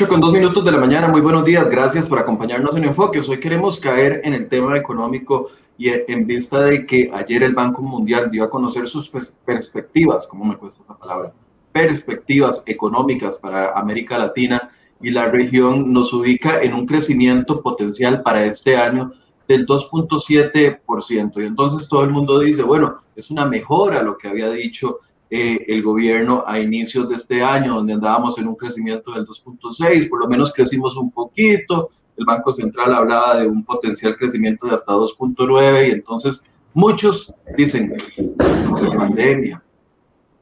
8 0.00 0.08
con 0.08 0.20
2 0.22 0.32
minutos 0.32 0.64
de 0.64 0.72
la 0.72 0.78
mañana, 0.78 1.08
muy 1.08 1.20
buenos 1.20 1.44
días, 1.44 1.68
gracias 1.68 2.06
por 2.06 2.18
acompañarnos 2.18 2.74
en 2.74 2.84
Enfoques. 2.84 3.28
Hoy 3.28 3.38
queremos 3.38 3.76
caer 3.78 4.22
en 4.24 4.32
el 4.32 4.48
tema 4.48 4.78
económico 4.78 5.48
y 5.76 5.90
en 5.90 6.26
vista 6.26 6.62
de 6.62 6.86
que 6.86 7.10
ayer 7.12 7.42
el 7.42 7.54
Banco 7.54 7.82
Mundial 7.82 8.30
dio 8.30 8.44
a 8.44 8.48
conocer 8.48 8.88
sus 8.88 9.10
perspectivas, 9.44 10.26
¿cómo 10.26 10.46
me 10.46 10.56
cuesta 10.56 10.82
esa 10.82 10.96
palabra? 10.96 11.34
Perspectivas 11.72 12.62
económicas 12.64 13.36
para 13.36 13.78
América 13.78 14.16
Latina 14.16 14.70
y 15.02 15.10
la 15.10 15.26
región 15.26 15.92
nos 15.92 16.14
ubica 16.14 16.62
en 16.62 16.72
un 16.72 16.86
crecimiento 16.86 17.60
potencial 17.60 18.22
para 18.22 18.46
este 18.46 18.78
año 18.78 19.12
del 19.48 19.66
2.7%. 19.66 21.42
Y 21.42 21.44
entonces 21.44 21.86
todo 21.90 22.04
el 22.04 22.10
mundo 22.10 22.38
dice, 22.38 22.62
bueno, 22.62 23.02
es 23.16 23.30
una 23.30 23.44
mejora 23.44 24.02
lo 24.02 24.16
que 24.16 24.28
había 24.28 24.48
dicho 24.48 25.00
eh, 25.30 25.64
el 25.68 25.82
gobierno 25.84 26.42
a 26.44 26.58
inicios 26.58 27.08
de 27.08 27.14
este 27.14 27.40
año, 27.40 27.76
donde 27.76 27.92
andábamos 27.92 28.36
en 28.38 28.48
un 28.48 28.56
crecimiento 28.56 29.12
del 29.12 29.24
2.6, 29.24 30.08
por 30.08 30.18
lo 30.18 30.28
menos 30.28 30.52
crecimos 30.52 30.96
un 30.96 31.12
poquito, 31.12 31.90
el 32.16 32.24
Banco 32.24 32.52
Central 32.52 32.92
hablaba 32.92 33.36
de 33.36 33.46
un 33.46 33.64
potencial 33.64 34.16
crecimiento 34.16 34.66
de 34.66 34.74
hasta 34.74 34.92
2.9 34.92 35.88
y 35.88 35.90
entonces 35.92 36.42
muchos 36.74 37.32
dicen, 37.56 37.92
estamos 37.92 38.82
en 38.82 38.98
pandemia, 38.98 39.62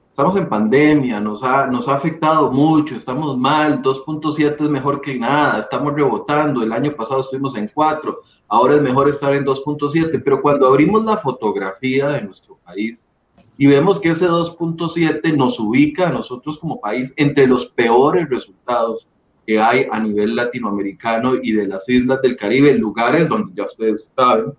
estamos 0.08 0.36
en 0.36 0.48
pandemia, 0.48 1.20
nos 1.20 1.44
ha, 1.44 1.66
nos 1.66 1.86
ha 1.86 1.96
afectado 1.96 2.50
mucho, 2.50 2.96
estamos 2.96 3.36
mal, 3.36 3.82
2.7 3.82 4.56
es 4.58 4.70
mejor 4.70 5.02
que 5.02 5.18
nada, 5.18 5.60
estamos 5.60 5.94
rebotando, 5.94 6.62
el 6.62 6.72
año 6.72 6.96
pasado 6.96 7.20
estuvimos 7.20 7.54
en 7.56 7.68
4, 7.68 8.20
ahora 8.48 8.76
es 8.76 8.82
mejor 8.82 9.08
estar 9.10 9.34
en 9.34 9.44
2.7, 9.44 10.22
pero 10.24 10.40
cuando 10.40 10.66
abrimos 10.66 11.04
la 11.04 11.18
fotografía 11.18 12.08
de 12.08 12.22
nuestro 12.22 12.56
país, 12.64 13.06
y 13.60 13.66
vemos 13.66 14.00
que 14.00 14.10
ese 14.10 14.28
2.7 14.28 15.36
nos 15.36 15.58
ubica 15.58 16.06
a 16.06 16.12
nosotros 16.12 16.58
como 16.58 16.80
país 16.80 17.12
entre 17.16 17.48
los 17.48 17.66
peores 17.66 18.30
resultados 18.30 19.08
que 19.44 19.58
hay 19.58 19.86
a 19.90 19.98
nivel 19.98 20.36
latinoamericano 20.36 21.34
y 21.42 21.52
de 21.52 21.66
las 21.66 21.88
islas 21.88 22.22
del 22.22 22.36
Caribe, 22.36 22.72
lugares 22.74 23.28
donde 23.28 23.52
ya 23.54 23.64
ustedes 23.64 24.12
saben 24.14 24.52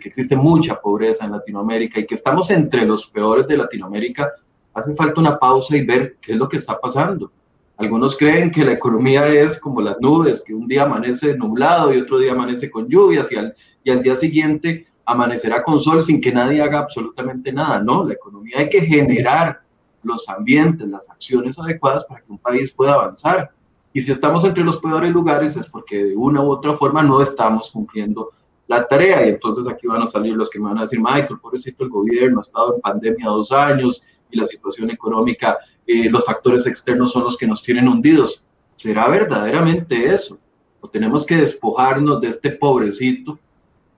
que 0.00 0.08
existe 0.08 0.36
mucha 0.36 0.80
pobreza 0.80 1.24
en 1.24 1.32
Latinoamérica 1.32 1.98
y 1.98 2.06
que 2.06 2.14
estamos 2.14 2.50
entre 2.50 2.84
los 2.84 3.06
peores 3.08 3.46
de 3.48 3.56
Latinoamérica, 3.56 4.30
hace 4.72 4.94
falta 4.94 5.20
una 5.20 5.38
pausa 5.38 5.76
y 5.76 5.84
ver 5.84 6.16
qué 6.20 6.32
es 6.32 6.38
lo 6.38 6.48
que 6.48 6.56
está 6.56 6.78
pasando. 6.78 7.32
Algunos 7.76 8.16
creen 8.16 8.52
que 8.52 8.64
la 8.64 8.72
economía 8.72 9.26
es 9.28 9.58
como 9.58 9.80
las 9.80 10.00
nubes, 10.00 10.42
que 10.42 10.54
un 10.54 10.68
día 10.68 10.84
amanece 10.84 11.36
nublado 11.36 11.92
y 11.92 11.98
otro 11.98 12.18
día 12.18 12.32
amanece 12.32 12.70
con 12.70 12.88
lluvias 12.88 13.30
y 13.32 13.36
al, 13.36 13.54
y 13.82 13.90
al 13.90 14.02
día 14.02 14.14
siguiente 14.14 14.86
amanecerá 15.06 15.62
con 15.62 15.80
sol 15.80 16.02
sin 16.02 16.20
que 16.20 16.32
nadie 16.32 16.62
haga 16.62 16.80
absolutamente 16.80 17.52
nada. 17.52 17.80
No, 17.80 18.04
la 18.04 18.14
economía 18.14 18.58
hay 18.58 18.68
que 18.68 18.80
generar 18.82 19.60
los 20.02 20.28
ambientes, 20.28 20.86
las 20.88 21.08
acciones 21.08 21.58
adecuadas 21.58 22.04
para 22.04 22.20
que 22.20 22.32
un 22.32 22.38
país 22.38 22.70
pueda 22.70 22.94
avanzar. 22.94 23.50
Y 23.92 24.02
si 24.02 24.12
estamos 24.12 24.44
entre 24.44 24.64
los 24.64 24.78
peores 24.78 25.12
lugares 25.12 25.56
es 25.56 25.68
porque 25.68 26.04
de 26.04 26.16
una 26.16 26.42
u 26.42 26.50
otra 26.50 26.76
forma 26.76 27.02
no 27.02 27.22
estamos 27.22 27.70
cumpliendo 27.70 28.30
la 28.66 28.86
tarea. 28.86 29.26
Y 29.26 29.30
entonces 29.30 29.68
aquí 29.68 29.86
van 29.86 30.02
a 30.02 30.06
salir 30.06 30.34
los 30.34 30.50
que 30.50 30.58
me 30.58 30.68
van 30.68 30.78
a 30.78 30.82
decir, 30.82 31.00
Michael, 31.00 31.38
pobrecito 31.40 31.84
el 31.84 31.90
gobierno, 31.90 32.38
ha 32.38 32.42
estado 32.42 32.74
en 32.74 32.80
pandemia 32.80 33.28
dos 33.28 33.52
años 33.52 34.02
y 34.30 34.38
la 34.38 34.46
situación 34.46 34.90
económica, 34.90 35.58
eh, 35.86 36.08
los 36.10 36.24
factores 36.24 36.66
externos 36.66 37.12
son 37.12 37.24
los 37.24 37.36
que 37.36 37.46
nos 37.46 37.62
tienen 37.62 37.88
hundidos. 37.88 38.42
¿Será 38.74 39.08
verdaderamente 39.08 40.12
eso? 40.12 40.38
¿O 40.80 40.88
tenemos 40.88 41.24
que 41.24 41.36
despojarnos 41.36 42.20
de 42.20 42.28
este 42.28 42.50
pobrecito 42.50 43.38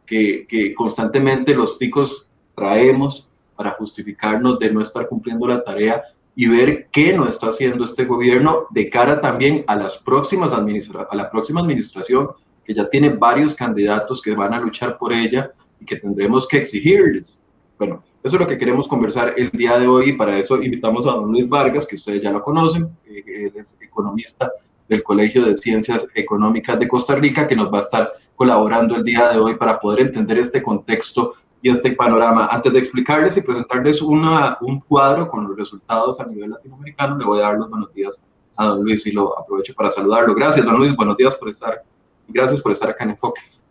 que, 0.06 0.74
constantemente 0.76 1.54
los 1.54 1.78
ticos 1.78 2.26
traemos 2.54 3.28
para 3.56 3.72
justificarnos 3.72 4.58
de 4.58 4.70
no 4.70 4.80
estar 4.80 5.08
cumpliendo 5.08 5.46
la 5.46 5.62
tarea 5.62 6.02
y 6.34 6.46
ver 6.48 6.88
qué 6.92 7.12
no 7.12 7.26
está 7.26 7.48
haciendo 7.48 7.84
este 7.84 8.04
gobierno 8.04 8.66
de 8.70 8.90
cara 8.90 9.20
también 9.20 9.64
a 9.66 9.74
las 9.74 9.98
próximas 9.98 10.52
administra 10.52 11.08
a 11.10 11.16
la 11.16 11.30
próxima 11.30 11.60
administración 11.60 12.28
que 12.64 12.74
ya 12.74 12.88
tiene 12.90 13.10
varios 13.10 13.54
candidatos 13.54 14.20
que 14.20 14.34
van 14.34 14.52
a 14.52 14.60
luchar 14.60 14.98
por 14.98 15.12
ella 15.12 15.50
y 15.80 15.84
que 15.84 15.96
tendremos 15.96 16.46
que 16.46 16.58
exigirles. 16.58 17.42
Bueno, 17.78 18.02
eso 18.22 18.36
es 18.36 18.40
lo 18.40 18.46
que 18.46 18.58
queremos 18.58 18.88
conversar 18.88 19.34
el 19.36 19.50
día 19.50 19.78
de 19.78 19.86
hoy 19.86 20.10
y 20.10 20.12
para 20.14 20.38
eso 20.38 20.60
invitamos 20.60 21.06
a 21.06 21.12
don 21.12 21.30
Luis 21.30 21.48
Vargas, 21.48 21.86
que 21.86 21.94
ustedes 21.94 22.22
ya 22.22 22.32
lo 22.32 22.42
conocen, 22.42 22.88
él 23.06 23.52
es 23.54 23.78
economista 23.80 24.50
del 24.88 25.02
Colegio 25.02 25.44
de 25.44 25.56
Ciencias 25.56 26.06
Económicas 26.14 26.78
de 26.78 26.88
Costa 26.88 27.14
Rica, 27.14 27.46
que 27.46 27.56
nos 27.56 27.72
va 27.72 27.78
a 27.78 27.82
estar 27.82 28.12
colaborando 28.36 28.94
el 28.94 29.04
día 29.04 29.30
de 29.30 29.38
hoy 29.38 29.56
para 29.56 29.80
poder 29.80 30.00
entender 30.00 30.38
este 30.38 30.62
contexto 30.62 31.34
y 31.62 31.70
este 31.70 31.92
panorama. 31.92 32.48
Antes 32.50 32.72
de 32.72 32.78
explicarles 32.78 33.36
y 33.36 33.40
presentarles 33.40 34.00
una, 34.02 34.58
un 34.60 34.80
cuadro 34.80 35.28
con 35.28 35.48
los 35.48 35.56
resultados 35.56 36.20
a 36.20 36.26
nivel 36.26 36.50
latinoamericano, 36.50 37.18
le 37.18 37.24
voy 37.24 37.40
a 37.40 37.42
dar 37.42 37.58
los 37.58 37.70
buenos 37.70 37.92
días 37.92 38.22
a 38.56 38.66
don 38.66 38.84
Luis 38.84 39.06
y 39.06 39.12
lo 39.12 39.38
aprovecho 39.38 39.74
para 39.74 39.90
saludarlo. 39.90 40.34
Gracias, 40.34 40.64
don 40.64 40.76
Luis, 40.76 40.94
buenos 40.94 41.16
días 41.16 41.34
por 41.34 41.48
estar 41.48 41.82
gracias 42.28 42.60
por 42.60 42.72
estar 42.72 42.90
acá 42.90 43.04
en 43.04 43.10
Enfoques. 43.10 43.62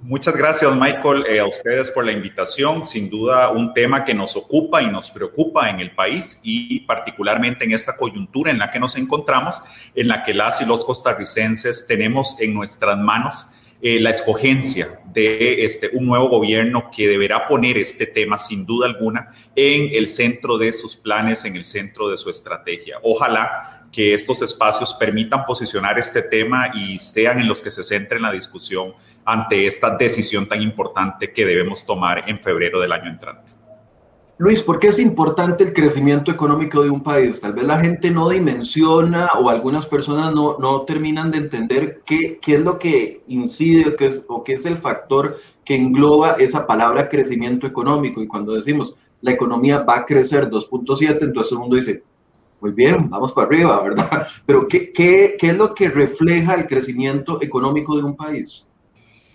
Muchas 0.00 0.36
gracias, 0.36 0.74
Michael, 0.76 1.24
eh, 1.26 1.40
a 1.40 1.46
ustedes 1.46 1.90
por 1.90 2.04
la 2.04 2.12
invitación. 2.12 2.84
Sin 2.84 3.08
duda, 3.08 3.50
un 3.50 3.72
tema 3.72 4.04
que 4.04 4.12
nos 4.12 4.36
ocupa 4.36 4.82
y 4.82 4.90
nos 4.90 5.10
preocupa 5.10 5.70
en 5.70 5.80
el 5.80 5.94
país 5.94 6.40
y 6.42 6.80
particularmente 6.80 7.64
en 7.64 7.72
esta 7.72 7.96
coyuntura 7.96 8.50
en 8.50 8.58
la 8.58 8.70
que 8.70 8.78
nos 8.78 8.96
encontramos, 8.96 9.62
en 9.94 10.08
la 10.08 10.22
que 10.22 10.34
las 10.34 10.60
y 10.60 10.66
los 10.66 10.84
costarricenses 10.84 11.86
tenemos 11.86 12.38
en 12.40 12.52
nuestras 12.52 12.98
manos 12.98 13.46
eh, 13.86 14.00
la 14.00 14.08
escogencia 14.08 14.98
de 15.12 15.62
este, 15.66 15.90
un 15.92 16.06
nuevo 16.06 16.30
gobierno 16.30 16.90
que 16.90 17.06
deberá 17.06 17.46
poner 17.46 17.76
este 17.76 18.06
tema, 18.06 18.38
sin 18.38 18.64
duda 18.64 18.86
alguna, 18.86 19.30
en 19.54 19.94
el 19.94 20.08
centro 20.08 20.56
de 20.56 20.72
sus 20.72 20.96
planes, 20.96 21.44
en 21.44 21.54
el 21.54 21.66
centro 21.66 22.08
de 22.08 22.16
su 22.16 22.30
estrategia. 22.30 22.96
Ojalá 23.02 23.86
que 23.92 24.14
estos 24.14 24.40
espacios 24.40 24.94
permitan 24.94 25.44
posicionar 25.44 25.98
este 25.98 26.22
tema 26.22 26.70
y 26.74 26.98
sean 26.98 27.40
en 27.40 27.46
los 27.46 27.60
que 27.60 27.70
se 27.70 27.84
centre 27.84 28.18
la 28.18 28.32
discusión 28.32 28.94
ante 29.22 29.66
esta 29.66 29.94
decisión 29.98 30.48
tan 30.48 30.62
importante 30.62 31.30
que 31.30 31.44
debemos 31.44 31.84
tomar 31.84 32.24
en 32.26 32.38
febrero 32.38 32.80
del 32.80 32.92
año 32.92 33.10
entrante. 33.10 33.53
Luis, 34.36 34.62
¿por 34.62 34.80
qué 34.80 34.88
es 34.88 34.98
importante 34.98 35.62
el 35.62 35.72
crecimiento 35.72 36.32
económico 36.32 36.82
de 36.82 36.90
un 36.90 37.04
país? 37.04 37.40
Tal 37.40 37.52
vez 37.52 37.64
la 37.64 37.78
gente 37.78 38.10
no 38.10 38.28
dimensiona 38.28 39.28
o 39.38 39.48
algunas 39.48 39.86
personas 39.86 40.34
no, 40.34 40.58
no 40.58 40.82
terminan 40.82 41.30
de 41.30 41.38
entender 41.38 42.02
qué, 42.04 42.40
qué 42.42 42.56
es 42.56 42.60
lo 42.60 42.76
que 42.76 43.22
incide 43.28 43.94
qué 43.94 44.08
es, 44.08 44.24
o 44.26 44.42
qué 44.42 44.54
es 44.54 44.66
el 44.66 44.78
factor 44.78 45.36
que 45.64 45.76
engloba 45.76 46.32
esa 46.32 46.66
palabra 46.66 47.08
crecimiento 47.08 47.68
económico. 47.68 48.20
Y 48.20 48.26
cuando 48.26 48.54
decimos 48.54 48.96
la 49.20 49.30
economía 49.30 49.78
va 49.78 49.98
a 49.98 50.04
crecer 50.04 50.50
2.7, 50.50 51.22
entonces 51.22 51.52
el 51.52 51.58
mundo 51.58 51.76
dice, 51.76 52.02
muy 52.60 52.72
bien, 52.72 53.08
vamos 53.08 53.32
para 53.32 53.46
arriba, 53.46 53.80
¿verdad? 53.82 54.26
Pero 54.46 54.66
¿qué, 54.66 54.92
qué, 54.92 55.36
qué 55.38 55.50
es 55.50 55.56
lo 55.56 55.72
que 55.74 55.88
refleja 55.88 56.54
el 56.54 56.66
crecimiento 56.66 57.40
económico 57.40 57.96
de 57.96 58.02
un 58.02 58.16
país? 58.16 58.66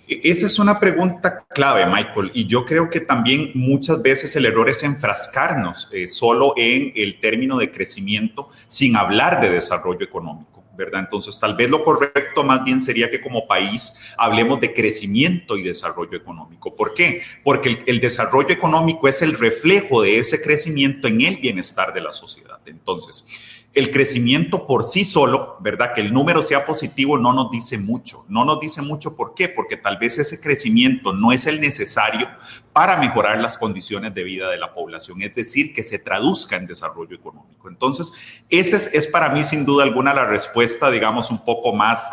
E, 0.10 0.22
esa 0.24 0.48
es 0.48 0.58
una 0.58 0.80
pregunta 0.80 1.46
clave, 1.48 1.86
Michael, 1.86 2.32
y 2.34 2.46
yo 2.48 2.66
creo 2.66 2.90
que 2.90 3.00
también 3.00 3.52
muchas 3.54 4.02
veces 4.02 4.36
el 4.36 4.46
error 4.46 4.68
es 4.68 4.82
enfrascarnos 4.82 5.90
eh, 5.94 6.08
solo 6.08 6.54
en 6.58 6.92
el 6.96 7.20
término 7.20 7.58
de 7.58 7.70
crecimiento 7.70 8.50
sin 8.68 8.96
hablar 8.96 9.40
de 9.40 9.50
desarrollo 9.52 10.04
económico. 10.04 10.60
¿verdad? 10.80 11.02
Entonces, 11.02 11.38
tal 11.38 11.56
vez 11.56 11.70
lo 11.70 11.84
correcto 11.84 12.42
más 12.44 12.64
bien 12.64 12.80
sería 12.80 13.12
que 13.12 13.20
como 13.20 13.46
país 13.46 13.94
hablemos 14.18 14.62
de 14.62 14.74
crecimiento 14.74 15.58
y 15.58 15.64
desarrollo 15.64 16.18
económico. 16.18 16.74
¿Por 16.74 16.94
qué? 16.94 17.22
Porque 17.44 17.84
el, 17.86 18.00
desarrollo 18.00 18.50
económico 18.50 19.10
es 19.10 19.22
el 19.22 19.38
reflejo 19.38 20.02
de 20.02 20.20
ese 20.20 20.42
crecimiento 20.42 21.10
en 21.10 21.20
el 21.20 21.38
bienestar 21.38 21.94
de 21.94 22.00
la 22.00 22.14
sociedad. 22.14 22.60
Entonces, 22.66 23.26
el 23.74 23.92
crecimiento 23.92 24.66
por 24.66 24.84
sí 24.84 25.06
solo, 25.06 25.58
¿verdad? 25.60 25.94
Que 25.94 26.02
el 26.02 26.12
número 26.12 26.42
sea 26.42 26.66
positivo 26.66 27.18
no 27.18 27.34
nos 27.34 27.52
dice 27.52 27.78
mucho. 27.78 28.26
No 28.28 28.44
nos 28.44 28.60
dice 28.60 28.82
mucho 28.82 29.16
¿por 29.16 29.36
qué? 29.36 29.48
Porque 29.48 29.78
tal 29.78 29.98
vez 29.98 30.18
ese 30.18 30.42
crecimiento 30.42 31.14
no 31.14 31.32
es 31.32 31.46
el 31.46 31.62
necesario 31.62 32.28
para 32.74 32.98
mejorar 32.98 33.38
las 33.40 33.58
condiciones 33.58 34.14
de 34.16 34.24
vida 34.24 34.50
de 34.50 34.58
la 34.58 34.74
población, 34.74 35.22
es 35.22 35.36
decir, 35.36 35.74
que 35.74 35.84
se 35.84 36.00
traduzca 36.00 36.56
en 36.56 36.66
desarrollo 36.66 37.16
económico. 37.16 37.70
Entonces, 37.70 38.12
esa 38.50 38.78
es, 38.78 38.90
es 38.94 39.08
para 39.08 39.30
mí 39.30 39.44
sin 39.44 39.66
duda 39.66 39.84
alguna 39.84 40.14
la 40.14 40.26
respuesta, 40.26 40.90
digamos, 40.90 41.30
un 41.30 41.44
poco 41.44 41.74
más 41.74 42.04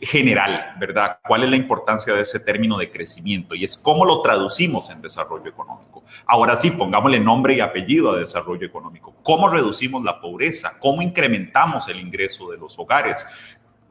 general, 0.00 0.74
¿verdad? 0.78 1.18
¿Cuál 1.26 1.44
es 1.44 1.50
la 1.50 1.56
importancia 1.56 2.14
de 2.14 2.22
ese 2.22 2.40
término 2.40 2.76
de 2.76 2.90
crecimiento? 2.90 3.54
Y 3.54 3.64
es 3.64 3.76
cómo 3.76 4.04
lo 4.04 4.20
traducimos 4.22 4.90
en 4.90 5.00
desarrollo 5.00 5.48
económico. 5.48 6.02
Ahora 6.26 6.56
sí, 6.56 6.70
pongámosle 6.70 7.20
nombre 7.20 7.54
y 7.54 7.60
apellido 7.60 8.10
a 8.10 8.16
desarrollo 8.16 8.66
económico. 8.66 9.14
¿Cómo 9.22 9.48
reducimos 9.48 10.04
la 10.04 10.20
pobreza? 10.20 10.74
¿Cómo 10.78 11.02
incrementamos 11.02 11.88
el 11.88 12.00
ingreso 12.00 12.50
de 12.50 12.58
los 12.58 12.78
hogares? 12.78 13.26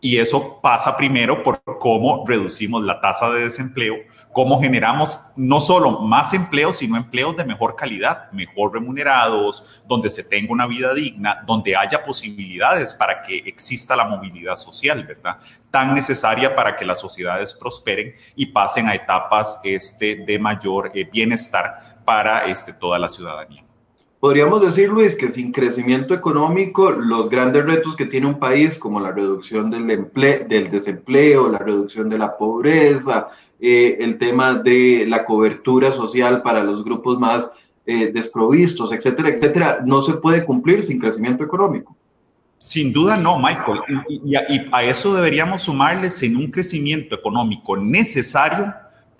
Y 0.03 0.17
eso 0.17 0.59
pasa 0.61 0.97
primero 0.97 1.43
por 1.43 1.63
cómo 1.79 2.25
reducimos 2.27 2.83
la 2.83 2.99
tasa 2.99 3.29
de 3.29 3.45
desempleo, 3.45 3.95
cómo 4.33 4.59
generamos 4.59 5.17
no 5.37 5.61
solo 5.61 6.01
más 6.01 6.33
empleos, 6.33 6.75
sino 6.75 6.97
empleos 6.97 7.37
de 7.37 7.45
mejor 7.45 7.77
calidad, 7.77 8.29
mejor 8.33 8.73
remunerados, 8.73 9.81
donde 9.87 10.09
se 10.09 10.25
tenga 10.25 10.51
una 10.51 10.67
vida 10.67 10.93
digna, 10.93 11.41
donde 11.47 11.77
haya 11.77 12.03
posibilidades 12.03 12.93
para 12.93 13.21
que 13.21 13.37
exista 13.45 13.95
la 13.95 14.03
movilidad 14.03 14.57
social, 14.57 15.05
¿verdad? 15.05 15.37
Tan 15.71 15.95
necesaria 15.95 16.53
para 16.53 16.75
que 16.75 16.83
las 16.83 16.99
sociedades 16.99 17.53
prosperen 17.53 18.13
y 18.35 18.47
pasen 18.47 18.89
a 18.89 18.95
etapas 18.95 19.57
este, 19.63 20.17
de 20.17 20.37
mayor 20.37 20.91
eh, 20.93 21.05
bienestar 21.09 22.01
para 22.03 22.47
este, 22.47 22.73
toda 22.73 22.99
la 22.99 23.07
ciudadanía. 23.07 23.62
Podríamos 24.23 24.61
decir, 24.61 24.87
Luis, 24.87 25.17
que 25.17 25.29
sin 25.29 25.51
crecimiento 25.51 26.13
económico, 26.13 26.91
los 26.91 27.29
grandes 27.29 27.65
retos 27.65 27.93
que 27.93 28.05
tiene 28.05 28.25
un 28.25 28.39
país, 28.39 28.77
como 28.77 29.01
la 29.01 29.11
reducción 29.11 29.69
del, 29.69 29.91
empleo, 29.91 30.47
del 30.47 30.71
desempleo, 30.71 31.49
la 31.49 31.57
reducción 31.57 32.07
de 32.07 32.17
la 32.17 32.37
pobreza, 32.37 33.27
eh, 33.59 33.97
el 33.99 34.17
tema 34.17 34.53
de 34.53 35.03
la 35.09 35.25
cobertura 35.25 35.91
social 35.91 36.41
para 36.41 36.63
los 36.63 36.85
grupos 36.85 37.19
más 37.19 37.51
eh, 37.85 38.13
desprovistos, 38.13 38.93
etcétera, 38.93 39.27
etcétera, 39.27 39.79
no 39.83 40.01
se 40.01 40.13
puede 40.13 40.45
cumplir 40.45 40.81
sin 40.81 40.99
crecimiento 40.99 41.43
económico. 41.43 41.93
Sin 42.57 42.93
duda 42.93 43.17
no, 43.17 43.37
Michael. 43.39 43.81
Y, 44.07 44.37
a, 44.37 44.83
eso 44.83 45.13
deberíamos 45.13 45.63
sumarle 45.63 46.09
sin 46.09 46.37
un 46.37 46.49
crecimiento 46.49 47.13
económico 47.13 47.75
necesario 47.75 48.73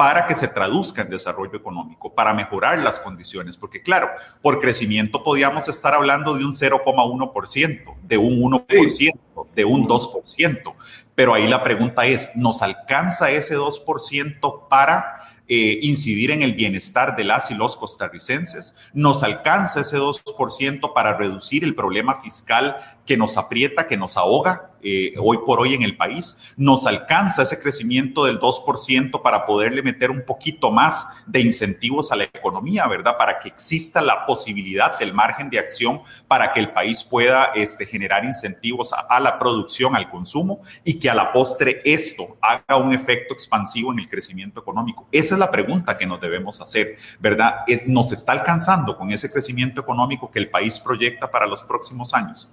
para 0.04 0.28
que 0.28 0.36
se 0.36 0.50
traduzca 0.50 1.02
en 1.02 1.10
desarrollo 1.10 1.56
económico, 1.56 2.14
para 2.14 2.34
mejorar 2.34 2.78
las 2.80 3.00
condiciones. 3.00 3.56
Porque 3.56 3.82
claro, 3.82 4.10
por 4.42 4.60
crecimiento 4.60 5.24
podíamos 5.24 5.70
estar 5.70 5.94
hablando 5.94 6.34
de 6.34 6.44
un 6.44 6.52
0,1%, 6.52 7.96
de 8.02 8.18
un 8.18 8.42
1%, 8.42 9.48
de 9.56 9.64
un 9.64 9.88
2%. 9.88 10.74
Pero 11.16 11.34
ahí 11.34 11.48
la 11.48 11.64
pregunta 11.64 12.06
es, 12.06 12.36
¿nos 12.36 12.62
alcanza 12.62 13.32
ese 13.32 13.56
2% 13.56 14.68
para 14.68 15.24
eh, 15.48 15.80
incidir 15.82 16.32
en 16.32 16.42
el 16.42 16.54
bienestar 16.54 17.18
de 17.18 17.26
las 17.26 17.52
y 17.52 17.54
los 17.54 17.76
costarricenses. 17.76 18.76
Nos 18.94 19.24
alcanza 19.24 19.82
ese 19.82 19.98
2% 19.98 20.94
para 20.94 21.18
reducir 21.18 21.66
el 21.66 21.76
problema 21.76 22.22
fiscal 22.22 22.78
que 23.06 23.18
nos 23.18 23.38
aprieta, 23.38 23.88
que 23.88 23.98
nos 23.98 24.18
ahoga 24.18 24.74
eh, 24.86 25.14
hoy 25.18 25.40
por 25.46 25.62
hoy 25.62 25.74
en 25.74 25.82
el 25.82 25.96
país. 25.96 26.36
Nos 26.58 26.86
alcanza 26.86 27.44
ese 27.44 27.60
crecimiento 27.60 28.26
del 28.26 28.40
2% 28.40 29.22
para 29.22 29.46
poderle 29.46 29.82
meter 29.82 30.12
un 30.12 30.26
poquito 30.26 30.72
más 30.72 31.08
de 31.26 31.40
incentivos 31.40 32.12
a 32.12 32.18
la 32.18 32.26
economía, 32.26 32.86
¿verdad? 32.88 33.16
Para 33.18 33.40
que 33.40 33.48
exista 33.48 34.02
la 34.02 34.26
posibilidad 34.26 35.00
del 35.00 35.14
margen 35.14 35.50
de 35.50 35.60
acción 35.60 36.02
para 36.28 36.52
que 36.52 36.60
el 36.60 36.72
país 36.72 37.04
pueda 37.04 37.46
este, 37.56 37.86
generar 37.86 38.26
incentivos 38.26 38.94
a, 38.94 39.20
la 39.22 39.40
producción, 39.40 39.96
al 39.96 40.10
consumo 40.10 40.62
y 40.84 41.00
que 41.00 41.10
a 41.10 41.14
la 41.14 41.32
postre 41.32 41.82
esto 41.86 42.38
haga 42.42 42.76
un 42.78 42.94
efecto 42.94 43.34
expansivo 43.34 43.94
en 43.94 44.00
el 44.00 44.10
crecimiento 44.10 44.60
económico. 44.60 45.08
Esa 45.12 45.36
es 45.36 45.40
la 45.40 45.50
pregunta 45.50 45.98
que 45.98 46.06
nos 46.06 46.20
debemos 46.20 46.60
hacer, 46.60 46.98
¿verdad? 47.20 47.60
¿Nos 47.88 48.12
está 48.12 48.34
alcanzando 48.34 48.98
con 48.98 49.12
ese 49.12 49.32
crecimiento 49.32 49.80
económico 49.80 50.30
que 50.30 50.40
el 50.40 50.50
país 50.50 50.80
proyecta 50.80 51.32
para 51.32 51.48
los 51.48 51.64
próximos 51.64 52.14
años? 52.14 52.50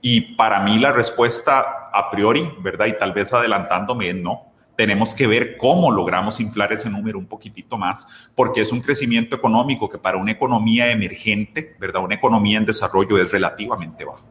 Y 0.00 0.36
para 0.36 0.60
mí 0.60 0.78
la 0.78 0.92
respuesta 0.92 1.90
a 1.92 2.10
priori, 2.10 2.48
¿verdad? 2.60 2.86
Y 2.86 2.98
tal 2.98 3.12
vez 3.12 3.32
adelantándome, 3.32 4.12
no. 4.14 4.44
Tenemos 4.76 5.12
que 5.12 5.26
ver 5.26 5.56
cómo 5.56 5.90
logramos 5.90 6.38
inflar 6.38 6.72
ese 6.72 6.88
número 6.88 7.18
un 7.18 7.26
poquitito 7.26 7.76
más, 7.76 8.30
porque 8.36 8.60
es 8.60 8.70
un 8.70 8.80
crecimiento 8.80 9.34
económico 9.34 9.88
que 9.88 9.98
para 9.98 10.18
una 10.18 10.30
economía 10.30 10.90
emergente, 10.92 11.74
¿verdad? 11.80 12.04
Una 12.04 12.14
economía 12.14 12.58
en 12.58 12.64
desarrollo 12.64 13.18
es 13.18 13.32
relativamente 13.32 14.04
bajo. 14.04 14.24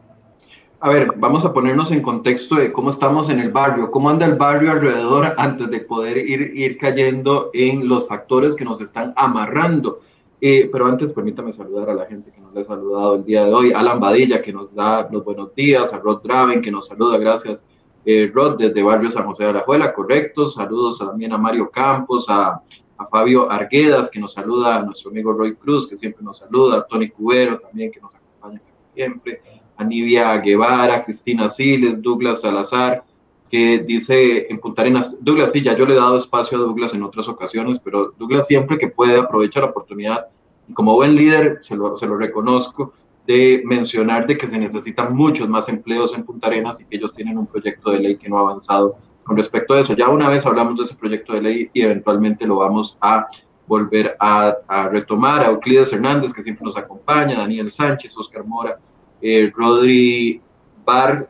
A 0.80 0.90
ver, 0.90 1.08
vamos 1.16 1.44
a 1.44 1.52
ponernos 1.52 1.90
en 1.90 2.00
contexto 2.00 2.54
de 2.54 2.72
cómo 2.72 2.90
estamos 2.90 3.28
en 3.28 3.40
el 3.40 3.50
barrio, 3.50 3.90
cómo 3.90 4.10
anda 4.10 4.24
el 4.24 4.36
barrio 4.36 4.70
alrededor 4.70 5.34
antes 5.36 5.68
de 5.70 5.80
poder 5.80 6.16
ir, 6.16 6.52
ir 6.54 6.78
cayendo 6.78 7.50
en 7.52 7.88
los 7.88 8.06
factores 8.06 8.54
que 8.54 8.64
nos 8.64 8.80
están 8.80 9.12
amarrando 9.16 10.00
pero 10.40 10.86
antes, 10.86 11.12
permítame 11.12 11.52
saludar 11.52 11.90
a 11.90 11.94
la 11.94 12.06
gente 12.06 12.30
que 12.30 12.40
nos 12.40 12.56
ha 12.56 12.62
saludado 12.62 13.16
el 13.16 13.24
día 13.24 13.44
de 13.44 13.52
hoy. 13.52 13.72
Alan 13.72 13.98
Badilla, 13.98 14.40
que 14.40 14.52
nos 14.52 14.74
da 14.74 15.08
los 15.10 15.24
buenos 15.24 15.54
días. 15.54 15.92
A 15.92 15.98
Rod 15.98 16.22
Draven, 16.22 16.62
que 16.62 16.70
nos 16.70 16.86
saluda. 16.86 17.18
Gracias, 17.18 17.58
eh, 18.04 18.30
Rod, 18.32 18.56
desde 18.58 18.82
Barrio 18.82 19.10
San 19.10 19.26
José 19.26 19.44
de 19.44 19.52
la 19.54 19.60
Juela. 19.60 19.92
Correcto. 19.92 20.46
Saludos 20.46 20.98
también 20.98 21.32
a 21.32 21.38
Mario 21.38 21.70
Campos, 21.70 22.26
a, 22.28 22.60
a, 22.96 23.06
Fabio 23.06 23.50
Arguedas, 23.50 24.10
que 24.10 24.20
nos 24.20 24.32
saluda. 24.32 24.76
A 24.76 24.82
nuestro 24.82 25.10
amigo 25.10 25.32
Roy 25.32 25.56
Cruz, 25.56 25.88
que 25.88 25.96
siempre 25.96 26.22
nos 26.22 26.38
saluda. 26.38 26.78
A 26.78 26.86
Tony 26.86 27.10
Cubero, 27.10 27.58
también, 27.58 27.90
que 27.90 28.00
nos 28.00 28.12
acompaña 28.14 28.62
siempre. 28.86 29.42
A 29.76 29.84
Nivia 29.84 30.36
Guevara, 30.38 31.04
Cristina 31.04 31.48
Siles, 31.48 32.00
Douglas 32.00 32.40
Salazar 32.40 33.04
que 33.50 33.78
dice 33.78 34.46
en 34.50 34.58
Punta 34.58 34.82
Arenas, 34.82 35.16
Douglas, 35.20 35.52
sí, 35.52 35.62
ya 35.62 35.76
yo 35.76 35.86
le 35.86 35.94
he 35.94 35.96
dado 35.96 36.16
espacio 36.16 36.58
a 36.58 36.60
Douglas 36.60 36.94
en 36.94 37.02
otras 37.02 37.28
ocasiones, 37.28 37.78
pero 37.78 38.12
Douglas 38.18 38.46
siempre 38.46 38.78
que 38.78 38.88
puede 38.88 39.18
aprovecha 39.18 39.60
la 39.60 39.66
oportunidad, 39.66 40.26
y 40.68 40.72
como 40.72 40.94
buen 40.94 41.14
líder, 41.14 41.58
se 41.62 41.76
lo, 41.76 41.96
se 41.96 42.06
lo 42.06 42.16
reconozco, 42.16 42.92
de 43.26 43.62
mencionar 43.64 44.26
de 44.26 44.38
que 44.38 44.48
se 44.48 44.58
necesitan 44.58 45.14
muchos 45.14 45.48
más 45.48 45.68
empleos 45.68 46.14
en 46.14 46.24
Punta 46.24 46.46
Arenas 46.46 46.80
y 46.80 46.84
que 46.86 46.96
ellos 46.96 47.14
tienen 47.14 47.36
un 47.36 47.46
proyecto 47.46 47.90
de 47.90 48.00
ley 48.00 48.16
que 48.16 48.28
no 48.28 48.38
ha 48.38 48.40
avanzado 48.40 48.96
con 49.22 49.36
respecto 49.36 49.74
a 49.74 49.80
eso. 49.80 49.94
Ya 49.94 50.08
una 50.08 50.30
vez 50.30 50.46
hablamos 50.46 50.78
de 50.78 50.84
ese 50.84 50.94
proyecto 50.94 51.34
de 51.34 51.42
ley 51.42 51.70
y 51.74 51.82
eventualmente 51.82 52.46
lo 52.46 52.56
vamos 52.56 52.96
a 53.02 53.28
volver 53.66 54.16
a, 54.18 54.56
a 54.66 54.88
retomar. 54.88 55.42
A 55.42 55.50
Euclides 55.50 55.92
Hernández, 55.92 56.32
que 56.32 56.42
siempre 56.42 56.64
nos 56.64 56.78
acompaña, 56.78 57.36
Daniel 57.36 57.70
Sánchez, 57.70 58.16
Oscar 58.16 58.46
Mora, 58.46 58.78
eh, 59.20 59.52
Rodri 59.54 60.40
Bar, 60.84 61.28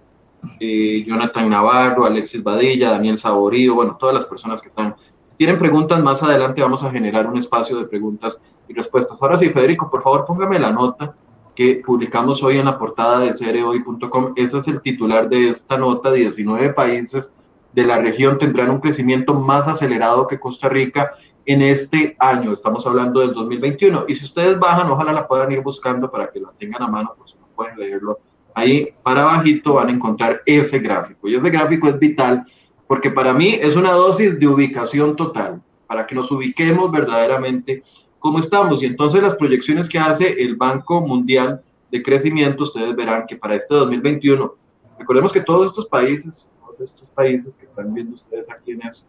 eh, 0.60 1.04
Jonathan 1.06 1.48
Navarro, 1.48 2.06
Alexis 2.06 2.42
Badilla, 2.42 2.92
Daniel 2.92 3.18
Saborío, 3.18 3.74
bueno, 3.74 3.96
todas 3.98 4.14
las 4.14 4.26
personas 4.26 4.60
que 4.60 4.68
están. 4.68 4.94
Si 5.24 5.36
tienen 5.36 5.58
preguntas, 5.58 6.02
más 6.02 6.22
adelante 6.22 6.62
vamos 6.62 6.82
a 6.82 6.90
generar 6.90 7.26
un 7.26 7.38
espacio 7.38 7.76
de 7.78 7.86
preguntas 7.86 8.40
y 8.68 8.74
respuestas. 8.74 9.20
Ahora 9.20 9.36
sí, 9.36 9.50
Federico, 9.50 9.90
por 9.90 10.02
favor, 10.02 10.24
póngame 10.26 10.58
la 10.58 10.72
nota 10.72 11.14
que 11.54 11.82
publicamos 11.84 12.42
hoy 12.42 12.58
en 12.58 12.66
la 12.66 12.78
portada 12.78 13.20
de 13.20 13.34
cereoy.com. 13.34 14.32
Ese 14.36 14.58
es 14.58 14.68
el 14.68 14.80
titular 14.80 15.28
de 15.28 15.50
esta 15.50 15.76
nota. 15.76 16.12
19 16.12 16.72
países 16.72 17.32
de 17.72 17.84
la 17.84 17.98
región 17.98 18.38
tendrán 18.38 18.70
un 18.70 18.80
crecimiento 18.80 19.34
más 19.34 19.66
acelerado 19.66 20.26
que 20.26 20.38
Costa 20.38 20.68
Rica 20.68 21.12
en 21.46 21.62
este 21.62 22.14
año. 22.18 22.52
Estamos 22.52 22.86
hablando 22.86 23.20
del 23.20 23.32
2021. 23.32 24.04
Y 24.06 24.14
si 24.14 24.24
ustedes 24.24 24.58
bajan, 24.58 24.90
ojalá 24.90 25.12
la 25.12 25.26
puedan 25.26 25.50
ir 25.50 25.60
buscando 25.60 26.10
para 26.10 26.30
que 26.30 26.40
la 26.40 26.50
tengan 26.58 26.82
a 26.82 26.88
mano, 26.88 27.14
por 27.16 27.28
si 27.28 27.36
no 27.38 27.46
pueden 27.56 27.76
leerlo 27.78 28.18
ahí 28.58 28.88
para 29.02 29.22
abajito 29.22 29.74
van 29.74 29.88
a 29.88 29.92
encontrar 29.92 30.42
ese 30.46 30.78
gráfico. 30.78 31.28
Y 31.28 31.34
ese 31.34 31.50
gráfico 31.50 31.88
es 31.88 31.98
vital 31.98 32.44
porque 32.86 33.10
para 33.10 33.34
mí 33.34 33.58
es 33.60 33.76
una 33.76 33.92
dosis 33.92 34.38
de 34.38 34.48
ubicación 34.48 35.14
total, 35.14 35.62
para 35.86 36.06
que 36.06 36.14
nos 36.14 36.30
ubiquemos 36.30 36.90
verdaderamente 36.90 37.82
cómo 38.18 38.38
estamos. 38.38 38.82
Y 38.82 38.86
entonces 38.86 39.22
las 39.22 39.36
proyecciones 39.36 39.88
que 39.88 39.98
hace 39.98 40.42
el 40.42 40.56
Banco 40.56 41.00
Mundial 41.00 41.60
de 41.90 42.02
Crecimiento, 42.02 42.64
ustedes 42.64 42.96
verán 42.96 43.26
que 43.26 43.36
para 43.36 43.56
este 43.56 43.74
2021, 43.74 44.54
recordemos 44.98 45.32
que 45.32 45.40
todos 45.40 45.66
estos 45.66 45.86
países, 45.86 46.50
todos 46.60 46.80
estos 46.80 47.08
países 47.10 47.56
que 47.56 47.66
están 47.66 47.92
viendo 47.92 48.14
ustedes 48.14 48.50
aquí 48.50 48.72
en 48.72 48.82
esto, 48.82 49.08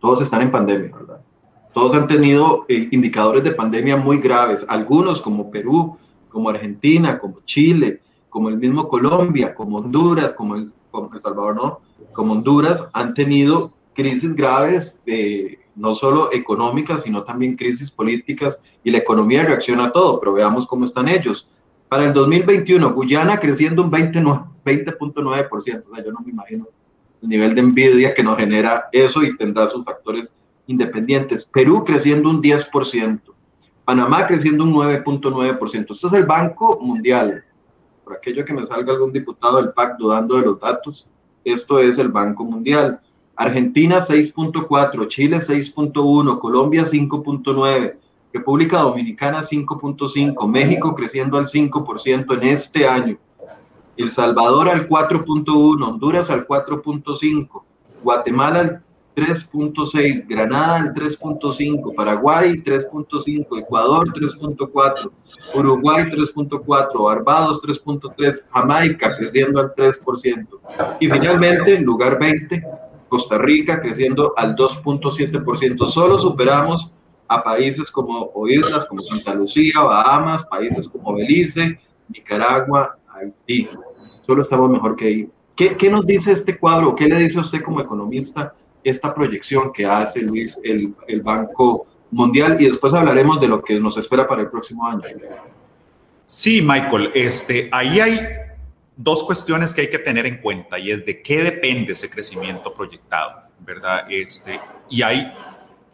todos 0.00 0.20
están 0.20 0.42
en 0.42 0.50
pandemia, 0.50 0.94
¿verdad? 0.94 1.20
Todos 1.72 1.94
han 1.94 2.06
tenido 2.06 2.66
eh, 2.68 2.88
indicadores 2.92 3.42
de 3.42 3.50
pandemia 3.50 3.96
muy 3.96 4.18
graves, 4.18 4.64
algunos 4.68 5.20
como 5.20 5.50
Perú, 5.50 5.96
como 6.28 6.50
Argentina, 6.50 7.18
como 7.18 7.40
Chile, 7.44 8.00
como 8.34 8.48
el 8.48 8.56
mismo 8.56 8.88
Colombia, 8.88 9.54
como 9.54 9.78
Honduras, 9.78 10.32
como 10.32 10.56
El, 10.56 10.66
Salvador, 11.20 11.54
no, 11.54 11.80
como 12.12 12.32
Honduras, 12.32 12.84
han 12.92 13.14
tenido 13.14 13.72
crisis 13.94 14.34
graves, 14.34 15.00
no 15.76 15.94
solo 15.94 16.32
económicas, 16.32 17.04
sino 17.04 17.22
también 17.22 17.54
crisis 17.54 17.92
políticas 17.92 18.60
y 18.82 18.90
la 18.90 18.98
economía 18.98 19.44
reacciona 19.44 19.84
a 19.84 19.92
todo, 19.92 20.18
pero 20.18 20.32
veamos 20.32 20.66
cómo 20.66 20.84
están 20.84 21.06
ellos. 21.06 21.48
Para 21.88 22.06
el 22.06 22.12
2021, 22.12 22.92
Guyana 22.92 23.38
creciendo 23.38 23.84
un 23.84 23.92
20.9%, 23.92 24.48
20 24.64 24.90
o 24.90 25.60
sea, 25.60 26.04
yo 26.04 26.10
no 26.10 26.18
me 26.18 26.32
imagino 26.32 26.66
el 27.22 27.28
nivel 27.28 27.54
de 27.54 27.60
envidia 27.60 28.14
que 28.14 28.24
nos 28.24 28.36
genera 28.36 28.88
eso 28.90 29.22
y 29.22 29.36
tendrá 29.36 29.68
sus 29.68 29.84
factores 29.84 30.36
independientes. 30.66 31.44
Perú 31.44 31.84
creciendo 31.84 32.30
un 32.30 32.42
10%, 32.42 33.20
Panamá 33.84 34.26
creciendo 34.26 34.64
un 34.64 34.74
9.9%. 34.74 35.92
Esto 35.92 36.08
es 36.08 36.12
el 36.14 36.26
Banco 36.26 36.80
Mundial 36.80 37.44
por 38.04 38.16
aquello 38.16 38.44
que 38.44 38.52
me 38.52 38.64
salga 38.64 38.92
algún 38.92 39.12
diputado 39.12 39.56
del 39.56 39.72
PAC 39.72 39.96
dudando 39.96 40.36
de 40.36 40.42
los 40.42 40.60
datos, 40.60 41.06
esto 41.44 41.78
es 41.78 41.98
el 41.98 42.08
Banco 42.08 42.44
Mundial. 42.44 43.00
Argentina 43.36 43.98
6.4, 43.98 45.08
Chile 45.08 45.38
6.1, 45.38 46.38
Colombia 46.38 46.84
5.9, 46.84 47.96
República 48.32 48.78
Dominicana 48.78 49.40
5.5, 49.40 50.48
México 50.48 50.94
creciendo 50.94 51.38
al 51.38 51.46
5% 51.46 52.34
en 52.34 52.42
este 52.44 52.86
año, 52.86 53.18
El 53.96 54.10
Salvador 54.10 54.68
al 54.68 54.88
4.1, 54.88 55.88
Honduras 55.88 56.30
al 56.30 56.46
4.5, 56.46 57.62
Guatemala 58.02 58.60
al 58.60 58.83
3.6, 59.14 60.26
Granada 60.26 60.92
3.5, 60.92 61.94
Paraguay 61.94 62.54
3.5, 62.62 63.58
Ecuador 63.60 64.12
3.4, 64.12 65.10
Uruguay 65.54 66.04
3.4, 66.04 67.04
Barbados 67.04 67.62
3.3, 67.62 68.42
Jamaica 68.50 69.16
creciendo 69.16 69.60
al 69.60 69.74
3%. 69.74 70.46
Y 71.00 71.10
finalmente, 71.10 71.74
en 71.74 71.84
lugar 71.84 72.18
20, 72.18 72.64
Costa 73.08 73.38
Rica 73.38 73.80
creciendo 73.80 74.34
al 74.36 74.56
2.7%. 74.56 75.86
Solo 75.86 76.18
superamos 76.18 76.92
a 77.28 77.42
países 77.42 77.90
como 77.90 78.30
o 78.34 78.48
islas 78.48 78.86
como 78.86 79.02
Santa 79.02 79.34
Lucía, 79.34 79.80
Bahamas, 79.80 80.44
países 80.46 80.88
como 80.88 81.14
Belice, 81.14 81.78
Nicaragua, 82.08 82.98
Haití. 83.08 83.68
Solo 84.26 84.42
estamos 84.42 84.70
mejor 84.70 84.96
que 84.96 85.06
ahí. 85.06 85.30
¿Qué, 85.54 85.76
¿Qué 85.76 85.88
nos 85.88 86.04
dice 86.04 86.32
este 86.32 86.58
cuadro? 86.58 86.96
¿Qué 86.96 87.06
le 87.06 87.20
dice 87.20 87.38
a 87.38 87.42
usted 87.42 87.62
como 87.62 87.80
economista? 87.80 88.54
Esta 88.84 89.14
proyección 89.14 89.72
que 89.72 89.86
hace 89.86 90.20
Luis 90.20 90.60
el, 90.62 90.94
el 91.08 91.22
Banco 91.22 91.86
Mundial 92.10 92.60
y 92.60 92.66
después 92.66 92.94
hablaremos 92.94 93.40
de 93.40 93.48
lo 93.48 93.62
que 93.62 93.80
nos 93.80 93.96
espera 93.96 94.28
para 94.28 94.42
el 94.42 94.48
próximo 94.48 94.86
año. 94.86 95.02
Sí, 96.26 96.62
Michael, 96.62 97.10
este, 97.14 97.68
ahí 97.72 98.00
hay 98.00 98.20
dos 98.96 99.24
cuestiones 99.24 99.74
que 99.74 99.82
hay 99.82 99.90
que 99.90 99.98
tener 99.98 100.26
en 100.26 100.38
cuenta 100.38 100.78
y 100.78 100.90
es 100.90 101.04
de 101.04 101.20
qué 101.22 101.42
depende 101.42 101.92
ese 101.92 102.08
crecimiento 102.08 102.72
proyectado, 102.72 103.42
¿verdad? 103.60 104.06
Este, 104.08 104.60
y 104.88 105.02
hay 105.02 105.32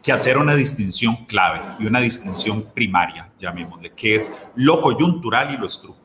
que 0.01 0.11
hacer 0.11 0.37
una 0.37 0.55
distinción 0.55 1.25
clave 1.25 1.61
y 1.79 1.85
una 1.85 1.99
distinción 1.99 2.63
primaria, 2.73 3.29
llamémosle, 3.39 3.91
que 3.91 4.15
es 4.15 4.31
lo 4.55 4.81
coyuntural 4.81 5.53
y 5.53 5.57
lo 5.57 5.65
estructural. 5.65 6.00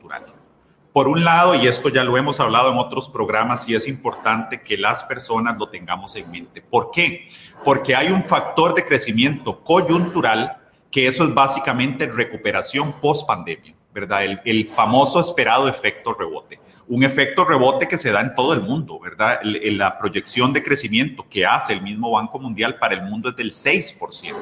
Por 0.96 1.08
un 1.08 1.24
lado, 1.26 1.54
y 1.54 1.66
esto 1.66 1.90
ya 1.90 2.02
lo 2.04 2.16
hemos 2.16 2.40
hablado 2.40 2.72
en 2.72 2.78
otros 2.78 3.10
programas, 3.10 3.68
y 3.68 3.74
es 3.74 3.86
importante 3.86 4.62
que 4.62 4.78
las 4.78 5.04
personas 5.04 5.58
lo 5.58 5.68
tengamos 5.68 6.16
en 6.16 6.30
mente. 6.30 6.62
¿Por 6.62 6.90
qué? 6.90 7.28
Porque 7.62 7.94
hay 7.94 8.08
un 8.08 8.24
factor 8.24 8.74
de 8.74 8.82
crecimiento 8.82 9.62
coyuntural, 9.62 10.56
que 10.90 11.06
eso 11.06 11.24
es 11.24 11.34
básicamente 11.34 12.06
recuperación 12.06 12.94
post 12.94 13.26
pandemia, 13.28 13.74
¿verdad? 13.92 14.24
El, 14.24 14.40
el 14.46 14.66
famoso 14.66 15.20
esperado 15.20 15.68
efecto 15.68 16.14
rebote 16.14 16.60
un 16.88 17.04
efecto 17.04 17.44
rebote 17.44 17.86
que 17.86 17.98
se 17.98 18.10
da 18.10 18.22
en 18.22 18.34
todo 18.34 18.54
el 18.54 18.62
mundo, 18.62 18.98
¿verdad? 18.98 19.40
La 19.42 19.98
proyección 19.98 20.54
de 20.54 20.62
crecimiento 20.62 21.26
que 21.28 21.44
hace 21.44 21.74
el 21.74 21.82
mismo 21.82 22.12
Banco 22.12 22.38
Mundial 22.38 22.78
para 22.78 22.94
el 22.94 23.02
mundo 23.02 23.28
es 23.28 23.36
del 23.36 23.50
6%, 23.50 24.34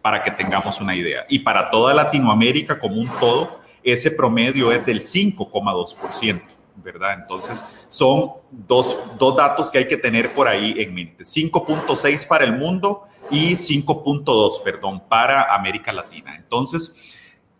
para 0.00 0.22
que 0.22 0.30
tengamos 0.30 0.80
una 0.80 0.94
idea. 0.94 1.26
Y 1.28 1.40
para 1.40 1.68
toda 1.68 1.94
Latinoamérica 1.94 2.78
como 2.78 3.00
un 3.00 3.08
todo, 3.18 3.63
ese 3.84 4.10
promedio 4.10 4.72
es 4.72 4.84
del 4.84 5.00
5,2%. 5.00 6.40
¿verdad? 6.82 7.20
Entonces, 7.20 7.64
son 7.88 8.32
dos, 8.50 8.98
dos, 9.18 9.36
datos 9.36 9.70
que 9.70 9.78
hay 9.78 9.88
que 9.88 9.96
tener 9.96 10.34
por 10.34 10.48
ahí 10.48 10.74
en 10.76 10.92
mente. 10.92 11.24
5.6 11.24 12.26
para 12.26 12.44
el 12.44 12.58
mundo 12.58 13.04
y 13.30 13.52
5.2, 13.52 14.62
perdón, 14.62 15.02
para 15.08 15.54
América 15.54 15.92
Latina. 15.92 16.34
Entonces, 16.36 16.94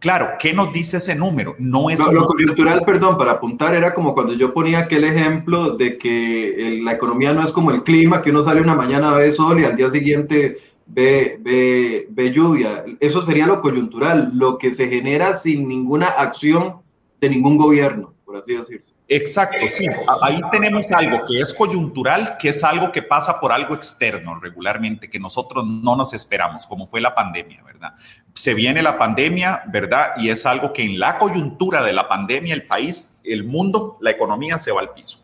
Claro, 0.04 0.32
¿qué 0.38 0.52
nos 0.52 0.70
dice 0.70 0.98
ese 0.98 1.14
número? 1.14 1.56
No 1.58 1.88
es... 1.88 1.98
lo 1.98 2.26
coyuntural, 2.26 2.84
perdón, 2.84 3.16
para 3.16 3.32
apuntar, 3.32 3.74
era 3.74 3.94
como 3.94 4.12
cuando 4.12 4.34
yo 4.34 4.52
ponía 4.52 4.80
aquel 4.80 5.02
ejemplo 5.04 5.78
de 5.78 5.96
que 5.96 6.78
la 6.82 6.92
economía 6.92 7.32
no 7.32 7.42
es 7.42 7.50
como 7.50 7.70
el 7.70 7.84
clima, 7.84 8.20
que 8.20 8.28
uno 8.28 8.42
sale 8.42 8.60
una 8.60 8.74
mañana, 8.74 9.14
ve 9.14 9.32
sol 9.32 9.58
y 9.62 9.64
al 9.64 9.76
día 9.76 9.88
siguiente 9.88 10.58
ve, 10.86 11.38
ve, 11.40 12.06
ve 12.10 12.32
lluvia. 12.32 12.84
Eso 13.00 13.22
sería 13.22 13.46
lo 13.46 13.60
coyuntural, 13.60 14.30
lo 14.34 14.58
que 14.58 14.74
se 14.74 14.88
genera 14.88 15.34
sin 15.34 15.68
ninguna 15.68 16.08
acción 16.08 16.76
de 17.20 17.28
ningún 17.30 17.56
gobierno 17.56 18.14
así 18.38 18.54
decirse. 18.54 18.92
Exacto, 19.08 19.66
sí. 19.68 19.86
Ahí 20.22 20.40
tenemos 20.50 20.90
algo 20.90 21.24
que 21.26 21.40
es 21.40 21.52
coyuntural, 21.54 22.36
que 22.38 22.50
es 22.50 22.64
algo 22.64 22.90
que 22.92 23.02
pasa 23.02 23.40
por 23.40 23.52
algo 23.52 23.74
externo 23.74 24.38
regularmente, 24.40 25.10
que 25.10 25.18
nosotros 25.18 25.64
no 25.66 25.96
nos 25.96 26.12
esperamos, 26.14 26.66
como 26.66 26.86
fue 26.86 27.00
la 27.00 27.14
pandemia, 27.14 27.62
¿verdad? 27.62 27.94
Se 28.34 28.54
viene 28.54 28.82
la 28.82 28.98
pandemia, 28.98 29.62
¿verdad? 29.68 30.12
Y 30.16 30.30
es 30.30 30.46
algo 30.46 30.72
que 30.72 30.82
en 30.82 30.98
la 30.98 31.18
coyuntura 31.18 31.82
de 31.82 31.92
la 31.92 32.08
pandemia, 32.08 32.54
el 32.54 32.66
país, 32.66 33.18
el 33.24 33.44
mundo, 33.44 33.98
la 34.00 34.10
economía 34.10 34.58
se 34.58 34.72
va 34.72 34.80
al 34.80 34.92
piso. 34.92 35.23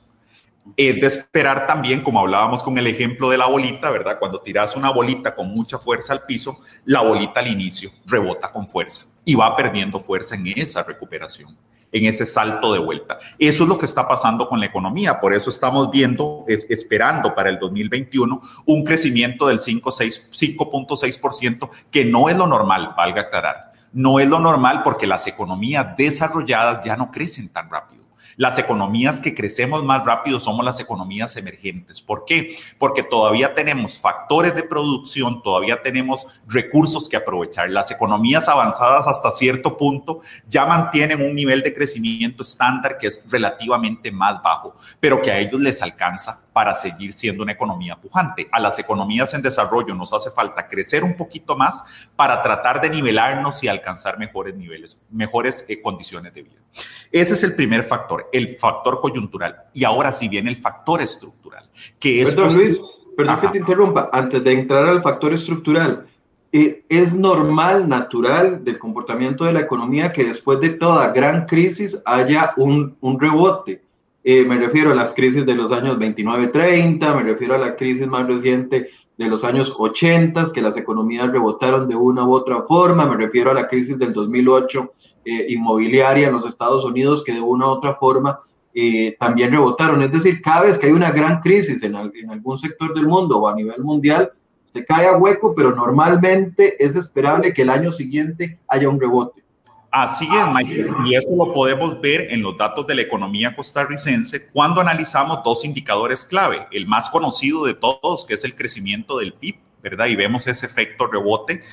Es 0.76 1.00
de 1.00 1.06
esperar 1.06 1.66
también, 1.66 2.02
como 2.02 2.20
hablábamos 2.20 2.62
con 2.62 2.76
el 2.78 2.86
ejemplo 2.86 3.30
de 3.30 3.38
la 3.38 3.46
bolita, 3.46 3.90
¿verdad? 3.90 4.18
Cuando 4.18 4.40
tiras 4.40 4.76
una 4.76 4.90
bolita 4.90 5.34
con 5.34 5.48
mucha 5.48 5.78
fuerza 5.78 6.12
al 6.12 6.24
piso, 6.24 6.58
la 6.84 7.02
bolita 7.02 7.40
al 7.40 7.48
inicio 7.48 7.90
rebota 8.06 8.50
con 8.50 8.68
fuerza 8.68 9.06
y 9.24 9.34
va 9.34 9.56
perdiendo 9.56 10.00
fuerza 10.00 10.34
en 10.34 10.46
esa 10.48 10.82
recuperación 10.82 11.56
en 11.92 12.06
ese 12.06 12.26
salto 12.26 12.72
de 12.72 12.78
vuelta. 12.78 13.18
Eso 13.38 13.64
es 13.64 13.68
lo 13.68 13.76
que 13.78 13.86
está 13.86 14.06
pasando 14.06 14.48
con 14.48 14.60
la 14.60 14.66
economía. 14.66 15.18
Por 15.20 15.34
eso 15.34 15.50
estamos 15.50 15.90
viendo, 15.90 16.44
esperando 16.46 17.34
para 17.34 17.50
el 17.50 17.58
2021, 17.58 18.40
un 18.66 18.84
crecimiento 18.84 19.48
del 19.48 19.58
5.6%, 19.58 21.68
que 21.90 22.04
no 22.04 22.28
es 22.28 22.36
lo 22.36 22.46
normal, 22.46 22.94
valga 22.96 23.22
aclarar. 23.22 23.72
No 23.92 24.20
es 24.20 24.28
lo 24.28 24.38
normal 24.38 24.82
porque 24.84 25.08
las 25.08 25.26
economías 25.26 25.96
desarrolladas 25.96 26.84
ya 26.84 26.96
no 26.96 27.10
crecen 27.10 27.48
tan 27.48 27.68
rápido. 27.68 27.99
Las 28.40 28.56
economías 28.56 29.20
que 29.20 29.34
crecemos 29.34 29.84
más 29.84 30.02
rápido 30.06 30.40
somos 30.40 30.64
las 30.64 30.80
economías 30.80 31.36
emergentes. 31.36 32.00
¿Por 32.00 32.24
qué? 32.24 32.56
Porque 32.78 33.02
todavía 33.02 33.52
tenemos 33.52 33.98
factores 33.98 34.54
de 34.54 34.62
producción, 34.62 35.42
todavía 35.42 35.82
tenemos 35.82 36.26
recursos 36.48 37.06
que 37.06 37.18
aprovechar. 37.18 37.68
Las 37.68 37.90
economías 37.90 38.48
avanzadas 38.48 39.06
hasta 39.06 39.30
cierto 39.32 39.76
punto 39.76 40.22
ya 40.48 40.64
mantienen 40.64 41.20
un 41.20 41.34
nivel 41.34 41.60
de 41.60 41.74
crecimiento 41.74 42.42
estándar 42.42 42.96
que 42.96 43.08
es 43.08 43.22
relativamente 43.28 44.10
más 44.10 44.42
bajo, 44.42 44.74
pero 45.00 45.20
que 45.20 45.30
a 45.30 45.38
ellos 45.38 45.60
les 45.60 45.82
alcanza 45.82 46.40
para 46.54 46.74
seguir 46.74 47.12
siendo 47.12 47.42
una 47.42 47.52
economía 47.52 47.96
pujante. 47.96 48.48
A 48.52 48.58
las 48.58 48.78
economías 48.78 49.34
en 49.34 49.42
desarrollo 49.42 49.94
nos 49.94 50.14
hace 50.14 50.30
falta 50.30 50.66
crecer 50.66 51.04
un 51.04 51.14
poquito 51.14 51.58
más 51.58 51.84
para 52.16 52.40
tratar 52.40 52.80
de 52.80 52.88
nivelarnos 52.88 53.62
y 53.62 53.68
alcanzar 53.68 54.18
mejores 54.18 54.54
niveles, 54.54 54.98
mejores 55.10 55.66
eh, 55.68 55.82
condiciones 55.82 56.32
de 56.32 56.42
vida. 56.42 56.60
Ese 57.12 57.34
es 57.34 57.42
el 57.42 57.54
primer 57.54 57.82
factor, 57.82 58.28
el 58.32 58.56
factor 58.58 59.00
coyuntural. 59.00 59.56
Y 59.74 59.84
ahora 59.84 60.12
sí 60.12 60.28
viene 60.28 60.50
el 60.50 60.56
factor 60.56 61.00
estructural, 61.00 61.68
que 61.98 62.22
es... 62.22 62.34
Perdón, 62.34 62.58
Luis, 62.58 62.80
perdón 63.16 63.40
que 63.40 63.48
te 63.48 63.58
interrumpa. 63.58 64.10
Antes 64.12 64.44
de 64.44 64.52
entrar 64.52 64.84
al 64.86 65.02
factor 65.02 65.32
estructural, 65.32 66.06
eh, 66.52 66.84
es 66.88 67.12
normal, 67.12 67.88
natural 67.88 68.64
del 68.64 68.78
comportamiento 68.78 69.44
de 69.44 69.52
la 69.52 69.60
economía 69.60 70.12
que 70.12 70.24
después 70.24 70.60
de 70.60 70.70
toda 70.70 71.12
gran 71.12 71.46
crisis 71.46 72.00
haya 72.04 72.52
un, 72.56 72.96
un 73.00 73.20
rebote 73.20 73.82
eh, 74.22 74.44
me 74.44 74.58
refiero 74.58 74.90
a 74.90 74.94
las 74.94 75.14
crisis 75.14 75.46
de 75.46 75.54
los 75.54 75.72
años 75.72 75.98
29-30, 75.98 77.16
me 77.16 77.22
refiero 77.22 77.54
a 77.54 77.58
la 77.58 77.74
crisis 77.74 78.06
más 78.06 78.26
reciente 78.26 78.90
de 79.16 79.28
los 79.28 79.44
años 79.44 79.74
80, 79.76 80.44
que 80.52 80.60
las 80.60 80.76
economías 80.76 81.30
rebotaron 81.30 81.88
de 81.88 81.96
una 81.96 82.24
u 82.24 82.34
otra 82.34 82.62
forma, 82.62 83.06
me 83.06 83.16
refiero 83.16 83.50
a 83.50 83.54
la 83.54 83.66
crisis 83.66 83.98
del 83.98 84.12
2008 84.12 84.92
eh, 85.24 85.46
inmobiliaria 85.48 86.28
en 86.28 86.34
los 86.34 86.46
Estados 86.46 86.84
Unidos, 86.84 87.22
que 87.24 87.32
de 87.32 87.40
una 87.40 87.66
u 87.66 87.70
otra 87.70 87.94
forma 87.94 88.40
eh, 88.74 89.16
también 89.18 89.50
rebotaron. 89.50 90.02
Es 90.02 90.12
decir, 90.12 90.40
cada 90.42 90.62
vez 90.62 90.78
que 90.78 90.86
hay 90.86 90.92
una 90.92 91.10
gran 91.10 91.40
crisis 91.40 91.82
en, 91.82 91.94
en 91.96 92.30
algún 92.30 92.58
sector 92.58 92.94
del 92.94 93.06
mundo 93.06 93.38
o 93.38 93.48
a 93.48 93.54
nivel 93.54 93.82
mundial, 93.82 94.32
se 94.64 94.84
cae 94.84 95.06
a 95.06 95.16
hueco, 95.16 95.54
pero 95.54 95.74
normalmente 95.74 96.82
es 96.82 96.94
esperable 96.94 97.52
que 97.52 97.62
el 97.62 97.70
año 97.70 97.90
siguiente 97.90 98.58
haya 98.68 98.88
un 98.88 99.00
rebote. 99.00 99.42
Así 99.90 100.24
es, 100.24 100.54
Michael. 100.54 100.88
Y 101.04 101.16
eso 101.16 101.28
lo 101.36 101.52
podemos 101.52 102.00
ver 102.00 102.32
en 102.32 102.42
los 102.42 102.56
datos 102.56 102.86
de 102.86 102.94
la 102.94 103.02
economía 103.02 103.56
costarricense 103.56 104.48
cuando 104.52 104.80
analizamos 104.80 105.42
dos 105.44 105.64
indicadores 105.64 106.24
clave. 106.24 106.68
El 106.70 106.86
más 106.86 107.10
conocido 107.10 107.64
de 107.64 107.74
todos, 107.74 108.24
que 108.24 108.34
es 108.34 108.44
el 108.44 108.54
crecimiento 108.54 109.18
del 109.18 109.32
PIB, 109.32 109.56
¿verdad? 109.82 110.06
Y 110.06 110.14
vemos 110.14 110.46
ese 110.46 110.66
efecto 110.66 111.08
rebote. 111.08 111.64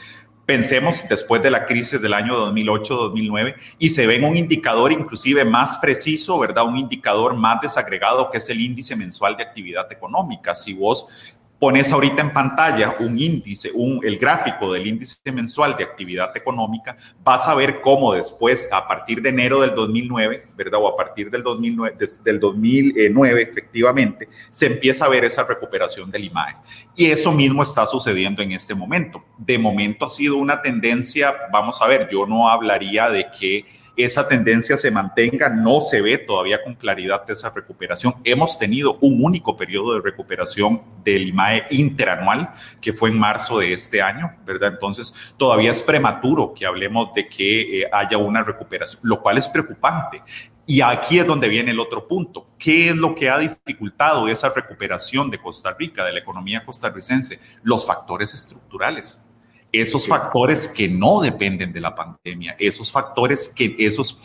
Pensemos 0.48 1.04
después 1.10 1.44
de 1.44 1.52
la 1.52 1.66
crisis 1.66 2.02
del 2.02 2.14
año 2.14 2.34
2008-2009 2.54 3.56
y 3.80 3.90
se 3.90 4.08
ve 4.08 4.26
un 4.26 4.38
indicador 4.38 4.94
inclusive 4.94 5.44
más 5.44 5.76
preciso, 5.76 6.40
¿verdad? 6.40 6.66
Un 6.66 6.78
indicador 6.78 7.36
más 7.36 7.60
desagregado 7.60 8.32
que 8.32 8.38
es 8.38 8.50
el 8.50 8.62
índice 8.62 8.96
mensual 8.96 9.36
de 9.36 9.44
actividad 9.44 9.92
económica. 9.92 10.56
Si 10.56 10.72
vos 10.72 11.36
pones 11.60 11.92
ahorita 11.92 12.22
en 12.22 12.34
pantalla 12.34 12.96
un 13.00 13.18
índice, 13.18 13.72
un, 13.74 14.00
el 14.04 14.18
gráfico 14.18 14.72
del 14.72 14.86
índice 14.86 15.18
mensual 15.32 15.76
de 15.76 15.84
actividad 15.84 16.36
económica, 16.36 16.96
vas 17.24 17.48
a 17.48 17.56
ver 17.56 17.82
cómo 17.82 18.14
después, 18.14 18.68
a 18.72 18.88
partir 18.88 19.22
de 19.22 19.30
enero 19.30 19.62
del 19.62 19.74
2009, 19.74 20.44
¿verdad? 20.56 20.80
O 20.82 20.88
a 20.88 20.96
partir 20.96 21.32
del 21.32 21.44
2009, 21.44 21.98
del 22.24 22.40
2009 22.40 23.42
efectivamente, 23.42 24.30
se 24.50 24.68
empieza 24.68 25.06
a 25.06 25.10
ver 25.10 25.26
esa 25.26 25.44
recuperación 25.44 26.12
del 26.12 26.26
IMAE. 26.26 26.58
Y 26.96 27.08
eso 27.08 27.32
mismo 27.32 27.64
está 27.64 27.86
sucediendo 27.86 28.42
en 28.42 28.52
este 28.52 28.76
momento. 28.76 29.24
De 29.38 29.58
momento 29.58 30.06
ha 30.06 30.10
sido 30.10 30.38
una 30.38 30.62
tendencia, 30.62 31.34
vamos 31.52 31.82
a 31.82 31.88
ver, 31.88 32.08
yo 32.12 32.26
no 32.26 32.50
hablaría 32.50 33.10
de 33.10 33.28
que 33.38 33.66
esa 33.98 34.28
tendencia 34.28 34.78
se 34.78 34.92
mantenga, 34.92 35.50
no 35.50 35.82
se 35.82 36.02
ve 36.02 36.20
todavía 36.20 36.64
con 36.64 36.76
claridad 36.76 37.24
esa 37.30 37.50
recuperación. 37.50 38.16
Hemos 38.24 38.60
tenido 38.60 39.00
un 39.02 39.26
único 39.26 39.58
periodo 39.58 39.96
de 39.96 40.02
recuperación 40.02 40.82
del 41.04 41.28
IMAE 41.28 41.66
interanual, 41.72 42.52
que 42.80 42.94
fue 42.94 43.10
en 43.10 43.18
marzo 43.18 43.60
de 43.60 43.74
este 43.74 44.02
año, 44.02 44.36
¿verdad? 44.46 44.74
Entonces, 44.74 45.34
todavía 45.36 45.72
es 45.72 45.82
prematuro 45.82 46.54
que 46.54 46.68
hablemos 46.68 47.12
de 47.14 47.28
que 47.28 47.82
eh, 47.82 47.90
haya 47.92 48.18
una 48.18 48.44
recuperación, 48.44 49.02
lo 49.04 49.20
cual 49.20 49.40
es 49.40 49.48
preocupante. 49.48 50.22
Y 50.68 50.82
aquí 50.82 51.18
es 51.18 51.26
donde 51.26 51.48
viene 51.48 51.72
el 51.72 51.80
otro 51.80 52.08
punto. 52.08 52.50
¿Qué 52.60 52.90
es 52.90 52.96
lo 52.96 53.16
que 53.16 53.30
ha 53.30 53.40
dificultado 53.40 54.28
esa 54.28 54.50
recuperación 54.50 55.32
de 55.32 55.40
Costa 55.40 55.74
Rica, 55.74 56.04
de 56.04 56.12
la 56.12 56.20
economía 56.20 56.64
costarricense? 56.64 57.40
Los 57.64 57.88
factores 57.88 58.34
estructurales 58.34 59.27
esos 59.72 60.08
factores 60.08 60.68
que 60.68 60.88
no 60.88 61.22
dependen 61.22 61.74
de 61.74 61.82
la 61.82 61.96
pandemia, 61.96 62.56
esos 62.60 62.92
factores 62.92 63.48
que, 63.50 63.76
esos 63.80 64.20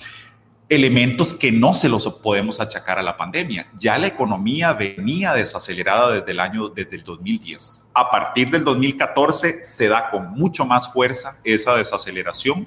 elementos 0.68 1.34
que 1.34 1.52
no 1.52 1.74
se 1.74 1.88
los 1.90 2.06
podemos 2.08 2.58
achacar 2.58 2.98
a 2.98 3.02
la 3.02 3.16
pandemia. 3.16 3.66
Ya 3.76 3.98
la 3.98 4.06
economía 4.06 4.72
venía 4.72 5.34
desacelerada 5.34 6.12
desde 6.12 6.32
el 6.32 6.40
año, 6.40 6.68
desde 6.70 6.96
el 6.96 7.04
2010. 7.04 7.90
A 7.92 8.10
partir 8.10 8.50
del 8.50 8.64
2014 8.64 9.64
se 9.64 9.88
da 9.88 10.08
con 10.08 10.30
mucho 10.32 10.64
más 10.64 10.90
fuerza 10.90 11.38
esa 11.44 11.76
desaceleración. 11.76 12.66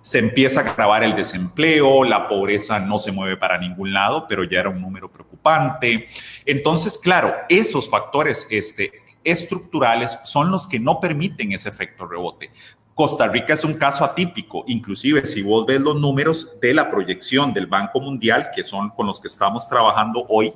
Se 0.00 0.18
empieza 0.18 0.60
a 0.60 0.70
agravar 0.70 1.04
el 1.04 1.14
desempleo, 1.14 2.04
la 2.04 2.26
pobreza 2.26 2.80
no 2.80 2.98
se 2.98 3.12
mueve 3.12 3.36
para 3.36 3.58
ningún 3.58 3.92
lado, 3.92 4.26
pero 4.26 4.44
ya 4.44 4.60
era 4.60 4.70
un 4.70 4.80
número 4.80 5.12
preocupante. 5.12 6.08
Entonces, 6.46 6.96
claro, 6.96 7.34
esos 7.50 7.90
factores 7.90 8.46
este, 8.50 9.01
estructurales 9.24 10.18
son 10.24 10.50
los 10.50 10.66
que 10.66 10.80
no 10.80 11.00
permiten 11.00 11.52
ese 11.52 11.68
efecto 11.68 12.06
rebote. 12.06 12.50
Costa 12.94 13.26
Rica 13.26 13.54
es 13.54 13.64
un 13.64 13.74
caso 13.74 14.04
atípico, 14.04 14.64
inclusive 14.66 15.24
si 15.24 15.40
vos 15.40 15.64
ves 15.64 15.80
los 15.80 15.96
números 15.96 16.60
de 16.60 16.74
la 16.74 16.90
proyección 16.90 17.54
del 17.54 17.66
Banco 17.66 18.00
Mundial, 18.00 18.50
que 18.54 18.64
son 18.64 18.90
con 18.90 19.06
los 19.06 19.18
que 19.18 19.28
estamos 19.28 19.66
trabajando 19.68 20.26
hoy, 20.28 20.52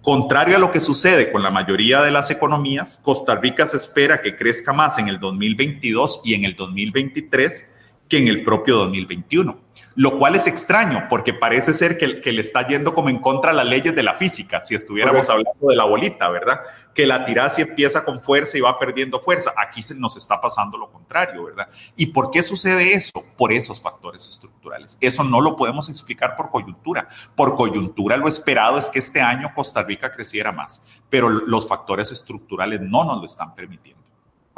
contrario 0.00 0.56
a 0.56 0.58
lo 0.58 0.70
que 0.70 0.80
sucede 0.80 1.30
con 1.30 1.42
la 1.42 1.50
mayoría 1.50 2.00
de 2.00 2.10
las 2.10 2.30
economías, 2.30 2.98
Costa 3.02 3.34
Rica 3.34 3.66
se 3.66 3.76
espera 3.76 4.22
que 4.22 4.36
crezca 4.36 4.72
más 4.72 4.98
en 4.98 5.08
el 5.08 5.20
2022 5.20 6.22
y 6.24 6.34
en 6.34 6.44
el 6.44 6.56
2023 6.56 7.68
que 8.08 8.18
en 8.18 8.28
el 8.28 8.44
propio 8.44 8.76
2021 8.76 9.66
lo 9.96 10.18
cual 10.18 10.36
es 10.36 10.46
extraño 10.46 11.06
porque 11.08 11.32
parece 11.32 11.72
ser 11.72 11.96
que, 11.96 12.20
que, 12.20 12.30
le 12.30 12.42
está 12.42 12.66
yendo 12.66 12.94
como 12.94 13.08
en 13.08 13.18
contra 13.18 13.50
de 13.50 13.56
las 13.56 13.66
leyes 13.66 13.96
de 13.96 14.02
la 14.02 14.12
física, 14.12 14.60
si 14.60 14.74
estuviéramos 14.74 15.28
hablando 15.30 15.68
de 15.68 15.74
la 15.74 15.84
bolita, 15.84 16.28
¿verdad? 16.28 16.60
Que 16.94 17.06
la 17.06 17.24
tirada 17.24 17.50
empieza 17.56 18.04
con 18.04 18.20
fuerza 18.20 18.58
y 18.58 18.60
va 18.60 18.78
perdiendo 18.78 19.18
fuerza. 19.18 19.54
Aquí 19.56 19.82
se 19.82 19.94
nos 19.94 20.16
está 20.18 20.38
pasando 20.38 20.76
lo 20.76 20.90
contrario, 20.90 21.44
¿verdad? 21.44 21.68
¿Y 21.96 22.06
por 22.06 22.30
qué 22.30 22.42
sucede 22.42 22.92
eso? 22.92 23.24
Por 23.36 23.52
esos 23.52 23.80
factores 23.80 24.28
estructurales. 24.28 24.98
Eso 25.00 25.24
no 25.24 25.40
lo 25.40 25.56
podemos 25.56 25.88
explicar 25.88 26.36
por 26.36 26.50
coyuntura. 26.50 27.08
Por 27.34 27.56
coyuntura 27.56 28.18
lo 28.18 28.28
esperado 28.28 28.76
es 28.76 28.90
que 28.90 28.98
este 28.98 29.22
año 29.22 29.52
Costa 29.54 29.82
Rica 29.82 30.10
creciera 30.12 30.52
más, 30.52 30.84
pero 31.08 31.30
los 31.30 31.66
factores 31.66 32.12
estructurales 32.12 32.82
no 32.82 33.04
nos 33.04 33.18
lo 33.18 33.24
están 33.24 33.54
permitiendo. 33.54 34.06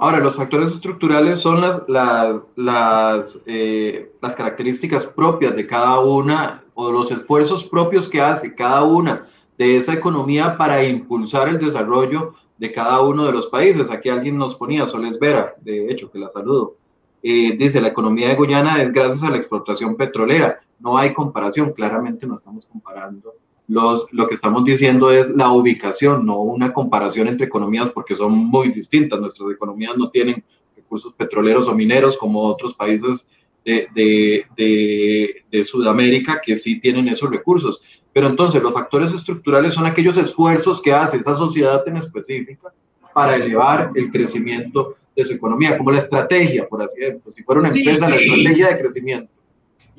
Ahora, 0.01 0.21
los 0.21 0.37
factores 0.37 0.73
estructurales 0.73 1.41
son 1.41 1.61
las, 1.61 1.83
las, 1.89 3.41
eh, 3.47 4.13
las, 4.23 4.37
características 4.37 5.05
propias 5.05 5.57
de 5.57 5.67
cada 5.67 5.99
una 5.99 6.63
o 6.75 6.93
los 6.93 7.11
esfuerzos 7.11 7.65
propios 7.65 8.09
que 8.09 8.21
hace 8.21 8.55
cada 8.55 8.85
una 8.85 9.27
de 9.59 9.77
esa 9.77 9.93
economía 9.93 10.57
para 10.57 10.85
impulsar 10.85 11.49
el 11.49 11.59
desarrollo 11.59 12.35
de 12.59 12.71
cada 12.71 13.01
uno 13.01 13.27
de 13.27 13.33
los 13.33 13.49
países. 13.49 13.91
Aquí 13.91 14.09
alguien 14.09 14.39
nos 14.39 14.55
ponía, 14.55 14.87
Soles 14.87 15.19
Vera, 15.19 15.57
de 15.63 15.91
hecho, 15.91 16.13
que 16.13 16.21
la 16.21 16.31
saludo. 16.31 16.77
Eh, 17.25 17.57
dice, 17.59 17.81
la 17.81 17.89
economía 17.89 18.29
de 18.29 18.37
Guyana 18.37 18.81
es 18.81 18.93
gracias 18.93 19.25
a 19.25 19.31
la 19.31 19.37
explotación 19.37 19.97
petrolera. 19.97 20.59
No 20.79 20.97
hay 20.97 21.13
comparación, 21.13 21.73
claramente 21.73 22.25
no 22.25 22.37
estamos 22.37 22.67
comparando 22.67 23.35
lo 23.69 24.27
que 24.27 24.35
estamos 24.35 24.65
diciendo 24.65 25.11
es 25.11 25.29
la 25.29 25.53
ubicación, 25.53 26.25
no 26.25 26.41
una 26.41 26.73
comparación 26.73 27.29
entre 27.29 27.47
economías 27.47 27.91
porque 27.91 28.15
son 28.15 28.33
muy 28.33 28.73
distintas. 28.73 29.21
Nuestras 29.21 29.51
economías 29.51 29.97
no 29.97 30.11
tienen 30.11 30.43
recursos 30.75 31.13
petroleros 31.13 31.69
o 31.69 31.75
mineros 31.75 32.17
como 32.17 32.43
otros 32.45 32.73
países 32.75 33.29
de, 33.65 34.47
de, 34.57 35.65
Sudamérica 35.65 36.41
que 36.43 36.57
sí 36.57 36.81
tienen 36.81 37.09
esos 37.09 37.31
recursos. 37.31 37.83
Pero 38.13 38.29
entonces 38.29 38.63
los 38.63 38.73
factores 38.73 39.13
estructurales 39.13 39.75
son 39.75 39.85
aquellos 39.85 40.17
esfuerzos 40.17 40.81
que 40.81 40.95
hace 40.95 41.19
esa 41.19 41.37
sociedad 41.37 41.87
en 41.87 41.99
específica 41.99 42.73
para 43.13 43.37
elevar 43.37 43.93
el 43.95 44.11
crecimiento 44.11 44.97
de 45.15 45.25
su 45.27 45.35
economía, 45.35 45.77
como 45.77 45.91
la 45.91 45.99
estrategia, 45.99 46.67
por 46.67 46.83
así 46.83 47.01
decirlo. 47.01 47.33
Si 47.33 47.43
fuera 47.43 47.61
una 47.61 47.69
empresa, 47.69 48.09
la 48.09 48.17
estrategia 48.17 48.69
de 48.69 48.79
crecimiento 48.79 49.38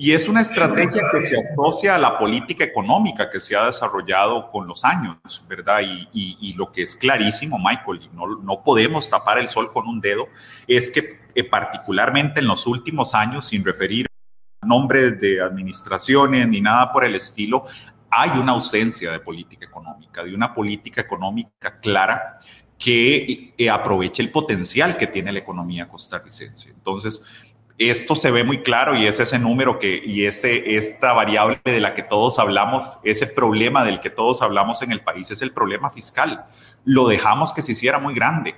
y 0.01 0.13
es 0.13 0.29
una 0.29 0.39
estrategia 0.39 1.01
que 1.11 1.21
se 1.23 1.35
asocia 1.37 1.95
a 1.95 1.97
la 1.99 2.17
política 2.17 2.63
económica 2.63 3.29
que 3.29 3.41
se 3.41 3.57
ha 3.57 3.65
desarrollado 3.65 4.49
con 4.49 4.65
los 4.65 4.85
años, 4.85 5.17
¿verdad? 5.49 5.81
Y, 6.13 6.53
lo 6.53 6.71
que 6.71 6.83
es 6.83 6.95
clarísimo, 6.95 7.59
Michael, 7.59 8.03
y 8.03 8.15
no, 8.15 8.37
no, 8.41 8.63
podemos 8.63 9.09
tapar 9.09 9.39
el 9.39 9.49
sol 9.49 9.73
con 9.73 9.89
un 9.89 9.99
dedo, 9.99 10.29
es 10.67 10.89
que 10.89 11.19
eh, 11.35 11.43
particularmente 11.43 12.39
en 12.39 12.47
los 12.47 12.65
últimos 12.65 13.13
años, 13.13 13.49
sin 13.49 13.65
referir 13.65 14.05
nombres 14.61 15.19
de 15.19 15.41
administraciones 15.41 16.47
ni 16.47 16.61
nada 16.61 16.93
por 16.93 17.03
el 17.03 17.15
estilo, 17.15 17.65
hay 18.09 18.29
una 18.39 18.53
ausencia 18.53 19.11
de 19.11 19.19
política 19.19 19.65
económica, 19.65 20.23
de 20.23 20.33
una 20.33 20.53
política 20.53 21.01
económica 21.01 21.77
clara 21.81 22.39
que 22.77 23.53
eh, 23.57 23.69
aproveche 23.69 24.23
el 24.23 24.31
potencial 24.31 24.95
que 24.95 25.07
tiene 25.07 25.33
la 25.33 25.39
economía 25.39 25.89
costarricense. 25.89 26.69
Entonces, 26.69 27.21
esto 27.79 28.15
se 28.15 28.29
ve 28.29 28.43
muy 28.43 28.61
claro 28.61 28.95
y 28.95 29.07
es 29.07 29.19
ese 29.19 29.39
número 29.39 29.79
que, 29.79 30.01
y 30.05 30.25
este, 30.25 30.75
esta 30.75 31.13
variable 31.13 31.61
de 31.63 31.79
la 31.79 31.93
que 31.93 32.03
todos 32.03 32.37
hablamos, 32.37 32.99
ese 33.03 33.25
problema 33.25 33.85
del 33.85 34.01
que 34.01 34.09
todos 34.09 34.41
hablamos 34.41 34.81
en 34.81 34.91
el 34.91 35.01
país 35.01 35.31
es 35.31 35.41
el 35.41 35.53
problema 35.53 35.89
fiscal. 35.89 36.45
Lo 36.83 37.07
dejamos 37.07 37.53
que 37.53 37.61
se 37.61 37.71
hiciera 37.71 37.97
muy 37.97 38.13
grande 38.13 38.55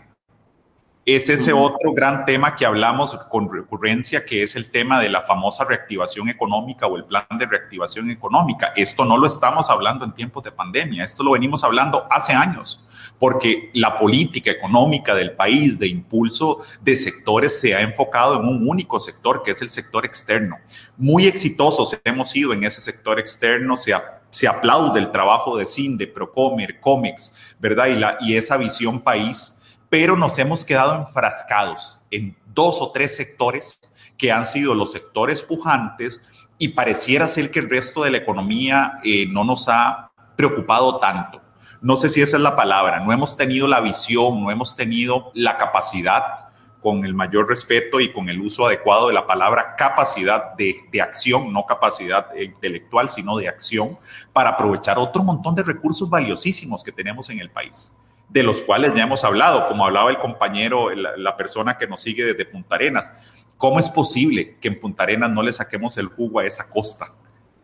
es 1.05 1.29
ese 1.29 1.51
otro 1.51 1.93
gran 1.93 2.25
tema 2.25 2.55
que 2.55 2.65
hablamos 2.65 3.15
con 3.29 3.51
recurrencia, 3.51 4.23
que 4.23 4.43
es 4.43 4.55
el 4.55 4.69
tema 4.69 4.99
de 4.99 5.09
la 5.09 5.21
famosa 5.21 5.65
reactivación 5.65 6.29
económica 6.29 6.85
o 6.85 6.95
el 6.95 7.05
plan 7.05 7.25
de 7.39 7.47
reactivación 7.47 8.11
económica. 8.11 8.71
Esto 8.75 9.03
no 9.03 9.17
lo 9.17 9.25
estamos 9.25 9.69
hablando 9.71 10.05
en 10.05 10.13
tiempos 10.13 10.43
de 10.43 10.51
pandemia, 10.51 11.03
esto 11.03 11.23
lo 11.23 11.31
venimos 11.31 11.63
hablando 11.63 12.05
hace 12.11 12.33
años, 12.33 12.85
porque 13.21 13.69
la 13.73 13.99
política 13.99 14.49
económica 14.49 15.13
del 15.13 15.33
país 15.33 15.77
de 15.77 15.87
impulso 15.87 16.65
de 16.81 16.95
sectores 16.95 17.61
se 17.61 17.75
ha 17.75 17.81
enfocado 17.81 18.39
en 18.39 18.47
un 18.47 18.67
único 18.67 18.99
sector, 18.99 19.43
que 19.43 19.51
es 19.51 19.61
el 19.61 19.69
sector 19.69 20.07
externo. 20.07 20.57
Muy 20.97 21.27
exitosos 21.27 21.95
hemos 22.03 22.31
sido 22.31 22.51
en 22.51 22.63
ese 22.63 22.81
sector 22.81 23.19
externo, 23.19 23.75
se 23.77 24.47
aplaude 24.47 24.99
el 24.99 25.11
trabajo 25.11 25.55
de 25.55 25.67
CINDE, 25.67 26.07
Procomer, 26.07 26.79
COMEX, 26.79 27.33
¿verdad? 27.59 28.17
Y 28.21 28.35
esa 28.35 28.57
visión 28.57 28.99
país 28.99 29.59
pero 29.91 30.15
nos 30.15 30.39
hemos 30.39 30.63
quedado 30.63 30.95
enfrascados 30.95 31.99
en 32.11 32.37
dos 32.53 32.81
o 32.81 32.93
tres 32.93 33.13
sectores 33.13 33.77
que 34.17 34.31
han 34.31 34.45
sido 34.45 34.73
los 34.73 34.93
sectores 34.93 35.43
pujantes 35.43 36.23
y 36.57 36.69
pareciera 36.69 37.27
ser 37.27 37.51
que 37.51 37.59
el 37.59 37.69
resto 37.69 38.05
de 38.05 38.11
la 38.11 38.19
economía 38.19 38.99
eh, 39.03 39.25
no 39.27 39.43
nos 39.43 39.67
ha 39.67 40.09
preocupado 40.37 40.97
tanto. 40.97 41.41
No 41.81 41.95
sé 41.95 42.09
si 42.09 42.21
esa 42.21 42.37
es 42.37 42.43
la 42.43 42.55
palabra, 42.55 42.99
no 42.99 43.11
hemos 43.11 43.35
tenido 43.35 43.67
la 43.67 43.81
visión, 43.81 44.43
no 44.43 44.51
hemos 44.51 44.75
tenido 44.75 45.31
la 45.33 45.57
capacidad, 45.57 46.51
con 46.81 47.05
el 47.05 47.13
mayor 47.13 47.47
respeto 47.47 47.99
y 47.99 48.11
con 48.11 48.27
el 48.27 48.41
uso 48.41 48.65
adecuado 48.65 49.07
de 49.07 49.13
la 49.13 49.27
palabra 49.27 49.75
capacidad 49.77 50.55
de, 50.55 51.01
acción, 51.01 51.53
no 51.53 51.65
capacidad 51.65 52.35
intelectual, 52.35 53.09
sino 53.09 53.37
de 53.37 53.47
acción, 53.47 53.97
para 54.33 54.51
aprovechar 54.51 54.97
otro 54.97 55.23
montón 55.23 55.55
de 55.55 55.63
recursos 55.63 56.09
valiosísimos 56.09 56.83
que 56.83 56.91
tenemos 56.91 57.29
en 57.29 57.39
el 57.39 57.49
país 57.49 57.93
de 58.29 58.43
los 58.43 58.61
cuales 58.61 58.95
ya 58.95 59.03
hemos 59.03 59.25
hablado, 59.25 59.67
como 59.67 59.85
hablaba 59.85 60.09
el 60.09 60.17
compañero, 60.17 60.89
la, 60.95 61.35
persona 61.35 61.77
que 61.77 61.85
nos 61.85 62.01
sigue 62.01 62.23
desde 62.23 62.45
Punta 62.45 62.75
Arenas. 62.75 63.11
¿Cómo 63.57 63.77
es 63.77 63.89
posible 63.89 64.55
que 64.61 64.69
en 64.69 64.79
Punta 64.79 65.03
Arenas 65.03 65.31
no 65.31 65.43
le 65.43 65.51
saquemos 65.51 65.97
el 65.97 66.05
jugo 66.05 66.39
a 66.39 66.45
esa 66.45 66.69
costa 66.69 67.11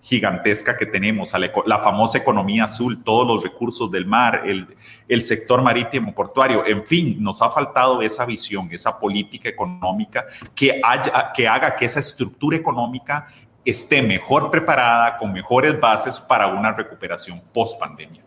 gigantesca 0.07 0.77
que 0.77 0.85
tenemos, 0.85 1.33
la, 1.65 1.79
famosa 1.79 2.17
economía 2.17 2.63
azul, 2.63 3.03
todos 3.03 3.27
los 3.27 3.43
recursos 3.43 3.91
del 3.91 4.05
mar, 4.05 4.43
el, 4.45 4.75
el 5.07 5.21
sector 5.21 5.61
marítimo 5.61 6.15
portuario? 6.15 6.65
En 6.65 6.85
fin, 6.85 7.17
nos 7.19 7.41
ha 7.41 7.49
faltado 7.49 8.01
esa 8.01 8.25
visión, 8.25 8.69
esa 8.71 8.97
política 8.97 9.49
económica 9.49 10.25
que, 10.55 10.79
haya, 10.81 11.31
que 11.35 11.47
haga 11.47 11.75
que 11.75 11.85
esa 11.85 11.99
estructura 11.99 12.55
económica 12.55 13.27
esté 13.65 14.01
mejor 14.01 14.49
preparada, 14.49 15.17
con 15.17 15.33
mejores 15.33 15.77
bases 15.77 16.21
para 16.21 16.47
una 16.47 16.71
recuperación 16.71 17.41
post 17.53 17.77
pandemia. 17.77 18.23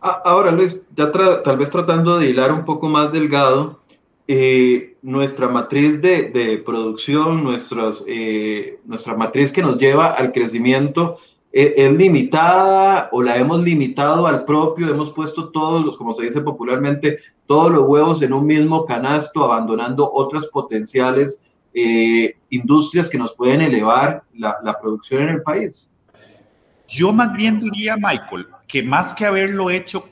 Ah, 0.00 0.20
ahora, 0.24 0.50
Luis, 0.50 0.82
ya 0.96 1.12
tal 1.12 1.56
vez 1.56 1.70
tratando 1.70 2.18
de 2.18 2.30
hilar 2.30 2.50
un 2.50 2.64
poco 2.64 2.88
más 2.88 3.12
delgado, 3.12 3.81
eh, 4.28 4.96
nuestra 5.02 5.48
matriz 5.48 6.00
de, 6.00 6.62
producción, 6.64 7.42
nuestras, 7.42 8.04
eh, 8.06 8.78
nuestra 8.84 9.16
matriz 9.16 9.52
que 9.52 9.62
nos 9.62 9.78
lleva 9.78 10.12
al 10.14 10.32
crecimiento, 10.32 11.18
eh, 11.52 11.74
¿es 11.76 11.92
limitada 11.92 13.08
o 13.12 13.22
la 13.22 13.36
hemos 13.36 13.62
limitado 13.62 14.26
al 14.26 14.44
propio? 14.44 14.88
Hemos 14.88 15.10
puesto 15.10 15.50
todos 15.50 15.84
los, 15.84 15.96
como 15.96 16.12
se 16.12 16.24
dice 16.24 16.40
popularmente, 16.40 17.18
todos 17.46 17.70
los 17.72 17.82
huevos 17.86 18.22
en 18.22 18.32
un 18.32 18.46
mismo 18.46 18.84
canasto, 18.84 19.44
abandonando 19.44 20.10
otras 20.12 20.46
potenciales 20.46 21.42
industrias 22.50 23.08
que 23.08 23.16
nos 23.16 23.32
pueden 23.34 23.62
elevar 23.62 24.24
la 24.34 24.78
producción 24.78 25.22
en 25.22 25.28
el 25.30 25.42
país. 25.42 25.90
Yo 26.86 27.14
más 27.14 27.32
bien 27.34 27.58
diría, 27.58 27.96
Michael, 27.96 28.46
que 28.68 28.82
más 28.82 29.14
que 29.14 29.24
haberlo 29.24 29.70
hecho 29.70 30.04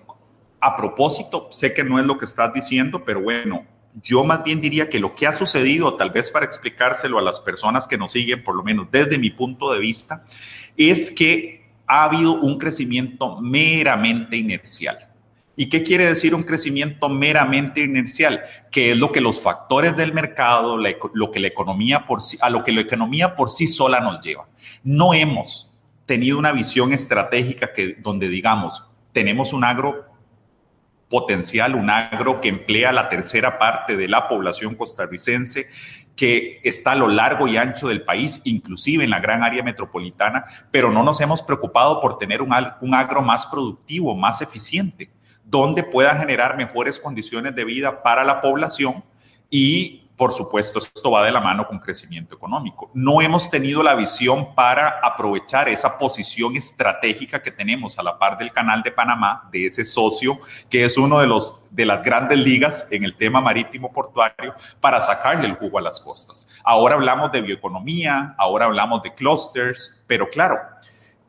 a 0.59 0.75
propósito, 0.75 1.49
sé 1.51 1.75
que 1.75 1.85
no 1.85 1.99
es 1.99 2.07
lo 2.07 2.17
que 2.17 2.25
estás 2.25 2.53
diciendo, 2.55 3.03
pero 3.05 3.21
bueno, 3.21 3.67
yo 4.03 4.25
más 4.25 4.45
bien 4.45 4.61
diría 4.61 4.89
que 4.89 5.01
lo 5.01 5.15
que 5.15 5.27
ha 5.27 5.33
sucedido, 5.33 5.95
tal 5.95 6.11
vez 6.11 6.31
para 6.31 6.47
explicárselo 6.47 7.19
a 7.19 7.23
las 7.23 7.41
personas 7.41 7.89
que 7.89 7.99
nos 7.99 8.13
siguen, 8.13 8.45
por 8.45 8.55
lo 8.55 8.63
menos 8.63 8.89
desde 8.91 9.19
mi 9.19 9.31
punto 9.31 9.73
de 9.73 9.81
vista, 9.81 10.25
es 10.77 11.11
que 11.11 11.69
ha 11.87 12.05
habido 12.05 12.35
un 12.35 12.59
crecimiento 12.59 13.41
meramente 13.41 14.37
inercial. 14.37 15.09
¿Y 15.57 15.69
qué 15.69 15.83
quiere 15.83 16.07
decir 16.07 16.35
un 16.35 16.45
crecimiento 16.45 17.09
meramente 17.09 17.83
inercial? 17.83 18.43
Que 18.71 18.93
es 18.93 18.97
lo 18.97 19.13
que 19.13 19.21
los 19.21 19.41
factores 19.41 19.97
del 19.97 20.15
mercado, 20.15 20.79
lo 20.79 21.31
que 21.31 21.41
la 21.41 21.49
economía 21.49 22.07
por 22.07 22.23
sí, 22.23 22.39
a 22.41 22.49
lo 22.49 22.65
que 22.65 22.73
la 22.73 22.81
economía 22.81 23.35
por 23.35 23.51
sí 23.51 23.67
sola 23.67 24.01
nos 24.01 24.25
lleva. 24.25 24.49
No 24.85 25.13
hemos 25.13 25.77
tenido 26.07 26.39
una 26.39 26.53
visión 26.53 26.93
estratégica 26.93 27.73
que, 27.75 27.97
donde 28.01 28.29
digamos, 28.29 28.85
tenemos 29.13 29.53
un 29.53 29.65
agro 29.65 30.10
potencial, 31.11 31.75
un 31.75 31.91
agro 31.91 32.41
que 32.41 32.49
emplea 32.49 32.93
la 32.93 33.09
tercera 33.09 33.59
parte 33.59 33.97
de 33.97 34.09
la 34.09 34.29
población 34.29 34.77
costarricense, 34.77 35.69
que 36.15 36.61
está 36.63 36.93
a 36.93 36.97
lo 36.97 37.09
largo 37.09 37.49
y 37.49 37.57
ancho 37.57 37.89
del 37.89 38.03
país, 38.03 38.41
inclusive 38.45 39.05
en 39.05 39.11
la 39.11 39.21
gran 39.21 39.43
área 39.43 39.63
metropolitana, 39.63 40.45
pero 40.71 40.91
no 40.91 41.03
nos 41.03 41.21
hemos 41.21 41.43
preocupado 41.43 42.01
por 42.01 42.17
tener 42.17 42.41
un, 42.41 42.55
un 42.81 42.95
agro 42.95 43.23
más 43.23 43.47
productivo, 43.47 44.15
más 44.15 44.41
eficiente, 44.41 45.11
donde 45.45 45.83
pueda 45.83 46.15
generar 46.15 46.57
mejores 46.57 47.01
condiciones 47.01 47.57
de 47.57 47.65
vida 47.65 48.03
para 48.03 48.23
la 48.23 48.41
población 48.41 49.03
y 49.51 50.10
por 50.21 50.35
supuesto, 50.35 50.79
esto 50.79 51.11
va 51.11 51.25
de 51.25 51.33
la 51.33 51.41
mano 51.41 51.67
con 51.67 51.79
crecimiento 51.79 52.35
económico. 52.35 52.91
No 52.93 53.23
hemos 53.23 53.49
tenido 53.49 53.83
la 53.83 53.95
visión 53.95 54.55
para 54.55 55.01
aprovechar 55.03 55.67
esa 55.71 55.97
posición 55.97 56.57
estratégica 56.57 57.41
que 57.41 57.51
tenemos 57.51 57.99
a 57.99 58.03
la 58.03 58.19
par 58.19 58.37
del 58.37 58.53
Canal 58.53 58.83
de 58.83 58.93
Panamá, 58.93 59.49
de 59.51 59.65
ese 59.65 59.83
socio 59.83 60.39
que 60.69 60.85
es 60.85 60.99
uno 60.99 61.21
de, 61.21 61.27
los, 61.27 61.65
de 61.71 61.87
las 61.87 62.03
grandes 62.03 62.39
ligas 62.39 62.87
en 62.91 63.03
el 63.03 63.17
tema 63.17 63.41
marítimo 63.41 63.91
portuario, 63.95 64.55
para 64.79 65.01
sacarle 65.01 65.49
el 65.49 65.55
jugo 65.55 65.79
a 65.79 65.81
las 65.81 65.99
costas. 65.99 66.47
Ahora 66.65 66.97
hablamos 66.97 67.33
de 67.33 67.41
bioeconomía, 67.41 68.35
ahora 68.37 68.67
hablamos 68.67 69.03
de 69.03 69.15
clusters, 69.15 70.03
pero 70.07 70.29
claro, 70.29 70.59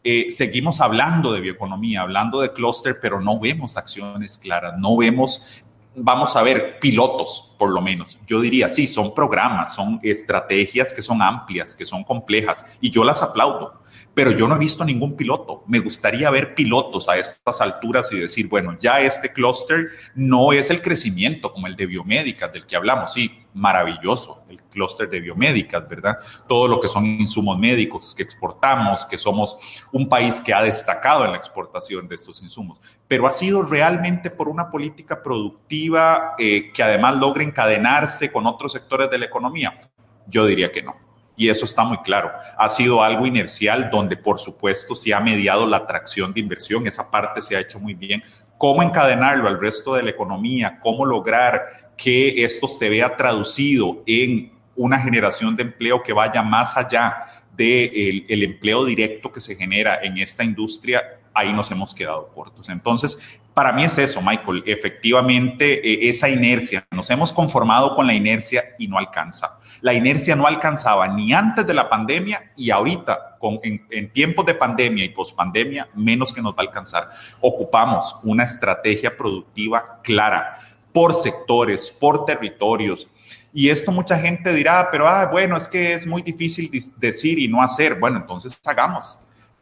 eh, 0.04 0.26
seguimos 0.32 0.82
hablando 0.82 1.32
de 1.32 1.40
bioeconomía, 1.40 2.02
hablando 2.02 2.42
de 2.42 2.52
clúster, 2.52 2.98
pero 3.02 3.22
no 3.22 3.40
vemos 3.40 3.78
acciones 3.78 4.38
claras, 4.38 4.78
no 4.78 4.98
vemos 4.98 5.64
vamos 5.96 6.36
a 6.36 6.44
ver 6.44 6.80
pilotos, 6.80 7.51
por 7.62 7.70
lo 7.70 7.80
menos. 7.80 8.18
Yo 8.26 8.42
diría, 8.42 8.70
sí, 8.70 8.88
son 8.88 9.14
programas, 9.14 9.76
son 9.76 10.00
estrategias 10.02 10.96
que 10.96 11.04
son 11.04 11.22
amplias, 11.22 11.76
que 11.76 11.86
son 11.86 12.04
complejas, 12.04 12.66
y 12.82 12.90
yo 12.90 13.04
las 13.04 13.22
aplaudo 13.22 13.82
pero 14.14 14.32
yo 14.32 14.48
no 14.48 14.56
he 14.56 14.60
visto 14.60 14.84
ningún 14.84 15.16
piloto. 15.16 15.64
Me 15.68 15.80
gustaría 15.80 16.30
ver 16.30 16.54
pilotos 16.54 17.08
a 17.08 17.18
estas 17.18 17.62
alturas 17.62 18.12
y 18.12 18.20
decir, 18.20 18.48
bueno, 18.48 18.78
ya 18.80 19.00
este 19.00 19.32
clúster 19.32 19.88
no 20.16 20.52
es 20.52 20.70
el 20.70 20.82
crecimiento 20.82 21.52
como 21.52 21.68
el 21.68 21.76
de 21.76 21.86
biomédicas 21.86 22.52
del 22.52 22.66
que 22.66 22.76
hablamos. 22.76 23.14
Sí, 23.14 23.46
maravilloso 23.54 24.44
el 24.50 24.62
clúster 24.64 25.10
de 25.10 25.20
biomédicas, 25.20 25.88
¿verdad? 25.88 26.18
Todo 26.48 26.68
lo 26.68 26.80
que 26.80 26.88
son 26.88 27.06
insumos 27.06 27.58
médicos 27.58 28.14
que 28.16 28.24
exportamos, 28.24 29.06
que 29.06 29.18
somos 29.18 29.58
un 29.92 30.08
país 30.08 30.40
que 30.40 30.54
ha 30.54 30.62
destacado 30.62 31.26
en 31.26 31.32
la 31.32 31.38
exportación 31.38 32.08
de 32.08 32.16
estos 32.16 32.42
insumos, 32.42 32.82
pero 33.08 33.28
ha 33.28 33.32
sido 33.32 33.62
realmente 33.62 34.30
por 34.30 34.48
una 34.48 34.70
política 34.70 35.22
productiva 35.22 36.36
eh, 36.38 36.72
que 36.74 36.84
además 36.84 37.18
logre 37.18 37.44
encadenarse 37.52 38.32
con 38.32 38.48
otros 38.48 38.74
sectores 38.74 39.10
de 39.10 39.18
la 39.18 39.26
economía. 39.26 39.92
Yo 40.28 40.46
diría 40.46 40.72
que 40.72 40.82
no 40.82 41.12
y 41.42 41.50
eso 41.50 41.66
está 41.66 41.84
muy 41.84 41.98
claro. 42.00 42.32
Ha 42.56 42.70
sido 42.70 43.04
algo 43.04 43.26
inercial 43.26 43.90
donde, 43.90 44.16
por 44.16 44.38
supuesto, 44.40 44.94
se 44.96 45.12
ha 45.12 45.20
mediado 45.20 45.66
la 45.66 45.78
atracción 45.78 46.32
de 46.34 46.40
inversión, 46.40 46.86
esa 46.86 47.10
parte 47.10 47.42
se 47.42 47.56
ha 47.56 47.60
hecho 47.60 47.80
muy 47.80 47.96
bien. 47.96 48.24
¿Cómo 48.60 48.84
encadenarlo 48.84 49.48
al 49.48 49.60
resto 49.60 49.96
de 49.96 50.04
la 50.04 50.12
economía? 50.12 50.80
¿Cómo 50.80 51.04
lograr 51.04 51.94
que 51.98 52.44
esto 52.44 52.68
se 52.68 52.90
vea 52.90 53.18
traducido 53.18 54.04
en 54.06 54.52
una 54.76 55.00
generación 55.00 55.56
de 55.56 55.64
empleo 55.64 56.04
que 56.04 56.14
vaya 56.14 56.44
más 56.44 56.78
allá 56.78 57.26
del 57.54 58.24
el 58.30 58.44
empleo 58.44 58.86
directo 58.86 59.32
que 59.32 59.40
se 59.40 59.56
genera 59.56 60.00
en 60.04 60.20
esta 60.20 60.44
industria? 60.44 61.02
Ahí 61.34 61.52
nos 61.54 61.72
hemos 61.72 61.96
quedado 61.96 62.28
cortos. 62.28 62.70
Entonces, 62.70 63.18
para 63.54 63.74
mí 63.74 63.84
es 63.84 63.98
eso, 63.98 64.22
Michael, 64.22 64.64
efectivamente 64.66 65.88
eh, 65.88 66.10
esa 66.10 66.30
inercia, 66.30 66.86
nos 66.92 67.10
hemos 67.10 67.34
conformado 67.34 67.96
con 67.96 68.08
la 68.08 68.14
inercia 68.14 68.76
y 68.80 68.88
no 68.88 68.98
alcanza. 68.98 69.60
La 69.82 69.94
inercia 69.94 70.36
no 70.36 70.48
alcanzaba 70.48 71.08
ni 71.08 71.34
antes 71.34 71.68
de 71.68 71.74
la 71.74 71.90
pandemia 71.90 72.52
y 72.56 72.70
ahorita, 72.70 73.38
con, 73.40 73.60
en, 73.64 74.12
tiempos 74.12 74.46
de 74.46 74.54
pandemia 74.54 75.04
y 75.04 75.10
pospandemia, 75.10 75.90
menos 75.96 76.32
que 76.32 76.42
nos 76.42 76.54
va 76.54 76.60
a 76.60 76.62
alcanzar. 76.62 77.10
Ocupamos 77.42 78.16
una 78.24 78.44
estrategia 78.44 79.16
productiva 79.16 80.00
clara 80.02 80.58
por 80.94 81.14
sectores, 81.14 81.90
por 81.90 82.26
territorios. 82.26 83.10
Y 83.54 83.70
esto 83.70 83.92
mucha 83.92 84.18
gente 84.18 84.54
dirá, 84.54 84.88
pero 84.92 85.08
ah, 85.08 85.26
bueno, 85.26 85.58
es 85.58 85.68
que 85.68 85.94
es 85.94 86.08
muy 86.08 86.22
difícil 86.22 86.72
decir 86.98 87.38
y 87.38 87.48
no 87.48 87.62
hacer. 87.62 88.00
Bueno, 88.00 88.18
entonces 88.18 88.58
hagamos 88.66 89.21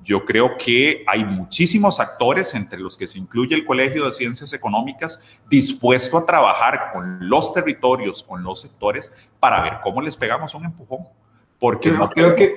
yo 0.09 0.25
creo 0.25 0.57
que 0.57 1.03
hay 1.05 1.23
muchísimos 1.23 1.99
actores, 1.99 2.55
entre 2.55 2.79
los 2.79 2.97
que 2.97 3.05
se 3.05 3.19
incluye 3.19 3.53
el 3.53 3.63
Colegio 3.63 4.07
de 4.07 4.11
Ciencias 4.11 4.51
Económicas, 4.53 5.21
dispuesto 5.47 6.17
a 6.17 6.25
trabajar 6.25 6.89
con 6.91 7.29
los 7.29 7.53
territorios, 7.53 8.23
con 8.23 8.41
los 8.43 8.59
sectores, 8.59 9.13
para 9.39 9.61
ver 9.61 9.73
cómo 9.83 10.01
les 10.01 10.17
pegamos 10.17 10.55
un 10.55 10.65
empujón. 10.65 11.05
Porque 11.59 11.91
no 11.91 12.09
creo 12.09 12.35
que... 12.35 12.55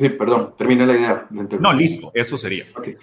Sí, 0.00 0.08
perdón, 0.08 0.54
termina 0.56 0.84
la 0.86 0.96
idea. 0.96 1.26
No, 1.60 1.72
listo, 1.72 2.10
eso 2.14 2.36
sería. 2.36 2.64
Okay 2.74 2.96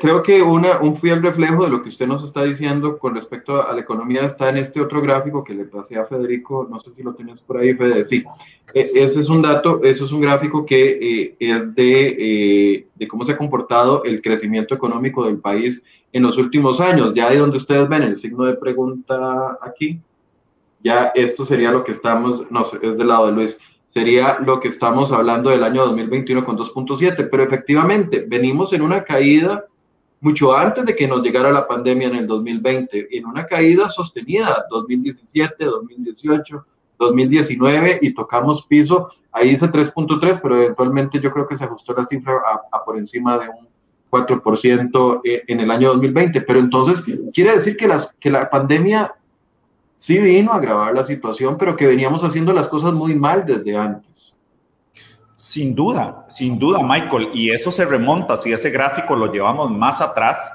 creo 0.00 0.22
que 0.22 0.40
una, 0.40 0.78
un 0.80 0.96
fiel 0.96 1.22
reflejo 1.22 1.64
de 1.64 1.70
lo 1.70 1.82
que 1.82 1.90
usted 1.90 2.06
nos 2.06 2.24
está 2.24 2.42
diciendo 2.44 2.98
con 2.98 3.14
respecto 3.14 3.62
a 3.66 3.74
la 3.74 3.80
economía 3.80 4.24
está 4.24 4.48
en 4.48 4.56
este 4.56 4.80
otro 4.80 5.02
gráfico 5.02 5.44
que 5.44 5.52
le 5.52 5.64
pasé 5.64 5.98
a 5.98 6.06
Federico, 6.06 6.66
no 6.70 6.80
sé 6.80 6.92
si 6.94 7.02
lo 7.02 7.14
tienes 7.14 7.42
por 7.42 7.58
ahí, 7.58 7.74
Fede, 7.74 8.04
sí. 8.04 8.24
E, 8.72 8.90
ese 8.94 9.20
es 9.20 9.28
un 9.28 9.42
dato, 9.42 9.82
eso 9.82 10.06
es 10.06 10.12
un 10.12 10.22
gráfico 10.22 10.64
que 10.64 11.26
eh, 11.28 11.36
es 11.38 11.74
de, 11.74 12.16
eh, 12.18 12.86
de 12.94 13.08
cómo 13.08 13.24
se 13.24 13.32
ha 13.32 13.36
comportado 13.36 14.02
el 14.04 14.22
crecimiento 14.22 14.74
económico 14.74 15.26
del 15.26 15.38
país 15.38 15.82
en 16.10 16.22
los 16.22 16.38
últimos 16.38 16.80
años. 16.80 17.12
Ya 17.14 17.28
ahí 17.28 17.36
donde 17.36 17.58
ustedes 17.58 17.86
ven 17.86 18.02
el 18.02 18.16
signo 18.16 18.44
de 18.44 18.54
pregunta 18.54 19.58
aquí, 19.60 20.00
ya 20.82 21.12
esto 21.14 21.44
sería 21.44 21.70
lo 21.70 21.84
que 21.84 21.92
estamos, 21.92 22.50
no 22.50 22.64
sé, 22.64 22.78
es 22.80 22.96
del 22.96 23.08
lado 23.08 23.26
de 23.26 23.32
Luis 23.32 23.58
sería 23.96 24.38
lo 24.44 24.60
que 24.60 24.68
estamos 24.68 25.10
hablando 25.10 25.48
del 25.48 25.64
año 25.64 25.86
2021 25.86 26.44
con 26.44 26.58
2.7, 26.58 27.28
pero 27.30 27.42
efectivamente 27.42 28.26
venimos 28.28 28.74
en 28.74 28.82
una 28.82 29.02
caída 29.02 29.64
mucho 30.20 30.54
antes 30.54 30.84
de 30.84 30.94
que 30.94 31.08
nos 31.08 31.22
llegara 31.22 31.50
la 31.50 31.66
pandemia 31.66 32.08
en 32.08 32.16
el 32.16 32.26
2020, 32.26 33.16
en 33.16 33.24
una 33.24 33.46
caída 33.46 33.88
sostenida 33.88 34.66
2017, 34.68 35.64
2018, 35.64 36.66
2019 36.98 38.00
y 38.02 38.12
tocamos 38.12 38.66
piso, 38.66 39.08
ahí 39.32 39.48
dice 39.48 39.64
3.3, 39.64 40.40
pero 40.42 40.62
eventualmente 40.62 41.18
yo 41.18 41.32
creo 41.32 41.48
que 41.48 41.56
se 41.56 41.64
ajustó 41.64 41.94
la 41.94 42.04
cifra 42.04 42.34
a, 42.70 42.84
por 42.84 42.98
encima 42.98 43.38
de 43.38 43.48
un 43.48 43.66
4% 44.10 45.20
en 45.24 45.60
el 45.60 45.70
año 45.70 45.88
2020, 45.88 46.42
pero 46.42 46.58
entonces 46.58 47.02
quiere 47.32 47.52
decir 47.52 47.78
que, 47.78 47.88
las, 47.88 48.14
que 48.20 48.30
la 48.30 48.50
pandemia 48.50 49.14
sí 49.96 50.18
vino 50.18 50.52
a 50.52 50.56
agravar 50.56 50.94
la 50.94 51.04
situación, 51.04 51.56
pero 51.58 51.76
que 51.76 51.86
veníamos 51.86 52.22
haciendo 52.22 52.52
las 52.52 52.68
cosas 52.68 52.92
muy 52.92 53.14
mal 53.14 53.44
desde 53.44 53.76
antes. 53.76 54.34
Sin 55.34 55.74
duda, 55.74 56.24
sin 56.28 56.58
duda, 56.58 56.80
Michael. 56.82 57.30
Y 57.34 57.50
eso 57.50 57.70
se 57.70 57.84
remonta, 57.84 58.36
si 58.36 58.52
ese 58.52 58.70
gráfico 58.70 59.14
lo 59.14 59.30
llevamos 59.30 59.70
más 59.70 60.00
atrás, 60.00 60.50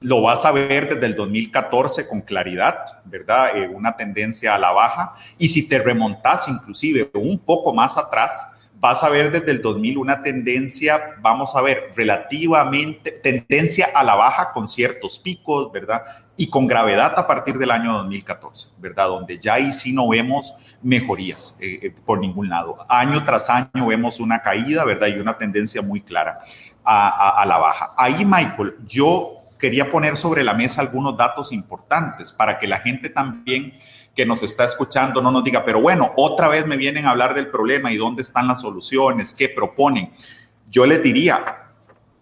lo 0.00 0.22
vas 0.22 0.44
a 0.44 0.52
ver 0.52 0.88
desde 0.88 1.06
el 1.06 1.14
2014 1.14 2.08
con 2.08 2.22
claridad, 2.22 2.76
¿verdad? 3.04 3.56
Eh, 3.56 3.68
una 3.68 3.96
tendencia 3.96 4.54
a 4.54 4.58
la 4.58 4.70
baja. 4.70 5.14
Y 5.36 5.48
si 5.48 5.68
te 5.68 5.78
remontas 5.78 6.48
inclusive 6.48 7.10
un 7.14 7.38
poco 7.38 7.74
más 7.74 7.98
atrás, 7.98 8.46
vas 8.80 9.02
a 9.02 9.10
ver 9.10 9.30
desde 9.30 9.50
el 9.50 9.60
2000 9.60 9.98
una 9.98 10.22
tendencia, 10.22 11.16
vamos 11.20 11.54
a 11.54 11.60
ver, 11.60 11.90
relativamente, 11.94 13.10
tendencia 13.10 13.90
a 13.94 14.02
la 14.02 14.14
baja 14.14 14.52
con 14.52 14.66
ciertos 14.68 15.18
picos, 15.18 15.70
¿verdad? 15.70 16.02
Y 16.40 16.48
con 16.48 16.66
gravedad 16.66 17.12
a 17.18 17.26
partir 17.26 17.58
del 17.58 17.70
año 17.70 17.92
2014, 17.98 18.70
¿verdad? 18.78 19.08
Donde 19.08 19.38
ya 19.38 19.54
ahí 19.54 19.72
sí 19.72 19.92
no 19.92 20.08
vemos 20.08 20.54
mejorías 20.80 21.54
eh, 21.60 21.80
eh, 21.82 21.94
por 22.06 22.18
ningún 22.18 22.48
lado. 22.48 22.78
Año 22.88 23.22
tras 23.24 23.50
año 23.50 23.86
vemos 23.86 24.18
una 24.20 24.40
caída, 24.40 24.86
¿verdad? 24.86 25.08
Y 25.08 25.18
una 25.18 25.36
tendencia 25.36 25.82
muy 25.82 26.00
clara 26.00 26.38
a, 26.82 27.42
a 27.42 27.44
la 27.44 27.58
baja. 27.58 27.90
Ahí, 27.94 28.24
Michael, 28.24 28.76
yo 28.88 29.34
quería 29.58 29.90
poner 29.90 30.16
sobre 30.16 30.42
la 30.42 30.54
mesa 30.54 30.80
algunos 30.80 31.14
datos 31.14 31.52
importantes 31.52 32.32
para 32.32 32.58
que 32.58 32.66
la 32.66 32.78
gente 32.78 33.10
también 33.10 33.74
que 34.16 34.24
nos 34.24 34.42
está 34.42 34.64
escuchando 34.64 35.20
no 35.20 35.30
nos 35.30 35.44
diga, 35.44 35.62
pero 35.62 35.82
bueno, 35.82 36.10
otra 36.16 36.48
vez 36.48 36.66
me 36.66 36.78
vienen 36.78 37.04
a 37.04 37.10
hablar 37.10 37.34
del 37.34 37.48
problema 37.48 37.92
y 37.92 37.98
dónde 37.98 38.22
están 38.22 38.48
las 38.48 38.62
soluciones, 38.62 39.34
qué 39.34 39.50
proponen. 39.50 40.10
Yo 40.70 40.86
les 40.86 41.02
diría, 41.02 41.69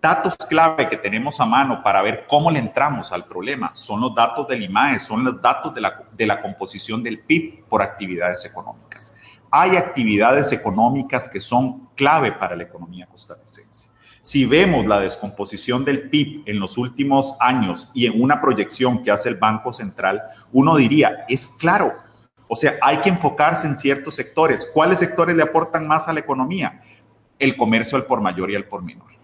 datos 0.01 0.37
clave 0.37 0.89
que 0.89 0.97
tenemos 0.97 1.41
a 1.41 1.47
mano 1.47 1.83
para 1.83 2.03
ver 2.03 2.25
cómo 2.29 2.51
le 2.51 2.59
entramos 2.59 3.13
al 3.13 3.25
problema 3.25 3.71
son 3.75 4.01
los 4.01 4.15
datos 4.15 4.47
del 4.47 4.63
IMAE, 4.63 5.01
son 5.01 5.25
los 5.25 5.41
datos 5.43 5.75
de 5.75 5.81
la, 5.81 6.05
de 6.13 6.27
la 6.27 6.41
composición 6.41 7.03
del 7.03 7.21
PIB 7.21 7.65
por 7.65 7.83
actividades 7.83 8.45
económicas. 8.45 9.15
Hay 9.51 9.77
actividades 9.77 10.53
económicas 10.53 11.29
que 11.29 11.41
son 11.41 11.89
clave 11.95 12.33
para 12.33 12.55
la 12.55 12.65
economía 12.65 13.07
costarricense. 13.07 13.89
Si 14.23 14.45
vemos 14.45 14.85
la 14.85 15.01
descomposición 15.01 15.85
del 15.85 16.11
PIB 16.11 16.43
en 16.47 16.61
los 16.61 16.77
últimos 16.77 17.37
años 17.41 17.91
y 17.95 18.07
en 18.07 18.21
una 18.21 18.41
proyección 18.43 19.03
que 19.03 19.11
hace 19.11 19.31
el 19.31 19.37
Banco 19.37 19.73
Central, 19.73 20.23
uno 20.53 20.77
diría, 20.77 21.25
es 21.29 21.49
claro, 21.49 21.95
o 22.47 22.55
sea, 22.55 22.75
hay 22.83 22.99
que 22.99 23.09
enfocarse 23.09 23.67
en 23.67 23.79
ciertos 23.79 24.15
sectores. 24.15 24.69
¿Cuáles 24.73 24.99
sectores 24.99 25.35
le 25.35 25.43
aportan 25.43 25.87
más 25.87 26.09
a 26.09 26.13
la 26.13 26.21
economía? 26.21 26.83
El 27.39 27.57
comercio 27.57 27.97
al 27.97 28.05
por 28.05 28.21
mayor 28.21 28.51
y 28.51 28.55
al 28.55 28.65
por 28.65 28.83
menor. 28.83 29.18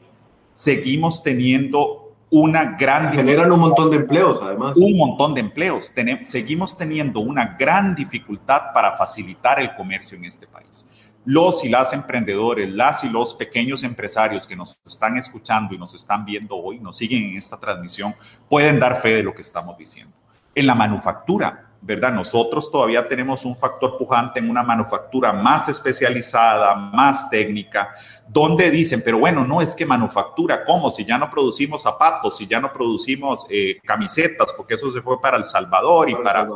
Seguimos 0.55 1.23
teniendo 1.23 2.15
una 2.31 2.77
gran... 2.77 3.13
Generan 3.13 3.53
un 3.53 3.61
montón 3.61 3.91
de 3.91 3.97
empleos, 3.97 4.41
además. 4.41 4.77
Un 4.79 4.97
montón 4.97 5.35
de 5.35 5.41
empleos. 5.41 5.93
seguimos 6.23 6.77
teniendo 6.77 7.21
una 7.21 7.57
gran 7.59 7.95
dificultad 7.95 8.73
para 8.73 8.97
facilitar 8.97 9.61
el 9.61 9.75
comercio 9.75 10.17
en 10.17 10.25
este 10.25 10.47
país 10.47 10.89
los 11.25 11.65
y 11.65 11.69
las 11.69 11.93
emprendedores, 11.93 12.69
las 12.69 13.03
y 13.05 13.09
los 13.09 13.35
pequeños 13.35 13.83
empresarios 13.83 14.47
que 14.47 14.57
nos 14.57 14.79
están 14.85 15.17
escuchando 15.17 15.75
y 15.75 15.79
nos 15.79 15.95
están 15.95 16.25
viendo 16.25 16.57
hoy, 16.57 16.79
nos 16.81 16.99
siguen 16.99 17.25
en 17.25 17.39
esta 17.39 17.59
transmisión, 17.59 18.15
pueden 18.49 18.79
dar 18.79 18.95
fe 18.97 19.15
de 19.15 19.23
lo 19.23 19.35
que 19.35 19.41
estamos 19.41 19.77
diciendo. 19.79 20.15
En 20.55 20.67
la 20.67 20.75
manufactura, 20.75 21.71
¿verdad? 21.85 22.13
Nosotros 22.13 22.71
todavía 22.71 23.07
tenemos 23.07 23.45
un 23.45 23.55
factor 23.55 23.99
pujante 23.99 24.41
en 24.41 24.49
una 24.49 24.63
manufactura 24.63 25.35
más 25.35 25.69
especializada, 25.69 26.75
más 26.75 27.29
técnica, 27.29 27.95
donde 28.27 28.71
dicen, 28.71 29.03
pero 29.05 29.19
bueno, 29.19 29.45
no 29.45 29.61
es 29.61 29.75
que 29.75 29.85
manufactura, 29.85 30.65
¿cómo? 30.65 30.91
Si 30.91 31.05
ya 31.05 31.19
no 31.19 31.29
producimos 31.29 31.83
zapatos, 31.83 32.39
si 32.39 32.47
ya 32.47 32.59
no 32.59 32.73
producimos 32.73 33.47
eh, 33.51 33.81
camisetas, 33.85 34.55
porque 34.57 34.75
eso 34.75 34.91
se 34.91 35.03
fue 35.03 35.21
para 35.21 35.37
El 35.37 35.45
Salvador 35.45 36.09
y 36.09 36.15
para, 36.15 36.49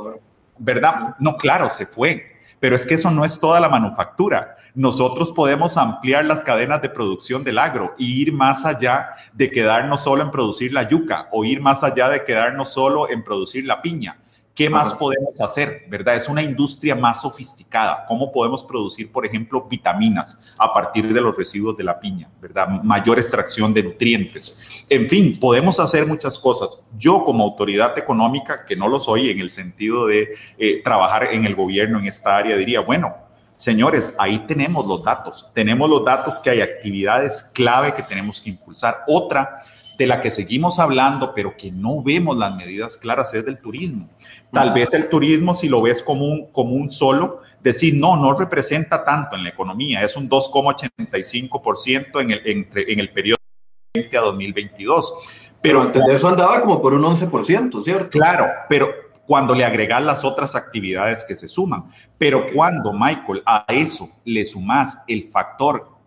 ¿verdad? 0.56 1.14
No, 1.18 1.36
claro, 1.36 1.68
se 1.68 1.84
fue 1.84 2.38
Pero 2.58 2.74
es 2.74 2.86
que 2.86 2.94
eso 2.94 3.10
no 3.10 3.24
es 3.24 3.38
toda 3.38 3.60
la 3.60 3.68
manufactura. 3.68 4.56
Nosotros 4.74 5.30
podemos 5.30 5.76
ampliar 5.76 6.24
las 6.24 6.40
cadenas 6.40 6.80
de 6.80 6.88
producción 6.88 7.44
del 7.44 7.58
agro 7.58 7.94
y 7.98 8.22
ir 8.22 8.32
más 8.32 8.64
allá 8.64 9.10
de 9.34 9.50
quedarnos 9.50 10.02
solo 10.02 10.22
en 10.22 10.30
producir 10.30 10.72
la 10.72 10.88
yuca 10.88 11.28
o 11.32 11.44
ir 11.44 11.60
más 11.60 11.82
allá 11.82 12.08
de 12.08 12.24
quedarnos 12.24 12.72
solo 12.72 13.10
en 13.10 13.22
producir 13.22 13.66
la 13.66 13.82
piña. 13.82 14.16
¿Qué 14.58 14.68
más 14.68 14.92
podemos 14.92 15.40
hacer? 15.40 15.84
¿Verdad? 15.88 16.16
Es 16.16 16.28
una 16.28 16.42
industria 16.42 16.96
más 16.96 17.20
sofisticada. 17.20 18.04
¿Cómo 18.08 18.32
podemos 18.32 18.64
producir, 18.64 19.12
por 19.12 19.24
ejemplo, 19.24 19.68
vitaminas 19.70 20.36
a 20.58 20.74
partir 20.74 21.14
de 21.14 21.20
los 21.20 21.36
residuos 21.36 21.76
de 21.76 21.84
la 21.84 22.00
piña? 22.00 22.28
¿Verdad? 22.40 22.82
Mayor 22.82 23.20
extracción 23.20 23.72
de 23.72 23.84
nutrientes. 23.84 24.58
En 24.88 25.06
fin, 25.06 25.38
podemos 25.38 25.78
hacer 25.78 26.04
muchas 26.06 26.36
cosas. 26.40 26.82
Yo 26.98 27.22
como 27.22 27.44
autoridad 27.44 27.96
económica, 27.96 28.66
que 28.66 28.74
no 28.74 28.88
lo 28.88 28.98
soy 28.98 29.30
en 29.30 29.38
el 29.38 29.50
sentido 29.50 30.08
de 30.08 30.30
eh, 30.58 30.82
trabajar 30.82 31.32
en 31.32 31.44
el 31.44 31.54
gobierno 31.54 32.00
en 32.00 32.06
esta 32.06 32.36
área, 32.36 32.56
diría, 32.56 32.80
bueno, 32.80 33.14
señores, 33.56 34.12
ahí 34.18 34.40
tenemos 34.40 34.84
los 34.86 35.04
datos. 35.04 35.48
Tenemos 35.54 35.88
los 35.88 36.04
datos 36.04 36.40
que 36.40 36.50
hay 36.50 36.62
actividades 36.62 37.44
clave 37.54 37.94
que 37.94 38.02
tenemos 38.02 38.42
que 38.42 38.50
impulsar. 38.50 39.04
Otra 39.06 39.62
de 39.98 40.06
la 40.06 40.20
que 40.20 40.30
seguimos 40.30 40.78
hablando, 40.78 41.34
pero 41.34 41.56
que 41.56 41.72
no 41.72 42.02
vemos 42.04 42.36
las 42.36 42.54
medidas 42.54 42.96
claras, 42.96 43.34
es 43.34 43.44
del 43.44 43.58
turismo. 43.58 44.08
Tal 44.52 44.72
vez 44.72 44.94
el 44.94 45.08
turismo, 45.08 45.54
si 45.54 45.68
lo 45.68 45.82
ves 45.82 46.04
como 46.04 46.24
un, 46.24 46.52
como 46.52 46.76
un 46.76 46.88
solo, 46.88 47.40
decir, 47.60 47.94
no, 47.96 48.16
no 48.16 48.32
representa 48.34 49.04
tanto 49.04 49.34
en 49.34 49.42
la 49.42 49.50
economía, 49.50 50.04
es 50.04 50.16
un 50.16 50.30
2,85% 50.30 52.20
en 52.22 52.30
el, 52.30 52.42
entre, 52.44 52.92
en 52.92 53.00
el 53.00 53.10
periodo 53.10 53.38
2020 53.92 54.18
a 54.18 54.20
2022. 54.20 55.12
Pero, 55.60 55.90
pero 55.90 56.12
eso 56.12 56.28
andaba 56.28 56.60
como 56.60 56.80
por 56.80 56.94
un 56.94 57.02
11%, 57.02 57.82
¿cierto? 57.82 58.10
Claro, 58.10 58.46
pero 58.68 58.94
cuando 59.26 59.52
le 59.52 59.64
agregas 59.64 60.02
las 60.02 60.24
otras 60.24 60.54
actividades 60.54 61.24
que 61.26 61.34
se 61.34 61.48
suman. 61.48 61.86
Pero 62.16 62.46
cuando, 62.54 62.92
Michael, 62.92 63.42
a 63.44 63.64
eso 63.68 64.08
le 64.24 64.44
sumas 64.44 65.02
el 65.08 65.24
factor 65.24 65.97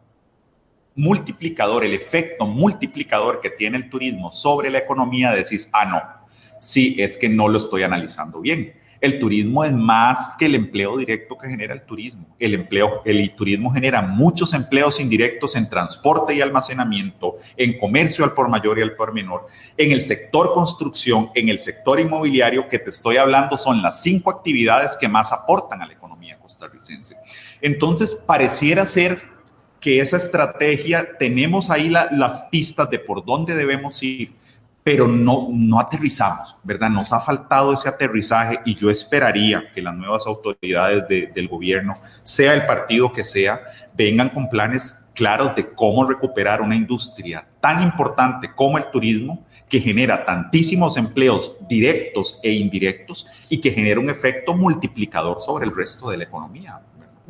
multiplicador, 0.95 1.86
el 1.86 1.93
efecto 1.93 2.45
multiplicador 2.45 3.39
que 3.39 3.49
tiene 3.49 3.77
el 3.77 3.89
turismo 3.89 4.32
sobre 4.32 4.69
la 4.69 4.80
economía, 4.80 5.32
decís, 5.32 5.69
ah, 5.73 5.86
no, 5.86 6.01
sí, 6.60 6.95
es 6.99 7.17
que 7.17 7.30
no 7.30 7.47
lo 7.47 7.58
estoy 7.58 7.84
analizando 7.84 8.41
bien. 8.41 8.73
El 9.01 9.17
turismo 9.17 9.63
es 9.63 9.73
más 9.73 10.36
que 10.38 10.45
el 10.45 10.54
empleo 10.54 10.95
directo 10.95 11.36
que 11.36 11.49
genera 11.49 11.73
el 11.73 11.82
turismo. 11.82 12.36
El 12.38 12.54
empleo, 12.54 13.01
el 13.04 13.34
turismo 13.34 13.71
genera 13.71 14.04
muchos 14.04 14.54
empleos 14.54 14.99
indirectos 14.99 15.56
en 15.56 15.67
transporte 15.67 16.36
y 16.36 16.41
almacenamiento, 16.41 17.38
en 17.58 17.80
comercio 17.80 18.23
al 18.23 18.34
por 18.34 18.47
mayor 18.47 18.77
y 18.77 18.84
al 18.84 18.95
por 18.95 19.12
menor, 19.12 19.47
en 19.75 19.91
el 19.91 20.04
sector 20.04 20.54
construcción, 20.54 21.32
en 21.34 21.49
el 21.49 21.58
sector 21.58 21.99
inmobiliario 21.99 22.67
que 22.67 22.77
te 22.77 22.91
estoy 22.91 23.17
hablando 23.17 23.58
son 23.58 23.82
las 23.82 24.04
cinco 24.04 24.30
actividades 24.30 24.95
que 24.95 25.08
más 25.08 25.32
aportan 25.32 25.82
a 25.82 25.88
la 25.88 25.93
economía 25.93 26.38
costarricense. 26.38 27.15
Entonces, 27.60 28.13
pareciera 28.13 28.86
ser 28.86 29.31
que 29.82 30.00
esa 30.00 30.17
estrategia, 30.17 31.17
tenemos 31.17 31.72
ahí 31.72 31.89
las 31.89 32.48
pistas 32.52 32.88
de 32.91 33.00
por 33.00 33.26
dónde 33.26 33.56
debemos 33.56 34.02
ir, 34.04 34.32
pero 34.84 35.08
no, 35.08 35.50
no 35.52 35.80
aterrizamos, 35.80 36.56
¿verdad? 36.63 36.89
Nos 36.89 37.12
ha 37.12 37.20
faltado 37.20 37.74
ese 37.74 37.89
aterrizaje 37.89 38.60
y 38.63 38.76
yo 38.76 38.91
esperaría 38.91 39.72
que 39.74 39.82
las 39.82 39.96
nuevas 39.96 40.28
autoridades 40.28 41.08
del 41.08 41.48
gobierno, 41.48 41.96
sea 42.22 42.54
el 42.54 42.65
partido 42.67 43.12
que 43.12 43.24
sea, 43.24 43.60
vengan 43.96 44.30
con 44.30 44.50
planes 44.50 45.10
claros 45.15 45.56
de 45.56 45.67
cómo 45.67 46.06
recuperar 46.06 46.62
una 46.62 46.76
industria 46.76 47.46
tan 47.60 47.82
importante 47.82 48.52
como 48.54 48.78
el 48.78 48.86
turismo, 48.86 49.46
que 49.67 49.80
genera 49.80 50.26
tantísimos 50.26 50.98
empleos 50.98 51.56
directos 51.67 52.39
e 52.44 52.52
indirectos 52.52 53.26
y 53.50 53.60
que 53.60 53.72
genera 53.72 54.00
un 54.00 54.10
efecto 54.10 54.54
multiplicador 54.54 55.39
sobre 55.39 55.65
el 55.65 55.76
resto 55.76 56.10
de 56.10 56.17
la 56.17 56.26
economía 56.26 56.82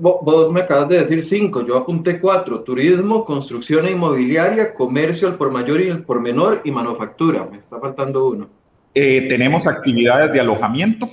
vos 0.02 0.52
me 0.52 0.62
acabas 0.62 0.90
de 0.90 1.00
decir 1.00 1.22
cinco, 1.22 1.66
yo 1.66 1.78
apunté 1.78 2.20
cuatro, 2.20 2.62
turismo, 2.62 3.24
construcción 3.24 3.86
e 3.86 3.92
inmobiliaria, 3.92 4.74
comercio 4.74 5.28
al 5.28 5.38
por 5.38 5.52
mayor 5.52 5.80
y 5.82 5.90
el 5.90 6.04
por 6.04 6.20
menor 6.20 6.62
y 6.64 6.72
manufactura, 6.72 7.48
me 7.50 7.58
está 7.58 7.80
faltando 7.80 8.28
uno. 8.28 8.50
Eh, 8.94 9.28
tenemos 9.30 9.68
actividades 9.68 10.34
de 10.34 10.40
alojamiento 10.40 11.08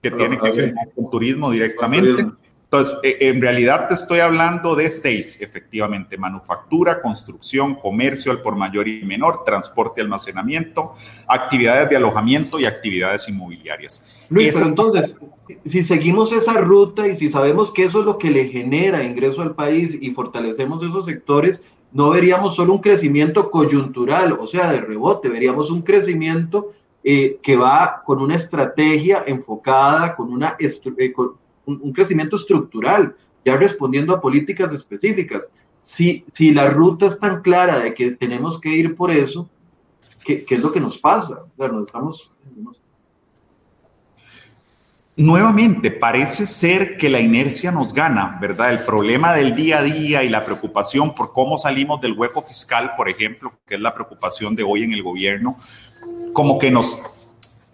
que 0.00 0.10
tienen 0.10 0.38
que 0.40 0.50
ver 0.52 0.74
con 0.94 1.10
turismo 1.10 1.50
directamente. 1.50 2.26
Entonces, 2.72 2.96
eh, 3.02 3.18
en 3.28 3.42
realidad 3.42 3.86
te 3.86 3.92
estoy 3.92 4.20
hablando 4.20 4.74
de 4.74 4.88
seis, 4.88 5.36
efectivamente, 5.42 6.16
manufactura, 6.16 7.02
construcción, 7.02 7.74
comercio 7.74 8.32
al 8.32 8.40
por 8.40 8.56
mayor 8.56 8.88
y 8.88 9.04
menor, 9.04 9.44
transporte 9.44 10.00
y 10.00 10.04
almacenamiento, 10.04 10.94
actividades 11.28 11.90
de 11.90 11.96
alojamiento 11.96 12.58
y 12.58 12.64
actividades 12.64 13.28
inmobiliarias. 13.28 14.26
Luis, 14.30 14.54
pero 14.54 14.68
entonces, 14.68 15.18
si 15.66 15.82
seguimos 15.82 16.32
esa 16.32 16.54
ruta 16.54 17.06
y 17.06 17.14
si 17.14 17.28
sabemos 17.28 17.70
que 17.70 17.84
eso 17.84 18.00
es 18.00 18.06
lo 18.06 18.16
que 18.16 18.30
le 18.30 18.48
genera 18.48 19.04
ingreso 19.04 19.42
al 19.42 19.54
país 19.54 19.98
y 20.00 20.10
fortalecemos 20.12 20.82
esos 20.82 21.04
sectores, 21.04 21.62
no 21.92 22.08
veríamos 22.08 22.54
solo 22.54 22.72
un 22.72 22.80
crecimiento 22.80 23.50
coyuntural, 23.50 24.32
o 24.40 24.46
sea, 24.46 24.72
de 24.72 24.80
rebote, 24.80 25.28
veríamos 25.28 25.70
un 25.70 25.82
crecimiento 25.82 26.72
eh, 27.04 27.38
que 27.42 27.56
va 27.56 28.00
con 28.02 28.22
una 28.22 28.36
estrategia 28.36 29.24
enfocada, 29.26 30.14
con 30.14 30.32
una 30.32 30.56
eh, 30.58 31.12
un, 31.66 31.92
crecimiento 31.92 32.36
estructural, 32.36 33.14
ya 33.44 33.56
respondiendo 33.56 34.14
a 34.14 34.20
políticas 34.20 34.72
específicas. 34.72 35.48
Si, 35.80 36.24
si 36.34 36.52
la 36.52 36.68
ruta 36.68 37.06
es 37.06 37.18
tan 37.18 37.42
clara 37.42 37.78
de 37.78 37.94
que 37.94 38.12
tenemos 38.12 38.60
que 38.60 38.70
ir 38.70 38.94
por 38.94 39.10
eso, 39.10 39.48
¿qué, 40.24 40.44
qué 40.44 40.54
es 40.56 40.60
lo 40.60 40.72
que 40.72 40.80
nos 40.80 40.98
pasa? 40.98 41.42
O 41.42 41.56
sea, 41.56 41.68
nos 41.68 41.86
estamos... 41.86 42.30
Nuevamente, 45.14 45.90
parece 45.90 46.46
ser 46.46 46.96
que 46.96 47.10
la 47.10 47.20
inercia 47.20 47.70
nos 47.70 47.92
gana, 47.92 48.38
¿verdad? 48.40 48.72
El 48.72 48.78
problema 48.78 49.34
del 49.34 49.54
día 49.54 49.80
a 49.80 49.82
día 49.82 50.24
y 50.24 50.30
la 50.30 50.42
preocupación 50.42 51.14
por 51.14 51.34
cómo 51.34 51.58
salimos 51.58 52.00
del 52.00 52.14
hueco 52.14 52.40
fiscal, 52.40 52.92
por 52.96 53.10
ejemplo, 53.10 53.52
que 53.66 53.74
es 53.74 53.80
la 53.80 53.92
preocupación 53.92 54.56
de 54.56 54.62
hoy 54.62 54.84
en 54.84 54.92
el 54.94 55.02
gobierno, 55.02 55.58
como 56.32 56.58
que 56.58 56.70
nos, 56.70 56.98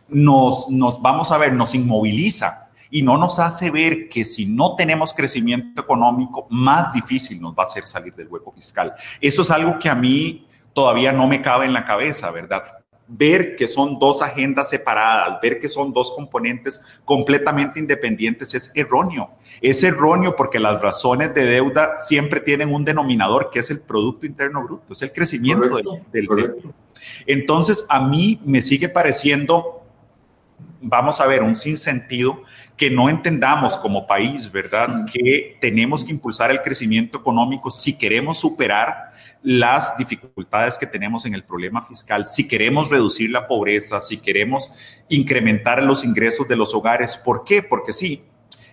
nos, 0.08 0.68
nos 0.68 1.00
vamos 1.00 1.30
a 1.30 1.38
ver, 1.38 1.52
nos 1.52 1.76
inmoviliza 1.76 2.67
y 2.90 3.02
no 3.02 3.16
nos 3.16 3.38
hace 3.38 3.70
ver 3.70 4.08
que 4.08 4.24
si 4.24 4.46
no 4.46 4.74
tenemos 4.76 5.12
crecimiento 5.12 5.80
económico, 5.80 6.46
más 6.50 6.92
difícil 6.92 7.40
nos 7.40 7.52
va 7.52 7.62
a 7.62 7.64
hacer 7.64 7.86
salir 7.86 8.14
del 8.14 8.28
hueco 8.28 8.52
fiscal. 8.52 8.94
Eso 9.20 9.42
es 9.42 9.50
algo 9.50 9.78
que 9.78 9.88
a 9.88 9.94
mí 9.94 10.46
todavía 10.72 11.12
no 11.12 11.26
me 11.26 11.42
cabe 11.42 11.66
en 11.66 11.72
la 11.72 11.84
cabeza, 11.84 12.30
¿verdad? 12.30 12.62
Ver 13.10 13.56
que 13.56 13.66
son 13.66 13.98
dos 13.98 14.20
agendas 14.20 14.68
separadas, 14.68 15.40
ver 15.40 15.58
que 15.60 15.68
son 15.68 15.92
dos 15.92 16.12
componentes 16.12 16.80
completamente 17.04 17.80
independientes 17.80 18.54
es 18.54 18.70
erróneo. 18.74 19.30
Es 19.62 19.82
erróneo 19.82 20.36
porque 20.36 20.58
las 20.58 20.80
razones 20.82 21.34
de 21.34 21.46
deuda 21.46 21.96
siempre 21.96 22.40
tienen 22.40 22.72
un 22.72 22.84
denominador 22.84 23.50
que 23.50 23.60
es 23.60 23.70
el 23.70 23.80
Producto 23.80 24.26
Interno 24.26 24.62
Bruto, 24.62 24.92
es 24.92 25.02
el 25.02 25.12
crecimiento 25.12 25.76
del, 25.76 26.02
del 26.12 26.72
Entonces, 27.26 27.86
a 27.88 28.06
mí 28.06 28.40
me 28.44 28.60
sigue 28.60 28.90
pareciendo 28.90 29.77
vamos 30.80 31.20
a 31.20 31.26
ver 31.26 31.42
un 31.42 31.56
sinsentido 31.56 32.42
que 32.76 32.90
no 32.90 33.08
entendamos 33.08 33.76
como 33.76 34.06
país, 34.06 34.50
¿verdad? 34.50 35.06
Que 35.12 35.56
tenemos 35.60 36.04
que 36.04 36.12
impulsar 36.12 36.50
el 36.50 36.62
crecimiento 36.62 37.18
económico 37.18 37.70
si 37.70 37.98
queremos 37.98 38.38
superar 38.38 39.12
las 39.42 39.96
dificultades 39.96 40.78
que 40.78 40.86
tenemos 40.86 41.24
en 41.26 41.34
el 41.34 41.44
problema 41.44 41.82
fiscal, 41.82 42.26
si 42.26 42.46
queremos 42.46 42.90
reducir 42.90 43.30
la 43.30 43.46
pobreza, 43.46 44.00
si 44.00 44.18
queremos 44.18 44.70
incrementar 45.08 45.82
los 45.82 46.04
ingresos 46.04 46.48
de 46.48 46.56
los 46.56 46.74
hogares. 46.74 47.16
¿Por 47.16 47.44
qué? 47.44 47.62
Porque 47.62 47.92
sí, 47.92 48.24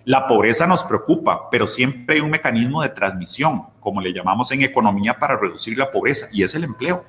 la 0.05 0.27
pobreza 0.27 0.67
nos 0.67 0.83
preocupa, 0.83 1.49
pero 1.49 1.65
siempre 1.65 2.15
hay 2.15 2.21
un 2.21 2.29
mecanismo 2.29 2.81
de 2.81 2.89
transmisión, 2.89 3.63
como 3.79 4.01
le 4.01 4.13
llamamos 4.13 4.51
en 4.51 4.61
economía, 4.61 5.17
para 5.17 5.37
reducir 5.37 5.77
la 5.77 5.91
pobreza, 5.91 6.27
y 6.31 6.43
es 6.43 6.53
el 6.55 6.63
empleo. 6.63 7.05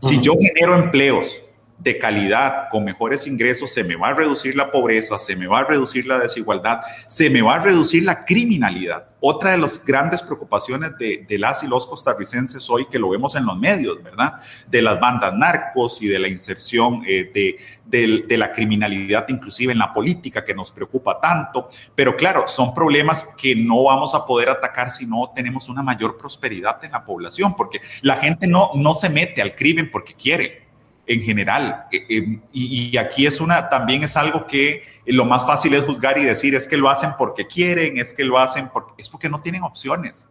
Si 0.00 0.20
yo 0.20 0.32
genero 0.38 0.76
empleos 0.76 1.42
de 1.78 1.96
calidad, 1.96 2.68
con 2.70 2.84
mejores 2.84 3.26
ingresos, 3.26 3.72
se 3.72 3.84
me 3.84 3.94
va 3.94 4.08
a 4.08 4.14
reducir 4.14 4.56
la 4.56 4.70
pobreza, 4.70 5.18
se 5.18 5.36
me 5.36 5.46
va 5.46 5.60
a 5.60 5.64
reducir 5.64 6.06
la 6.06 6.18
desigualdad, 6.18 6.80
se 7.06 7.30
me 7.30 7.40
va 7.40 7.56
a 7.56 7.60
reducir 7.60 8.02
la 8.02 8.24
criminalidad. 8.24 9.06
Otra 9.20 9.52
de 9.52 9.58
las 9.58 9.84
grandes 9.84 10.22
preocupaciones 10.22 10.92
de, 10.98 11.38
las 11.38 11.62
y 11.62 11.68
los 11.68 11.86
costarricenses 11.86 12.68
hoy, 12.68 12.86
que 12.86 12.98
lo 12.98 13.10
vemos 13.10 13.34
en 13.36 13.46
los 13.46 13.56
medios, 13.58 14.02
¿verdad? 14.02 14.34
De 14.66 14.82
las 14.82 14.98
bandas 14.98 15.34
narcos 15.34 16.02
y 16.02 16.08
de 16.08 16.18
la 16.18 16.28
inserción 16.28 17.02
eh, 17.06 17.30
de, 17.32 18.24
de 18.26 18.36
la 18.36 18.52
criminalidad, 18.52 19.26
inclusive 19.28 19.72
en 19.72 19.78
la 19.78 19.92
política, 19.92 20.44
que 20.44 20.54
nos 20.54 20.70
preocupa 20.70 21.20
tanto. 21.20 21.68
Pero 21.94 22.16
claro, 22.16 22.46
son 22.46 22.74
problemas 22.74 23.24
que 23.36 23.54
no 23.56 23.84
vamos 23.84 24.14
a 24.14 24.24
poder 24.24 24.50
atacar 24.50 24.90
si 24.90 25.06
no 25.06 25.32
tenemos 25.34 25.68
una 25.68 25.82
mayor 25.82 26.16
prosperidad 26.16 26.84
en 26.84 26.92
la 26.92 27.04
población, 27.04 27.54
porque 27.56 27.80
la 28.02 28.16
gente 28.16 28.46
no, 28.46 28.70
no 28.74 28.94
se 28.94 29.08
mete 29.08 29.42
al 29.42 29.54
crimen 29.54 29.90
porque 29.90 30.14
quiere 30.14 30.67
en 31.08 31.22
general. 31.22 31.86
Eh, 31.90 32.04
eh, 32.08 32.38
y, 32.52 32.96
aquí 32.96 33.26
es 33.26 33.40
una, 33.40 33.68
también 33.68 34.04
es 34.04 34.16
algo 34.16 34.46
que 34.46 34.82
lo 35.06 35.24
más 35.24 35.46
fácil 35.46 35.74
es 35.74 35.84
juzgar 35.84 36.18
y 36.18 36.24
decir, 36.24 36.54
es 36.54 36.68
que 36.68 36.76
lo 36.76 36.88
hacen 36.88 37.10
porque 37.18 37.46
quieren, 37.46 37.98
es 37.98 38.12
que 38.12 38.24
lo 38.24 38.38
hacen 38.38 38.68
porque, 38.72 38.92
es 38.98 39.08
porque 39.08 39.28
no 39.28 39.40
tienen 39.40 39.62
opciones. 39.62 40.28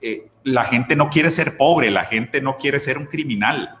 Eh, 0.00 0.28
la 0.42 0.64
gente 0.64 0.96
no 0.96 1.10
quiere 1.10 1.30
ser 1.30 1.56
pobre, 1.56 1.90
la 1.90 2.04
gente 2.04 2.40
no 2.40 2.56
quiere 2.56 2.80
ser 2.80 2.98
un 2.98 3.06
criminal. 3.06 3.78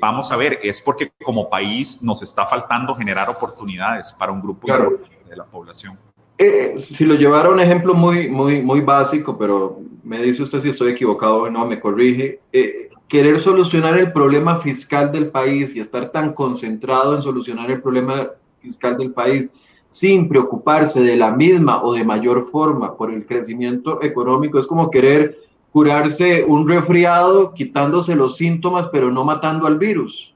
vamos 0.00 0.30
a 0.30 0.36
ver, 0.36 0.60
es 0.62 0.80
porque 0.80 1.10
como 1.22 1.50
país 1.50 2.02
nos 2.02 2.22
está 2.22 2.46
faltando 2.46 2.94
generar 2.94 3.28
oportunidades 3.28 4.12
para 4.12 4.30
un 4.30 4.40
grupo 4.40 4.68
de 4.68 5.36
la 5.36 5.44
población. 5.44 5.98
eh, 6.38 6.74
si 6.78 7.04
lo 7.04 7.14
llevara 7.14 7.48
a 7.48 7.52
un 7.52 7.60
ejemplo 7.60 7.94
muy, 7.94 8.28
muy, 8.28 8.62
muy 8.62 8.80
básico, 8.80 9.36
pero 9.36 9.80
me 10.02 10.22
dice 10.22 10.42
usted 10.42 10.60
si 10.60 10.68
estoy 10.68 10.92
equivocado 10.92 11.42
o 11.42 11.50
no, 11.50 11.66
me 11.66 11.80
corrige, 11.80 12.40
eh, 12.52 12.90
querer 13.12 13.38
solucionar 13.40 13.98
el 13.98 14.10
problema 14.10 14.56
fiscal 14.56 15.12
del 15.12 15.28
país 15.28 15.76
y 15.76 15.80
estar 15.80 16.10
tan 16.12 16.32
concentrado 16.32 17.14
en 17.14 17.20
solucionar 17.20 17.70
el 17.70 17.82
problema 17.82 18.30
fiscal 18.58 18.96
del 18.96 19.12
país 19.12 19.52
sin 19.90 20.30
preocuparse 20.30 20.98
de 20.98 21.16
la 21.16 21.30
misma 21.30 21.82
o 21.82 21.92
de 21.92 22.04
mayor 22.04 22.46
forma 22.50 22.96
por 22.96 23.12
el 23.12 23.26
crecimiento 23.26 24.02
económico 24.02 24.58
es 24.58 24.66
como 24.66 24.90
querer 24.90 25.36
curarse 25.72 26.42
un 26.42 26.66
resfriado 26.66 27.52
quitándose 27.52 28.14
los 28.14 28.38
síntomas 28.38 28.88
pero 28.88 29.10
no 29.10 29.24
matando 29.24 29.66
al 29.66 29.76
virus. 29.76 30.34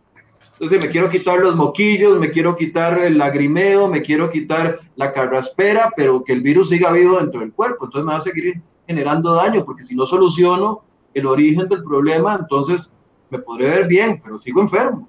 Entonces 0.52 0.84
me 0.84 0.90
quiero 0.90 1.08
quitar 1.08 1.38
los 1.38 1.56
moquillos, 1.56 2.20
me 2.20 2.30
quiero 2.30 2.58
quitar 2.58 2.98
el 2.98 3.16
lagrimeo, 3.16 3.88
me 3.88 4.02
quiero 4.02 4.28
quitar 4.28 4.80
la 4.96 5.14
carraspera, 5.14 5.94
pero 5.96 6.22
que 6.22 6.34
el 6.34 6.42
virus 6.42 6.68
siga 6.68 6.92
vivo 6.92 7.16
dentro 7.16 7.40
del 7.40 7.54
cuerpo. 7.54 7.86
Entonces 7.86 8.04
me 8.04 8.12
va 8.12 8.18
a 8.18 8.20
seguir 8.20 8.60
generando 8.86 9.32
daño, 9.32 9.64
porque 9.64 9.82
si 9.82 9.94
no 9.94 10.04
soluciono 10.04 10.82
el 11.18 11.26
origen 11.26 11.68
del 11.68 11.82
problema, 11.82 12.36
entonces 12.38 12.90
me 13.30 13.38
podré 13.38 13.70
ver 13.70 13.86
bien, 13.86 14.20
pero 14.22 14.38
sigo 14.38 14.60
enfermo. 14.60 15.08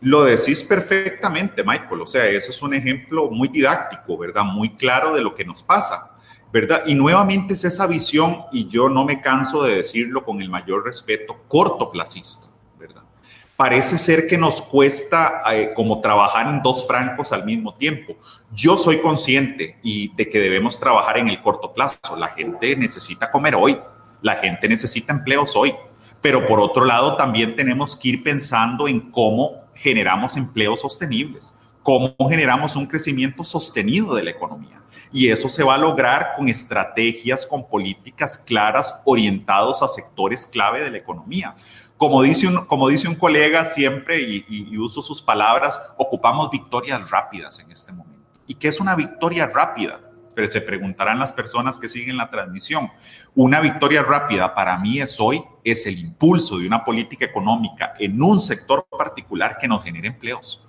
Lo 0.00 0.24
decís 0.24 0.64
perfectamente, 0.64 1.62
Michael. 1.62 2.00
O 2.00 2.06
sea, 2.06 2.26
ese 2.26 2.50
es 2.50 2.62
un 2.62 2.74
ejemplo 2.74 3.30
muy 3.30 3.48
didáctico, 3.48 4.16
¿verdad? 4.16 4.44
Muy 4.44 4.70
claro 4.70 5.12
de 5.12 5.20
lo 5.20 5.34
que 5.34 5.44
nos 5.44 5.62
pasa, 5.62 6.16
¿verdad? 6.52 6.84
Y 6.86 6.94
nuevamente 6.94 7.54
es 7.54 7.64
esa 7.64 7.86
visión, 7.86 8.38
y 8.50 8.66
yo 8.66 8.88
no 8.88 9.04
me 9.04 9.20
canso 9.20 9.62
de 9.62 9.76
decirlo 9.76 10.24
con 10.24 10.40
el 10.40 10.48
mayor 10.48 10.84
respeto, 10.84 11.36
cortoplacista 11.48 12.50
parece 13.60 13.98
ser 13.98 14.26
que 14.26 14.38
nos 14.38 14.62
cuesta 14.62 15.42
eh, 15.52 15.72
como 15.76 16.00
trabajar 16.00 16.48
en 16.48 16.62
dos 16.62 16.86
francos 16.86 17.30
al 17.30 17.44
mismo 17.44 17.74
tiempo. 17.74 18.16
Yo 18.54 18.78
soy 18.78 19.02
consciente 19.02 19.76
y 19.82 20.14
de 20.14 20.30
que 20.30 20.38
debemos 20.38 20.80
trabajar 20.80 21.18
en 21.18 21.28
el 21.28 21.42
corto 21.42 21.70
plazo. 21.74 21.98
La 22.16 22.28
gente 22.28 22.74
necesita 22.74 23.30
comer 23.30 23.54
hoy, 23.54 23.78
la 24.22 24.36
gente 24.36 24.68
necesita 24.68 25.12
empleos 25.12 25.56
hoy, 25.56 25.74
pero 26.20 26.46
por 26.46 26.60
otro 26.60 26.84
lado 26.84 27.16
también 27.16 27.56
tenemos 27.56 27.96
que 27.96 28.08
ir 28.10 28.22
pensando 28.22 28.88
en 28.88 29.10
cómo 29.10 29.64
generamos 29.74 30.36
empleos 30.36 30.80
sostenibles, 30.80 31.52
cómo 31.82 32.14
generamos 32.28 32.76
un 32.76 32.86
crecimiento 32.86 33.44
sostenido 33.44 34.14
de 34.14 34.24
la 34.24 34.30
economía. 34.30 34.82
Y 35.12 35.28
eso 35.28 35.48
se 35.48 35.64
va 35.64 35.74
a 35.74 35.78
lograr 35.78 36.34
con 36.36 36.48
estrategias, 36.48 37.46
con 37.46 37.66
políticas 37.68 38.38
claras 38.38 39.00
orientados 39.04 39.82
a 39.82 39.88
sectores 39.88 40.46
clave 40.46 40.82
de 40.82 40.90
la 40.90 40.98
economía 40.98 41.56
como 42.00 42.22
dice 42.22 42.46
un, 42.46 42.64
como 42.64 42.88
dice 42.88 43.08
un 43.08 43.14
colega 43.14 43.66
siempre, 43.66 44.22
y, 44.22 44.78
uso 44.78 45.02
sus 45.02 45.20
palabras, 45.20 45.78
ocupamos 45.98 46.50
victorias 46.50 47.10
rápidas 47.10 47.58
en 47.58 47.70
este 47.70 47.92
momento. 47.92 48.26
¿Y 48.46 48.54
qué 48.54 48.68
es 48.68 48.80
una 48.80 48.94
victoria 48.94 49.46
rápida? 49.46 50.00
Pero 50.34 50.50
se 50.50 50.60
preguntarán 50.60 51.18
las 51.18 51.32
personas 51.32 51.78
que 51.78 51.88
siguen 51.88 52.16
la 52.16 52.30
transmisión. 52.30 52.90
Una 53.34 53.60
victoria 53.60 54.02
rápida 54.02 54.54
para 54.54 54.78
mí 54.78 55.00
es 55.00 55.18
hoy, 55.20 55.42
es 55.64 55.86
el 55.86 55.98
impulso 55.98 56.58
de 56.58 56.66
una 56.66 56.84
política 56.84 57.24
económica 57.24 57.94
en 57.98 58.22
un 58.22 58.40
sector 58.40 58.86
particular 58.90 59.58
que 59.58 59.68
nos 59.68 59.82
genere 59.82 60.08
empleos 60.08 60.66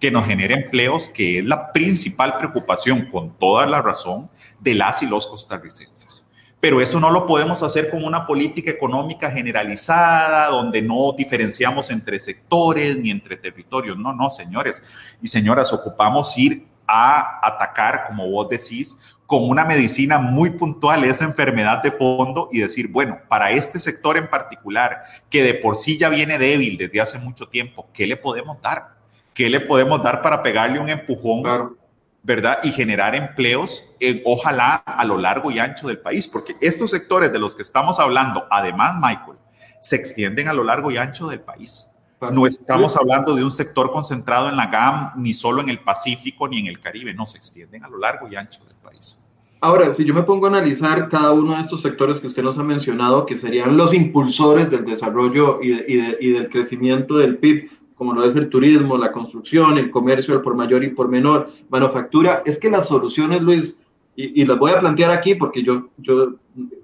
que 0.00 0.10
nos 0.10 0.26
genere 0.26 0.54
empleos, 0.54 1.08
que 1.08 1.38
es 1.38 1.44
la 1.44 1.72
principal 1.72 2.38
preocupación, 2.38 3.06
con 3.10 3.38
toda 3.38 3.66
la 3.66 3.82
razón, 3.82 4.30
de 4.58 4.74
las 4.74 5.02
y 5.02 5.06
los 5.06 5.26
costarricenses. 5.26 6.24
Pero 6.58 6.80
eso 6.80 7.00
no 7.00 7.10
lo 7.10 7.26
podemos 7.26 7.62
hacer 7.62 7.90
con 7.90 8.04
una 8.04 8.26
política 8.26 8.70
económica 8.70 9.30
generalizada, 9.30 10.48
donde 10.48 10.82
no 10.82 11.12
diferenciamos 11.16 11.90
entre 11.90 12.18
sectores 12.18 12.98
ni 12.98 13.10
entre 13.10 13.36
territorios. 13.36 13.96
No, 13.96 14.12
no, 14.12 14.28
señores 14.28 14.82
y 15.22 15.28
señoras, 15.28 15.72
ocupamos 15.72 16.36
ir 16.36 16.66
a 16.90 17.38
atacar, 17.46 18.04
como 18.06 18.28
vos 18.28 18.48
decís, 18.48 18.98
con 19.26 19.48
una 19.48 19.64
medicina 19.64 20.18
muy 20.18 20.50
puntual 20.50 21.04
esa 21.04 21.24
enfermedad 21.24 21.82
de 21.82 21.92
fondo 21.92 22.48
y 22.50 22.58
decir, 22.58 22.88
bueno, 22.88 23.18
para 23.28 23.52
este 23.52 23.78
sector 23.78 24.16
en 24.16 24.28
particular, 24.28 25.04
que 25.30 25.44
de 25.44 25.54
por 25.54 25.76
sí 25.76 25.96
ya 25.96 26.08
viene 26.08 26.36
débil 26.36 26.76
desde 26.76 27.00
hace 27.00 27.18
mucho 27.18 27.46
tiempo, 27.46 27.88
¿qué 27.94 28.06
le 28.06 28.16
podemos 28.16 28.60
dar? 28.60 28.96
¿Qué 29.32 29.48
le 29.48 29.60
podemos 29.60 30.02
dar 30.02 30.20
para 30.20 30.42
pegarle 30.42 30.80
un 30.80 30.88
empujón 30.88 31.78
¿verdad? 32.22 32.58
Y 32.62 32.70
generar 32.70 33.14
empleos, 33.14 33.84
ojalá 34.24 34.74
a 34.74 35.04
lo 35.04 35.16
largo 35.16 35.50
y 35.50 35.58
ancho 35.58 35.88
del 35.88 35.98
país, 35.98 36.28
porque 36.28 36.54
estos 36.60 36.90
sectores 36.90 37.32
de 37.32 37.38
los 37.38 37.54
que 37.54 37.62
estamos 37.62 37.98
hablando, 37.98 38.46
además, 38.50 38.94
Michael, 39.00 39.38
se 39.80 39.96
extienden 39.96 40.48
a 40.48 40.52
lo 40.52 40.62
largo 40.62 40.90
y 40.90 40.98
ancho 40.98 41.28
del 41.28 41.40
país. 41.40 41.89
No 42.32 42.46
estamos 42.46 42.96
hablando 42.96 43.34
de 43.34 43.42
un 43.42 43.50
sector 43.50 43.90
concentrado 43.90 44.48
en 44.48 44.56
la 44.56 44.66
GAM, 44.66 45.12
ni 45.16 45.32
solo 45.32 45.62
en 45.62 45.70
el 45.70 45.78
Pacífico, 45.78 46.46
ni 46.48 46.58
en 46.58 46.66
el 46.66 46.78
Caribe, 46.78 47.14
no, 47.14 47.24
se 47.24 47.38
extienden 47.38 47.82
a 47.82 47.88
lo 47.88 47.98
largo 47.98 48.28
y 48.28 48.36
ancho 48.36 48.62
del 48.64 48.76
país. 48.76 49.16
Ahora, 49.62 49.92
si 49.92 50.04
yo 50.04 50.14
me 50.14 50.22
pongo 50.22 50.46
a 50.46 50.50
analizar 50.50 51.08
cada 51.08 51.32
uno 51.32 51.54
de 51.54 51.62
estos 51.62 51.82
sectores 51.82 52.20
que 52.20 52.26
usted 52.26 52.42
nos 52.42 52.58
ha 52.58 52.62
mencionado, 52.62 53.26
que 53.26 53.36
serían 53.36 53.76
los 53.76 53.94
impulsores 53.94 54.70
del 54.70 54.84
desarrollo 54.84 55.60
y, 55.62 55.72
y 56.20 56.32
del 56.32 56.48
crecimiento 56.48 57.16
del 57.16 57.38
PIB, 57.38 57.70
como 57.94 58.14
lo 58.14 58.24
es 58.24 58.34
el 58.36 58.48
turismo, 58.48 58.96
la 58.96 59.12
construcción, 59.12 59.76
el 59.76 59.90
comercio 59.90 60.34
el 60.34 60.40
por 60.40 60.54
mayor 60.54 60.82
y 60.84 60.88
por 60.88 61.08
menor, 61.08 61.50
manufactura, 61.68 62.42
es 62.46 62.58
que 62.58 62.70
las 62.70 62.88
soluciones, 62.88 63.42
Luis, 63.42 63.78
y, 64.16 64.44
las 64.44 64.58
voy 64.58 64.72
a 64.72 64.80
plantear 64.80 65.10
aquí 65.10 65.34
porque 65.34 65.62
yo, 65.62 65.88
yo 65.98 66.34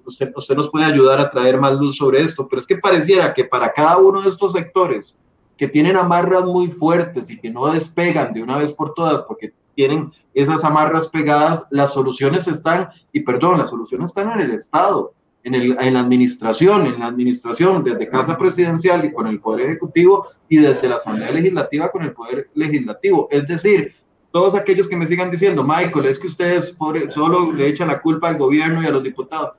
usted, 0.05 0.31
usted 0.35 0.55
nos 0.55 0.69
puede 0.69 0.85
ayudar 0.85 1.19
a 1.19 1.29
traer 1.29 1.59
más 1.59 1.73
luz 1.73 1.97
sobre 1.97 2.21
esto, 2.21 2.47
pero 2.47 2.59
es 2.59 2.67
que 2.67 2.77
pareciera 2.77 3.33
que 3.33 3.43
para 3.43 3.71
cada 3.73 3.97
uno 3.97 4.21
de 4.21 4.29
estos 4.29 4.53
sectores 4.53 5.17
que 5.57 5.67
tienen 5.67 5.97
amarras 5.97 6.45
muy 6.45 6.67
fuertes 6.67 7.29
y 7.29 7.37
que 7.37 7.49
no 7.49 7.71
despegan 7.71 8.33
de 8.33 8.43
una 8.43 8.57
vez 8.57 8.71
por 8.73 8.93
todas 8.93 9.23
porque 9.27 9.53
tienen 9.75 10.11
esas 10.33 10.63
amarras 10.63 11.07
pegadas, 11.09 11.65
las 11.69 11.93
soluciones 11.93 12.47
están, 12.47 12.89
y 13.11 13.19
perdón, 13.21 13.59
las 13.59 13.69
soluciones 13.69 14.09
están 14.09 14.31
en 14.31 14.39
el 14.41 14.51
Estado 14.51 15.13
en, 15.55 15.93
la 15.93 15.99
administración, 15.99 16.85
en 16.85 16.99
la 16.99 17.07
administración 17.07 17.83
desde 17.83 18.09
Casa 18.09 18.37
Presidencial 18.37 19.05
y 19.05 19.11
con 19.11 19.27
el 19.27 19.39
Poder 19.39 19.67
Ejecutivo 19.67 20.27
y 20.49 20.57
desde 20.57 20.89
la 20.89 20.95
Asamblea 20.95 21.31
Legislativa 21.31 21.89
con 21.89 22.03
el 22.03 22.11
Poder 22.11 22.49
Legislativo. 22.53 23.27
Es 23.31 23.47
decir, 23.47 23.93
todos 24.31 24.55
aquellos 24.55 24.87
que 24.87 24.97
me 24.97 25.05
sigan 25.05 25.31
diciendo, 25.31 25.63
Michael, 25.63 26.05
es 26.07 26.19
que 26.19 26.27
ustedes 26.27 26.75
solo 27.09 27.51
le 27.51 27.67
echan 27.67 27.87
la 27.87 28.01
culpa 28.01 28.27
al 28.27 28.37
gobierno 28.37 28.83
y 28.83 28.87
a 28.87 28.91
los 28.91 29.03
diputados. 29.03 29.51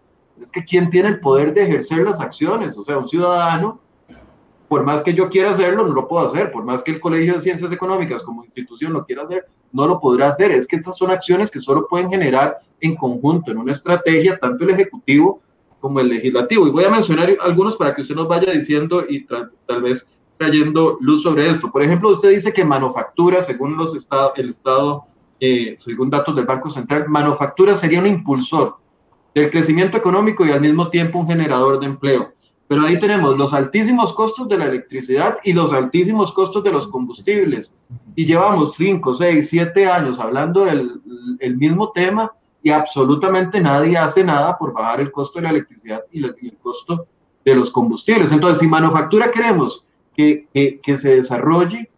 Es 0.43 0.53
que 0.53 0.65
¿quién 0.65 0.91
tiene 0.91 1.09
el 1.09 1.21
poder 1.21 1.53
de 1.55 1.63
ejercer 1.63 2.05
las 2.05 2.21
acciones? 2.21 2.77
O 2.77 2.85
sea, 2.85 2.99
un 2.99 3.09
ciudadano, 3.09 3.81
por 4.69 4.85
más 4.85 5.01
que 5.01 5.15
yo 5.15 5.31
quiera 5.31 5.51
hacerlo, 5.51 5.87
no 5.87 5.95
lo 5.95 6.07
puedo 6.07 6.27
hacer. 6.27 6.53
Por 6.53 6.65
más 6.65 6.83
que 6.83 6.91
el 6.91 7.01
Colegio 7.01 7.35
de 7.35 7.41
Ciencias 7.41 7.73
Económicas 7.73 8.23
como 8.23 8.45
institución 8.45 8.93
lo 8.93 9.05
quiera 9.05 9.23
hacer, 9.23 9.47
no 9.73 9.87
lo 9.87 9.99
podrá 9.99 10.29
hacer. 10.29 10.53
Es 10.53 10.67
que 10.67 10.77
estas 10.77 10.99
son 10.99 11.11
acciones 11.11 11.51
que 11.51 11.61
solo 11.61 11.87
pueden 11.89 12.11
generar 12.11 12.59
en 12.81 12.95
conjunto, 12.95 13.51
en 13.51 13.59
una 13.59 13.73
estrategia, 13.73 14.39
tanto 14.39 14.65
el 14.65 14.71
Ejecutivo 14.71 15.41
como 15.81 16.01
el 16.01 16.09
legislativo. 16.09 16.67
Y 16.67 16.71
voy 16.71 16.85
a 16.85 16.91
mencionar 16.91 17.35
algunos 17.41 17.77
para 17.77 17.95
que 17.95 18.03
usted 18.03 18.15
nos 18.15 18.29
vaya 18.29 18.53
diciendo 18.53 19.05
y 19.09 19.25
tal 19.25 19.83
vez 19.83 20.09
trayendo 20.37 20.99
luz 21.01 21.23
sobre 21.23 21.49
esto. 21.49 21.71
Por 21.71 21.83
ejemplo, 21.83 22.11
usted 22.11 22.31
dice 22.31 22.53
que 22.53 22.65
manufactura, 22.65 23.43
según 23.43 23.77
los 23.77 23.95
el 24.37 24.51
Estado, 24.51 25.05
eh, 25.41 25.77
según 25.79 26.11
datos 26.11 26.37
del 26.37 26.47
Banco 26.47 26.69
Central, 26.69 27.09
manufactura 27.09 27.75
sería 27.75 28.01
un 28.01 28.07
impulsor 28.07 28.77
del 29.35 29.51
crecimiento 29.51 29.97
económico 29.97 30.45
y 30.45 30.51
al 30.51 30.61
mismo 30.61 30.89
tiempo 30.91 31.19
un 31.19 31.27
generador 31.27 31.81
de 31.81 31.87
empleo. 31.87 32.33
Pero 32.69 32.87
ahí 32.87 32.99
tenemos 32.99 33.37
los 33.37 33.55
altísimos 33.55 34.13
costos 34.13 34.47
de 34.49 34.59
la 34.59 34.67
electricidad 34.67 35.39
y 35.43 35.55
los 35.55 35.73
altísimos 35.73 36.33
costos 36.33 36.63
de 36.63 36.71
los 36.71 36.87
combustibles. 36.87 37.75
Y 38.15 38.27
llevamos 38.27 38.75
5, 38.75 39.15
6, 39.15 39.49
7 39.49 39.87
años 39.87 40.21
hablando 40.21 40.67
del 40.67 41.01
el 41.41 41.57
mismo 41.57 41.91
tema 41.93 42.33
y 42.63 42.71
absolutamente 42.71 43.61
nadie 43.61 43.97
hace 43.97 44.25
nada 44.25 44.57
por 44.59 44.73
bajar 44.73 45.01
el 45.01 45.13
costo 45.13 45.39
de 45.39 45.45
la 45.45 45.51
electricidad 45.51 46.03
y, 46.11 46.25
el 46.25 46.57
costo 46.61 47.07
de 47.45 47.55
los 47.55 47.71
combustibles. 47.71 48.33
Entonces, 48.33 48.59
si 48.59 48.67
manufactura 48.67 49.31
queremos 49.31 49.85
que, 50.15 50.49
que, 50.53 50.99
se 50.99 51.17
desarrolle, 51.17 51.89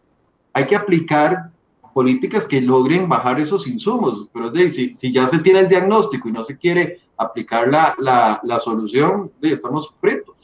hay 0.52 0.66
que 0.66 0.76
aplicar 0.76 1.50
políticas 1.94 2.46
que 2.46 2.60
logren 2.60 3.08
bajar 3.08 3.40
esos 3.40 3.66
insumos. 3.66 4.28
Pero 4.32 4.52
si, 4.70 4.94
si, 4.94 5.12
ya 5.12 5.26
se 5.26 5.38
tiene 5.38 5.60
el 5.60 5.68
diagnóstico 5.68 6.28
y 6.28 6.32
no 6.32 6.44
se 6.44 6.58
quiere 6.58 7.00
aplicar 7.16 7.68
la, 7.68 7.94
la, 7.98 8.40
la 8.42 8.58
solución, 8.58 9.32
estamos 9.40 9.94
fritos. 10.00 10.36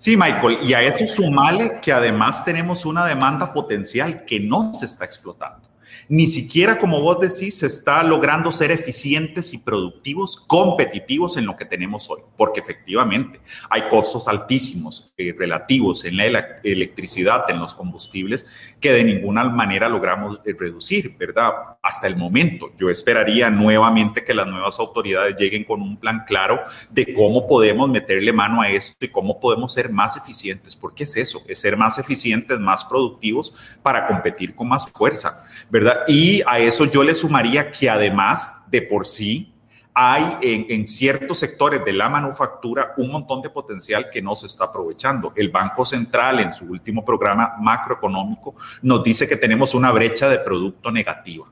Sí, 0.00 0.16
Michael, 0.16 0.60
y 0.62 0.72
a 0.72 0.80
eso 0.80 1.06
sumale 1.06 1.78
que 1.82 1.92
además 1.92 2.42
tenemos 2.42 2.86
una 2.86 3.04
demanda 3.04 3.52
potencial 3.52 4.24
que 4.24 4.40
no 4.40 4.72
se 4.72 4.86
está 4.86 5.04
explotando 5.04 5.69
ni 6.10 6.26
siquiera, 6.26 6.76
como 6.76 7.00
vos 7.00 7.20
decís, 7.20 7.58
se 7.60 7.68
está 7.68 8.02
logrando 8.02 8.50
ser 8.50 8.72
eficientes 8.72 9.54
y 9.54 9.58
productivos, 9.58 10.36
competitivos 10.36 11.36
en 11.36 11.46
lo 11.46 11.54
que 11.54 11.64
tenemos 11.64 12.10
hoy, 12.10 12.20
porque 12.36 12.58
efectivamente 12.58 13.40
hay 13.70 13.82
costos 13.88 14.26
altísimos 14.26 15.14
eh, 15.16 15.32
relativos 15.38 16.04
en 16.04 16.16
la 16.16 16.26
electricidad, 16.64 17.48
en 17.48 17.60
los 17.60 17.74
combustibles, 17.74 18.74
que 18.80 18.92
de 18.92 19.04
ninguna 19.04 19.44
manera 19.44 19.88
logramos 19.88 20.40
eh, 20.44 20.52
reducir, 20.58 21.16
¿verdad? 21.16 21.52
Hasta 21.80 22.08
el 22.08 22.16
momento, 22.16 22.72
yo 22.76 22.90
esperaría 22.90 23.48
nuevamente 23.48 24.24
que 24.24 24.34
las 24.34 24.48
nuevas 24.48 24.80
autoridades 24.80 25.36
lleguen 25.38 25.62
con 25.62 25.80
un 25.80 25.96
plan 25.96 26.24
claro 26.26 26.60
de 26.90 27.14
cómo 27.14 27.46
podemos 27.46 27.88
meterle 27.88 28.32
mano 28.32 28.62
a 28.62 28.68
esto 28.68 29.04
y 29.04 29.10
cómo 29.10 29.38
podemos 29.38 29.72
ser 29.72 29.90
más 29.90 30.16
eficientes, 30.16 30.74
porque 30.74 31.04
es 31.04 31.16
eso, 31.16 31.40
es 31.46 31.60
ser 31.60 31.76
más 31.76 31.98
eficientes, 31.98 32.58
más 32.58 32.84
productivos 32.84 33.54
para 33.80 34.08
competir 34.08 34.56
con 34.56 34.66
más 34.68 34.90
fuerza, 34.90 35.44
¿verdad? 35.70 35.99
Y 36.06 36.42
a 36.46 36.58
eso 36.58 36.84
yo 36.84 37.02
le 37.02 37.14
sumaría 37.14 37.70
que 37.70 37.88
además 37.88 38.62
de 38.70 38.82
por 38.82 39.06
sí 39.06 39.52
hay 39.92 40.38
en, 40.40 40.86
ciertos 40.86 41.38
sectores 41.38 41.84
de 41.84 41.92
la 41.92 42.08
manufactura 42.08 42.94
un 42.96 43.10
montón 43.10 43.42
de 43.42 43.50
potencial 43.50 44.08
que 44.08 44.22
no 44.22 44.36
se 44.36 44.46
está 44.46 44.64
aprovechando. 44.64 45.32
El 45.34 45.50
Banco 45.50 45.84
Central 45.84 46.40
en 46.40 46.52
su 46.52 46.64
último 46.64 47.04
programa 47.04 47.56
macroeconómico 47.58 48.54
nos 48.82 49.02
dice 49.02 49.28
que 49.28 49.36
tenemos 49.36 49.74
una 49.74 49.90
brecha 49.90 50.28
de 50.28 50.38
producto 50.38 50.90
negativa. 50.90 51.46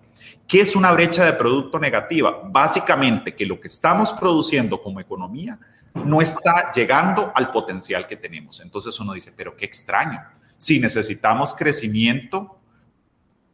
¿Qué 0.46 0.60
es 0.60 0.76
una 0.76 0.92
brecha 0.92 1.24
de 1.24 1.34
producto 1.34 1.78
negativa? 1.78 2.40
Básicamente 2.44 3.34
que 3.34 3.44
lo 3.44 3.60
que 3.60 3.68
estamos 3.68 4.12
produciendo 4.12 4.80
como 4.80 5.00
economía 5.00 5.58
no 5.94 6.20
está 6.20 6.72
llegando 6.72 7.32
al 7.34 7.50
potencial 7.50 8.06
que 8.06 8.16
tenemos. 8.16 8.60
Entonces 8.60 8.98
uno 9.00 9.12
dice, 9.12 9.32
pero 9.36 9.56
qué 9.56 9.64
extraño. 9.64 10.20
Si 10.56 10.78
necesitamos 10.78 11.54
crecimiento 11.54 12.57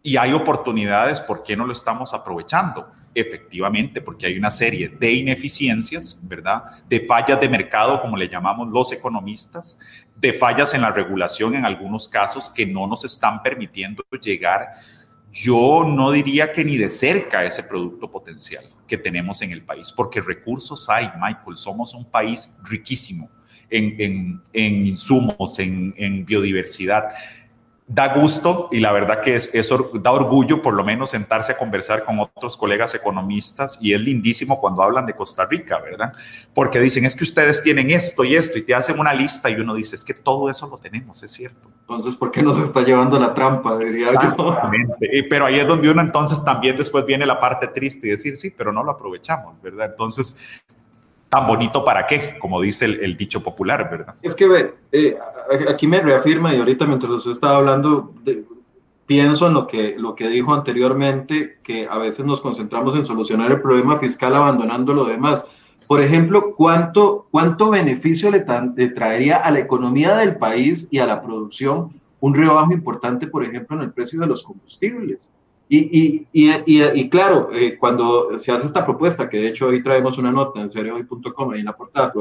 y 0.07 0.19
hay 0.19 0.35
oportunidades, 0.35 1.19
¿por 1.23 1.43
qué 1.43 1.57
no 1.57 1.65
lo 1.65 1.73
estamos 1.73 2.13
aprovechando? 2.13 2.93
Efectivamente, 3.15 4.03
porque 4.03 4.27
hay 4.27 4.37
una 4.37 4.51
serie 4.51 4.91
de 4.91 5.11
ineficiencias, 5.11 6.21
¿verdad? 6.23 6.63
De 6.87 7.01
fallas 7.07 7.41
de 7.41 7.49
mercado, 7.49 8.03
como 8.03 8.15
le 8.19 8.29
llamamos 8.29 8.69
los 8.69 8.93
economistas, 8.93 9.79
de 10.15 10.35
fallas 10.35 10.75
en 10.75 10.83
la 10.83 10.91
regulación 10.91 11.55
en 11.55 11.65
algunos 11.65 12.07
casos 12.07 12.51
que 12.51 12.67
no 12.67 12.87
nos 12.87 13.07
están 13.07 13.43
permitiendo 13.43 14.05
llegar, 14.21 14.73
yo 15.33 15.85
no 15.89 16.11
diría 16.11 16.53
que 16.53 16.67
ni 16.67 16.77
de 16.77 16.91
cerca 16.91 17.43
ese 17.43 17.63
producto 17.63 18.11
potencial 18.11 18.65
que 18.87 18.99
tenemos 18.99 19.41
en 19.41 19.53
el 19.53 19.63
país, 19.63 19.91
porque 19.91 20.21
recursos 20.21 20.91
hay, 20.91 21.11
Michael, 21.19 21.57
somos 21.57 21.95
un 21.95 22.05
país 22.11 22.55
riquísimo 22.63 23.31
en, 23.71 24.43
insumos, 24.53 25.59
en, 25.59 25.95
en 25.97 26.27
biodiversidad 26.27 27.09
da 27.87 28.15
gusto 28.15 28.69
y 28.73 28.81
la 28.81 28.93
verdad 28.93 29.21
que 29.21 29.37
es, 29.37 29.51
eso 29.53 29.91
da 29.95 30.11
orgullo 30.11 30.63
por 30.63 30.73
lo 30.73 30.83
menos 30.85 31.11
sentarse 31.11 31.53
a 31.53 31.59
conversar 31.59 32.05
con 32.05 32.19
otros 32.19 32.57
colegas 32.57 32.95
economistas 32.95 33.79
y 33.81 33.93
es 33.93 34.01
lindísimo 34.01 34.59
cuando 34.59 34.83
hablan 34.83 35.05
de 35.05 35.13
Costa 35.13 35.45
Rica, 35.45 35.79
¿verdad? 35.81 36.13
Porque 36.55 36.81
dicen, 36.81 37.05
es 37.05 37.15
que 37.15 37.25
ustedes 37.25 37.63
tienen 37.63 37.91
esto 37.91 38.25
y 38.25 38.37
esto 38.37 38.59
y 38.59 38.63
te 38.63 38.75
hacen 38.75 38.99
una 38.99 39.13
lista 39.13 39.51
y 39.51 39.57
uno 39.57 39.75
dice, 39.75 39.97
es 39.97 40.05
que 40.05 40.15
todo 40.15 40.49
eso 40.49 40.67
lo 40.69 40.79
tenemos, 40.79 41.23
es 41.23 41.33
cierto. 41.33 41.69
Entonces, 41.81 42.17
¿por 42.17 42.31
qué 42.31 42.43
nos 42.43 42.59
está 42.59 42.81
llevando 42.81 43.19
la 43.21 43.35
trampa? 43.35 43.77
Diría 43.77 44.09
Pero 45.29 45.45
ahí 45.45 45.59
es 45.59 45.67
donde 45.67 45.91
uno 45.91 46.01
entonces 46.01 46.43
también 46.43 46.77
después 46.77 47.05
viene 47.05 47.27
la 47.27 47.39
parte 47.39 47.69
triste 47.69 48.07
y 48.07 48.11
decir, 48.13 48.39
sí, 48.39 48.55
pero 48.57 48.73
no 48.73 48.83
lo 48.83 48.93
aprovechamos, 48.93 49.61
¿verdad? 49.61 49.91
Entonces, 49.91 50.39
tan 51.29 51.47
bonito 51.47 51.85
para 51.85 52.07
qué, 52.07 52.39
como 52.39 52.61
dice 52.61 52.85
el, 52.85 53.17
dicho 53.17 53.43
popular, 53.43 53.89
¿verdad? 53.91 54.15
Es 54.23 54.35
que 54.35 54.47
ve, 54.47 54.75
eh, 54.93 55.17
aquí 55.69 55.87
me 55.87 56.01
reafirma 56.01 56.55
y 56.55 56.59
ahorita 56.59 56.87
mientras 56.87 57.13
usted 57.13 57.33
estaba 57.33 57.57
hablando, 57.57 58.13
pienso 59.07 59.47
en 59.49 59.55
lo 59.55 59.67
que, 59.67 59.97
lo 59.99 60.15
que 60.15 60.29
dijo 60.29 60.55
anteriormente, 60.55 61.59
que 61.63 61.87
a 61.89 61.99
veces 61.99 62.25
nos 62.25 62.41
concentramos 62.41 62.95
en 62.97 63.05
solucionar 63.05 63.51
el 63.51 63.61
problema 63.61 63.99
fiscal 63.99 64.35
abandonando 64.35 64.95
lo 64.95 65.05
demás. 65.05 65.45
Por 65.87 66.01
ejemplo, 66.01 66.55
¿cuánto, 66.55 67.27
cuánto 67.31 67.71
beneficio 67.71 68.31
le, 68.31 68.45
le 68.77 68.89
traería 68.89 69.37
a 69.39 69.51
la 69.51 69.59
economía 69.59 70.17
del 70.17 70.37
país 70.37 70.89
y 70.91 70.99
a 70.99 71.07
la 71.07 71.21
producción 71.21 71.91
un 72.21 72.35
rebajo 72.35 72.73
importante, 72.73 73.27
por 73.27 73.45
ejemplo, 73.45 73.77
en 73.77 73.83
el 73.83 73.93
precio 73.93 74.21
de 74.21 74.27
los 74.27 74.43
combustibles? 74.43 75.31
Y, 75.69 76.27
y, 76.33 76.51
y, 76.67 76.83
y, 76.83 77.09
claro, 77.09 77.49
eh, 77.53 77.77
cuando 77.79 78.39
se 78.39 78.53
hace 78.53 78.67
esta 78.67 78.85
propuesta, 78.85 79.29
que 79.29 79.39
de 79.39 79.49
hecho 79.49 79.67
hoy 79.67 79.83
traemos 79.83 80.19
una 80.19 80.31
nota 80.31 80.61
en 80.61 80.69
seriohoy.com 80.69 81.51
ahí 81.51 81.61
en 81.61 81.67
la 81.67 81.77
portada, 81.77 82.13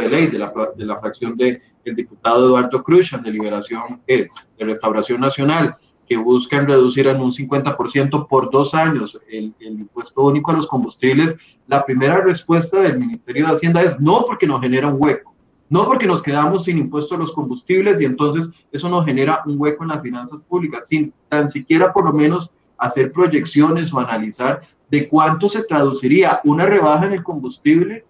de 0.00 0.08
ley 0.08 0.26
de 0.26 0.38
la, 0.38 0.52
de 0.76 0.84
la 0.84 0.96
fracción 0.96 1.36
del 1.36 1.60
el 1.84 1.96
diputado 1.96 2.46
Eduardo 2.46 2.82
Cruz 2.82 3.10
de 3.22 3.30
Liberación 3.30 4.00
eh, 4.06 4.28
de 4.58 4.64
Restauración 4.64 5.20
Nacional, 5.20 5.76
que 6.06 6.16
buscan 6.16 6.66
reducir 6.66 7.06
en 7.08 7.20
un 7.20 7.30
50% 7.30 8.28
por 8.28 8.50
dos 8.50 8.74
años 8.74 9.20
el, 9.28 9.52
el, 9.58 9.80
impuesto 9.80 10.22
único 10.22 10.50
a 10.50 10.54
los 10.54 10.66
combustibles, 10.66 11.36
la 11.66 11.84
primera 11.84 12.20
respuesta 12.20 12.80
del 12.80 12.98
Ministerio 12.98 13.46
de 13.46 13.52
Hacienda 13.52 13.82
es 13.82 13.98
no 14.00 14.24
porque 14.26 14.46
nos 14.46 14.60
genera 14.60 14.88
un 14.88 14.96
hueco 14.98 15.31
no 15.72 15.86
porque 15.86 16.06
nos 16.06 16.22
quedamos 16.22 16.64
sin 16.64 16.76
impuesto 16.76 17.14
a 17.14 17.18
los 17.18 17.32
combustibles 17.32 17.98
y 17.98 18.04
entonces 18.04 18.50
eso 18.72 18.90
nos 18.90 19.06
genera 19.06 19.40
un 19.46 19.58
hueco 19.58 19.84
en 19.84 19.88
las 19.88 20.02
finanzas 20.02 20.38
públicas, 20.46 20.86
sin 20.86 21.14
tan 21.30 21.48
siquiera 21.48 21.94
por 21.94 22.04
lo 22.04 22.12
menos 22.12 22.50
hacer 22.76 23.10
proyecciones 23.10 23.90
o 23.90 23.98
analizar 23.98 24.60
de 24.90 25.08
cuánto 25.08 25.48
se 25.48 25.64
traduciría 25.64 26.42
una 26.44 26.66
rebaja 26.66 27.06
en 27.06 27.14
el 27.14 27.22
combustible 27.22 28.04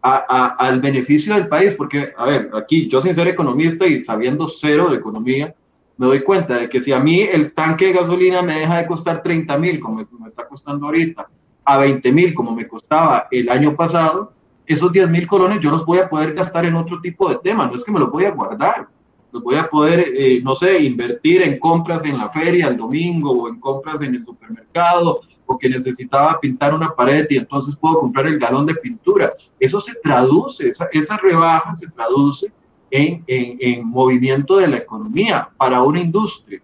al 0.00 0.80
beneficio 0.80 1.34
del 1.34 1.48
país, 1.48 1.74
porque, 1.74 2.12
a 2.16 2.24
ver, 2.24 2.50
aquí 2.54 2.88
yo 2.88 3.00
sin 3.00 3.16
ser 3.16 3.26
economista 3.26 3.84
y 3.84 4.04
sabiendo 4.04 4.46
cero 4.46 4.88
de 4.88 4.98
economía, 4.98 5.52
me 5.96 6.06
doy 6.06 6.22
cuenta 6.22 6.54
de 6.54 6.68
que 6.68 6.80
si 6.80 6.92
a 6.92 7.00
mí 7.00 7.22
el 7.22 7.50
tanque 7.52 7.86
de 7.86 7.94
gasolina 7.94 8.42
me 8.42 8.60
deja 8.60 8.76
de 8.76 8.86
costar 8.86 9.24
30 9.24 9.58
mil, 9.58 9.80
como 9.80 9.96
me 9.96 10.28
está 10.28 10.46
costando 10.46 10.86
ahorita, 10.86 11.28
a 11.64 11.78
20 11.78 12.12
mil, 12.12 12.32
como 12.32 12.54
me 12.54 12.68
costaba 12.68 13.26
el 13.32 13.48
año 13.48 13.74
pasado, 13.74 14.32
esos 14.68 14.92
10 14.92 15.08
mil 15.08 15.26
colones 15.26 15.60
yo 15.60 15.70
los 15.70 15.84
voy 15.84 15.98
a 15.98 16.08
poder 16.08 16.34
gastar 16.34 16.66
en 16.66 16.76
otro 16.76 17.00
tipo 17.00 17.28
de 17.28 17.36
tema, 17.36 17.66
no 17.66 17.74
es 17.74 17.82
que 17.82 17.90
me 17.90 17.98
los 17.98 18.10
voy 18.10 18.26
a 18.26 18.30
guardar, 18.30 18.86
los 19.32 19.42
voy 19.42 19.56
a 19.56 19.68
poder, 19.68 20.00
eh, 20.14 20.40
no 20.42 20.54
sé, 20.54 20.82
invertir 20.82 21.42
en 21.42 21.58
compras 21.58 22.04
en 22.04 22.18
la 22.18 22.28
feria 22.28 22.68
el 22.68 22.76
domingo 22.76 23.32
o 23.32 23.48
en 23.48 23.60
compras 23.60 24.00
en 24.02 24.14
el 24.14 24.24
supermercado 24.24 25.20
o 25.46 25.58
que 25.58 25.68
necesitaba 25.68 26.38
pintar 26.40 26.74
una 26.74 26.94
pared 26.94 27.26
y 27.30 27.38
entonces 27.38 27.74
puedo 27.76 28.00
comprar 28.00 28.26
el 28.26 28.38
galón 28.38 28.66
de 28.66 28.74
pintura. 28.74 29.32
Eso 29.58 29.80
se 29.80 29.94
traduce, 30.02 30.68
esa, 30.68 30.88
esa 30.92 31.16
rebaja 31.16 31.74
se 31.74 31.88
traduce 31.88 32.52
en, 32.90 33.24
en, 33.26 33.56
en, 33.60 33.86
movimiento 33.86 34.56
de 34.56 34.68
la 34.68 34.78
economía 34.78 35.48
para 35.56 35.82
una 35.82 36.00
industria. 36.00 36.60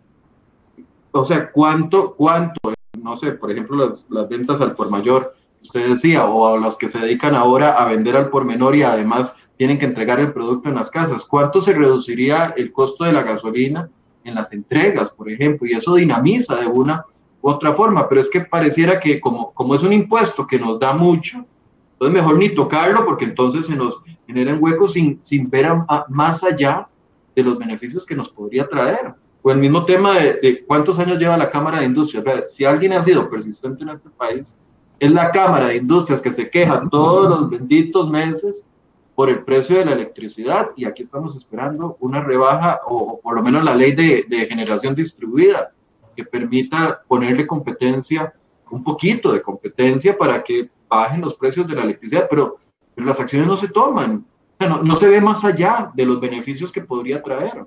O 1.12 1.24
sea, 1.24 1.50
¿cuánto, 1.50 2.14
cuánto, 2.14 2.72
no 3.00 3.16
sé, 3.16 3.32
por 3.32 3.50
ejemplo, 3.50 3.76
las, 3.76 4.06
las 4.08 4.28
ventas 4.28 4.60
al 4.60 4.74
por 4.74 4.90
mayor, 4.90 5.34
usted 5.64 5.88
decía, 5.88 6.26
o 6.26 6.46
a 6.46 6.58
los 6.58 6.76
que 6.76 6.88
se 6.88 6.98
dedican 6.98 7.34
ahora 7.34 7.72
a 7.72 7.86
vender 7.86 8.16
al 8.16 8.28
por 8.28 8.44
menor 8.44 8.76
y 8.76 8.82
además 8.82 9.34
tienen 9.56 9.78
que 9.78 9.86
entregar 9.86 10.20
el 10.20 10.32
producto 10.32 10.68
en 10.68 10.74
las 10.74 10.90
casas. 10.90 11.24
¿Cuánto 11.24 11.60
se 11.60 11.72
reduciría 11.72 12.52
el 12.56 12.70
costo 12.70 13.04
de 13.04 13.12
la 13.12 13.22
gasolina 13.22 13.88
en 14.24 14.34
las 14.34 14.52
entregas, 14.52 15.10
por 15.10 15.30
ejemplo? 15.30 15.66
Y 15.66 15.72
eso 15.72 15.94
dinamiza 15.94 16.56
de 16.56 16.66
una 16.66 17.04
u 17.40 17.48
otra 17.48 17.72
forma, 17.72 18.08
pero 18.08 18.20
es 18.20 18.28
que 18.28 18.42
pareciera 18.42 19.00
que 19.00 19.20
como, 19.20 19.52
como 19.52 19.74
es 19.74 19.82
un 19.82 19.92
impuesto 19.92 20.46
que 20.46 20.58
nos 20.58 20.78
da 20.78 20.92
mucho, 20.92 21.46
entonces 21.92 22.14
mejor 22.14 22.36
ni 22.36 22.50
tocarlo 22.50 23.06
porque 23.06 23.24
entonces 23.24 23.66
se 23.66 23.74
nos 23.74 24.02
generan 24.26 24.58
huecos 24.60 24.92
sin, 24.92 25.22
sin 25.22 25.48
ver 25.48 25.72
más 26.08 26.44
allá 26.44 26.88
de 27.34 27.42
los 27.42 27.58
beneficios 27.58 28.04
que 28.04 28.14
nos 28.14 28.28
podría 28.28 28.68
traer. 28.68 29.14
O 29.40 29.50
el 29.50 29.58
mismo 29.58 29.84
tema 29.84 30.18
de, 30.18 30.34
de 30.42 30.64
cuántos 30.64 30.98
años 30.98 31.18
lleva 31.18 31.36
la 31.36 31.50
Cámara 31.50 31.80
de 31.80 31.86
Industria. 31.86 32.22
Si 32.48 32.64
alguien 32.64 32.92
ha 32.94 33.02
sido 33.02 33.28
persistente 33.28 33.82
en 33.82 33.90
este 33.90 34.08
país, 34.10 34.54
es 34.98 35.10
la 35.10 35.30
Cámara 35.30 35.68
de 35.68 35.76
Industrias 35.76 36.20
que 36.20 36.32
se 36.32 36.48
queja 36.50 36.80
todos 36.90 37.28
los 37.28 37.50
benditos 37.50 38.08
meses 38.10 38.66
por 39.14 39.28
el 39.28 39.44
precio 39.44 39.78
de 39.78 39.84
la 39.84 39.92
electricidad 39.92 40.70
y 40.76 40.84
aquí 40.84 41.02
estamos 41.02 41.36
esperando 41.36 41.96
una 42.00 42.20
rebaja 42.22 42.80
o, 42.86 43.20
por 43.20 43.34
lo 43.34 43.42
menos 43.42 43.64
la 43.64 43.74
ley 43.74 43.92
de, 43.92 44.24
de, 44.28 44.46
generación 44.46 44.94
distribuida 44.94 45.72
que 46.16 46.24
permita 46.24 47.00
ponerle 47.06 47.46
competencia, 47.46 48.32
un 48.70 48.82
poquito 48.82 49.32
de 49.32 49.42
competencia 49.42 50.16
para 50.16 50.42
que 50.42 50.68
bajen 50.88 51.20
los 51.20 51.34
precios 51.34 51.66
de 51.66 51.74
la 51.74 51.82
electricidad, 51.82 52.26
pero, 52.28 52.56
pero 52.94 53.06
las 53.06 53.20
acciones 53.20 53.46
no 53.46 53.56
se 53.56 53.68
toman, 53.68 54.24
o 54.54 54.56
sea, 54.58 54.68
no, 54.68 54.82
no 54.82 54.94
se 54.94 55.08
ve 55.08 55.20
más 55.20 55.44
allá 55.44 55.90
de 55.94 56.06
los 56.06 56.20
beneficios 56.20 56.72
que 56.72 56.80
podría 56.80 57.22
traer. 57.22 57.66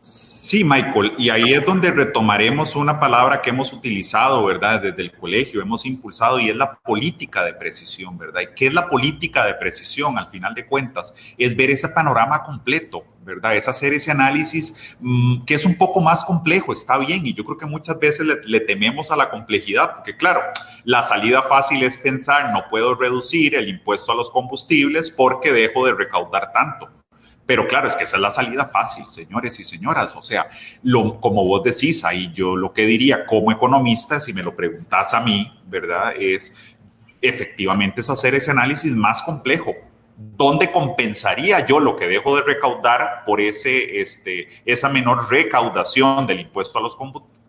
Sí, 0.00 0.62
Michael, 0.62 1.12
y 1.18 1.28
ahí 1.28 1.52
es 1.52 1.66
donde 1.66 1.90
retomaremos 1.90 2.76
una 2.76 3.00
palabra 3.00 3.42
que 3.42 3.50
hemos 3.50 3.72
utilizado, 3.72 4.44
¿verdad? 4.44 4.80
Desde 4.80 5.02
el 5.02 5.12
colegio 5.12 5.60
hemos 5.60 5.84
impulsado 5.84 6.38
y 6.38 6.48
es 6.48 6.56
la 6.56 6.76
política 6.76 7.44
de 7.44 7.52
precisión, 7.52 8.16
¿verdad? 8.16 8.42
¿Y 8.42 8.54
qué 8.54 8.68
es 8.68 8.72
la 8.72 8.88
política 8.88 9.44
de 9.44 9.54
precisión? 9.54 10.16
Al 10.16 10.28
final 10.28 10.54
de 10.54 10.66
cuentas, 10.66 11.12
es 11.36 11.56
ver 11.56 11.70
ese 11.70 11.88
panorama 11.88 12.44
completo, 12.44 13.04
¿verdad? 13.24 13.56
Es 13.56 13.66
hacer 13.66 13.92
ese 13.92 14.12
análisis 14.12 14.96
mmm, 15.00 15.44
que 15.44 15.54
es 15.54 15.66
un 15.66 15.76
poco 15.76 16.00
más 16.00 16.24
complejo, 16.24 16.72
está 16.72 16.96
bien, 16.96 17.26
y 17.26 17.34
yo 17.34 17.42
creo 17.42 17.58
que 17.58 17.66
muchas 17.66 17.98
veces 17.98 18.24
le 18.44 18.60
tememos 18.60 19.10
a 19.10 19.16
la 19.16 19.28
complejidad, 19.28 19.96
porque 19.96 20.16
claro, 20.16 20.40
la 20.84 21.02
salida 21.02 21.42
fácil 21.42 21.82
es 21.82 21.98
pensar, 21.98 22.52
no 22.52 22.64
puedo 22.70 22.94
reducir 22.94 23.56
el 23.56 23.68
impuesto 23.68 24.12
a 24.12 24.14
los 24.14 24.30
combustibles 24.30 25.10
porque 25.10 25.52
dejo 25.52 25.84
de 25.84 25.92
recaudar 25.92 26.52
tanto 26.52 26.97
pero 27.48 27.66
claro, 27.66 27.88
es 27.88 27.96
que 27.96 28.04
esa 28.04 28.16
es 28.16 28.20
la 28.20 28.30
salida 28.30 28.66
fácil, 28.66 29.06
señores 29.08 29.58
y 29.58 29.64
señoras. 29.64 30.14
O 30.14 30.20
sea, 30.22 30.50
lo, 30.82 31.18
como 31.18 31.46
vos 31.46 31.62
decís, 31.64 32.04
ahí 32.04 32.30
yo 32.34 32.54
lo 32.54 32.74
que 32.74 32.84
diría 32.84 33.24
como 33.24 33.50
economista, 33.50 34.20
si 34.20 34.34
me 34.34 34.42
lo 34.42 34.54
preguntas 34.54 35.14
a 35.14 35.20
mí, 35.20 35.50
¿verdad? 35.64 36.12
Es 36.20 36.54
efectivamente 37.22 38.02
es 38.02 38.10
hacer 38.10 38.34
ese 38.34 38.50
análisis 38.50 38.94
más 38.94 39.22
complejo. 39.22 39.74
¿Dónde 40.18 40.70
compensaría 40.70 41.64
yo 41.64 41.80
lo 41.80 41.96
que 41.96 42.06
dejo 42.06 42.36
de 42.36 42.42
recaudar 42.42 43.24
por 43.24 43.40
ese, 43.40 44.02
este, 44.02 44.50
esa 44.66 44.90
menor 44.90 45.30
recaudación 45.30 46.26
del 46.26 46.40
impuesto 46.40 46.78
a 46.78 46.82
los 46.82 46.96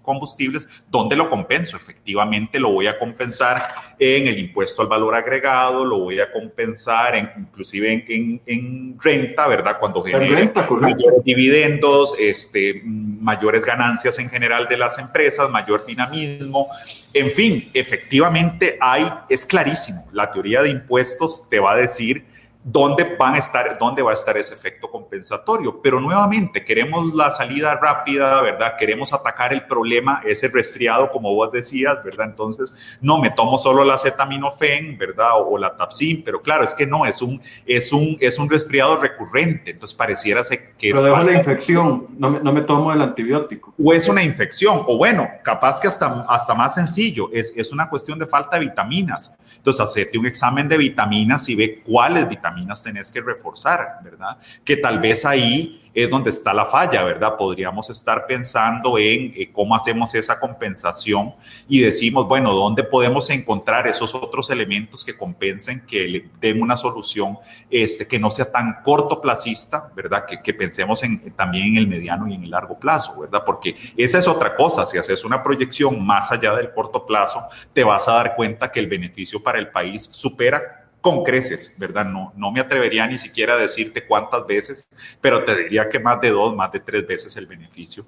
combustibles, 0.09 0.67
¿dónde 0.89 1.15
lo 1.15 1.29
compenso? 1.29 1.77
Efectivamente 1.77 2.59
lo 2.59 2.71
voy 2.71 2.87
a 2.87 2.97
compensar 2.97 3.61
en 3.99 4.25
el 4.25 4.39
impuesto 4.39 4.81
al 4.81 4.87
valor 4.87 5.13
agregado, 5.13 5.85
lo 5.85 5.99
voy 5.99 6.19
a 6.19 6.31
compensar 6.31 7.15
en, 7.15 7.29
inclusive 7.37 8.03
en, 8.47 8.97
renta, 8.99 9.47
¿verdad? 9.47 9.77
Cuando 9.79 10.01
genere 10.01 10.51
mayores 10.81 11.23
dividendos, 11.23 12.15
este, 12.17 12.81
mayores 12.83 13.63
ganancias 13.63 14.17
en 14.17 14.31
general 14.31 14.67
de 14.67 14.77
las 14.77 14.97
empresas, 14.97 15.47
mayor 15.51 15.85
dinamismo, 15.85 16.69
en 17.13 17.29
fin, 17.29 17.69
efectivamente 17.75 18.79
hay, 18.81 19.07
es 19.29 19.45
clarísimo, 19.45 20.07
la 20.11 20.31
teoría 20.31 20.63
de 20.63 20.69
impuestos 20.69 21.47
te 21.51 21.59
va 21.59 21.73
a 21.73 21.77
decir 21.77 22.25
dónde, 22.61 23.15
van 23.17 23.35
a 23.35 23.37
estar, 23.37 23.77
dónde 23.79 24.01
va 24.01 24.11
a 24.11 24.13
estar 24.13 24.37
ese 24.37 24.53
efecto 24.53 24.89
compensatorio. 24.89 25.81
Pero 25.81 25.99
nuevamente, 25.99 26.65
queremos 26.65 27.13
la 27.13 27.31
salida 27.31 27.75
rápida, 27.75 28.41
¿verdad? 28.41 28.75
Queremos 28.77 29.13
atacar 29.13 29.53
el 29.53 29.65
problema, 29.65 30.21
ese 30.25 30.49
resfriado, 30.49 31.09
como 31.09 31.33
vos 31.33 31.51
decías, 31.51 32.03
¿verdad? 32.03 32.27
Entonces, 32.27 32.73
no, 33.01 33.17
me 33.17 33.31
tomo 33.31 33.57
solo 33.57 33.83
la 33.85 33.93
acetaminofén, 33.93 34.97
¿verdad? 34.97 35.29
O, 35.35 35.57
la 35.57 35.75
Tapsin, 35.75 36.23
pero 36.23 36.41
claro, 36.41 36.63
es 36.63 36.73
que 36.73 36.85
no, 36.85 37.05
es 37.05 37.21
un, 37.21 37.41
es 37.65 37.91
un, 37.91 38.17
es 38.19 38.37
un 38.39 38.49
resfriado 38.49 38.97
recurrente, 38.97 39.71
entonces 39.71 39.95
pareciera 39.95 40.41
que 40.77 40.91
pero 40.91 41.17
es... 41.17 41.25
la 41.25 41.33
infección, 41.33 42.07
no 42.17 42.29
me, 42.29 42.39
no 42.39 42.53
me, 42.53 42.61
tomo 42.61 42.93
el 42.93 43.01
antibiótico. 43.01 43.73
O 43.83 43.93
es 43.93 44.07
una 44.07 44.23
infección, 44.23 44.83
o 44.87 44.97
bueno, 44.97 45.27
capaz 45.43 45.79
que 45.81 45.87
hasta, 45.87 46.25
hasta 46.29 46.55
más 46.55 46.75
sencillo, 46.75 47.29
es, 47.33 47.53
es 47.55 47.71
una 47.71 47.89
cuestión 47.89 48.17
de 48.19 48.25
falta 48.25 48.57
de 48.57 48.65
vitaminas. 48.65 49.33
Entonces, 49.57 49.81
hacerte 49.81 50.17
un 50.17 50.25
examen 50.25 50.69
de 50.69 50.77
vitaminas 50.77 51.49
y 51.49 51.55
ve 51.55 51.81
cuáles 51.85 52.27
vitaminas 52.29 52.48
tenés 52.83 53.11
que 53.11 53.21
reforzar, 53.21 53.99
¿verdad? 54.03 54.37
Que 54.63 54.77
tal 54.77 54.99
vez 54.99 55.25
ahí 55.25 55.89
es 55.93 56.09
donde 56.09 56.29
está 56.29 56.53
la 56.53 56.65
falla, 56.65 57.03
¿verdad? 57.03 57.35
Podríamos 57.37 57.89
estar 57.89 58.25
pensando 58.27 58.97
en 58.97 59.33
eh, 59.35 59.49
cómo 59.51 59.75
hacemos 59.75 60.13
esa 60.13 60.39
compensación 60.39 61.33
y 61.67 61.81
decimos, 61.81 62.27
bueno, 62.27 62.53
¿dónde 62.53 62.83
podemos 62.83 63.29
encontrar 63.29 63.87
esos 63.87 64.13
otros 64.13 64.49
elementos 64.49 65.03
que 65.03 65.17
compensen, 65.17 65.85
que 65.85 66.07
le 66.07 66.29
den 66.39 66.61
una 66.61 66.77
solución 66.77 67.37
este, 67.69 68.07
que 68.07 68.19
no 68.19 68.29
sea 68.29 68.51
tan 68.51 68.81
cortoplacista, 68.83 69.91
¿verdad? 69.95 70.25
Que, 70.25 70.41
que 70.41 70.53
pensemos 70.53 71.03
en, 71.03 71.31
también 71.31 71.67
en 71.67 71.77
el 71.77 71.87
mediano 71.87 72.27
y 72.27 72.35
en 72.35 72.43
el 72.43 72.51
largo 72.51 72.77
plazo, 72.77 73.19
¿verdad? 73.19 73.43
Porque 73.45 73.75
esa 73.97 74.19
es 74.19 74.27
otra 74.27 74.55
cosa, 74.55 74.85
si 74.85 74.97
haces 74.97 75.23
una 75.23 75.41
proyección 75.41 76.05
más 76.05 76.31
allá 76.31 76.55
del 76.55 76.71
corto 76.71 77.05
plazo, 77.05 77.43
te 77.73 77.83
vas 77.83 78.07
a 78.07 78.13
dar 78.13 78.35
cuenta 78.35 78.71
que 78.71 78.79
el 78.79 78.87
beneficio 78.87 79.41
para 79.41 79.57
el 79.57 79.69
país 79.69 80.07
supera 80.11 80.78
con 81.01 81.23
creces, 81.23 81.75
¿verdad? 81.77 82.05
No, 82.05 82.33
no 82.35 82.51
me 82.51 82.59
atrevería 82.59 83.07
ni 83.07 83.17
siquiera 83.17 83.53
a 83.53 83.57
decirte 83.57 84.05
cuántas 84.05 84.45
veces, 84.45 84.87
pero 85.21 85.43
te 85.43 85.55
diría 85.55 85.87
que 85.89 85.99
más 85.99 86.19
de 86.21 86.31
dos, 86.31 86.55
más 86.55 86.71
de 86.71 86.79
tres 86.79 87.07
veces 87.07 87.35
el 87.37 87.47
beneficio. 87.47 88.05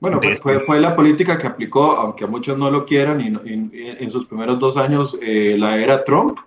Bueno, 0.00 0.18
pues 0.18 0.40
fue, 0.40 0.60
fue, 0.60 0.80
la 0.80 0.96
política 0.96 1.36
que 1.36 1.46
aplicó, 1.46 1.92
aunque 1.92 2.24
a 2.24 2.26
muchos 2.26 2.56
no 2.56 2.70
lo 2.70 2.86
quieran, 2.86 3.20
y, 3.20 3.26
en 3.44 4.10
sus 4.10 4.26
primeros 4.26 4.58
dos 4.58 4.76
años 4.76 5.18
eh, 5.20 5.56
la 5.58 5.76
era 5.76 6.04
Trump, 6.04 6.38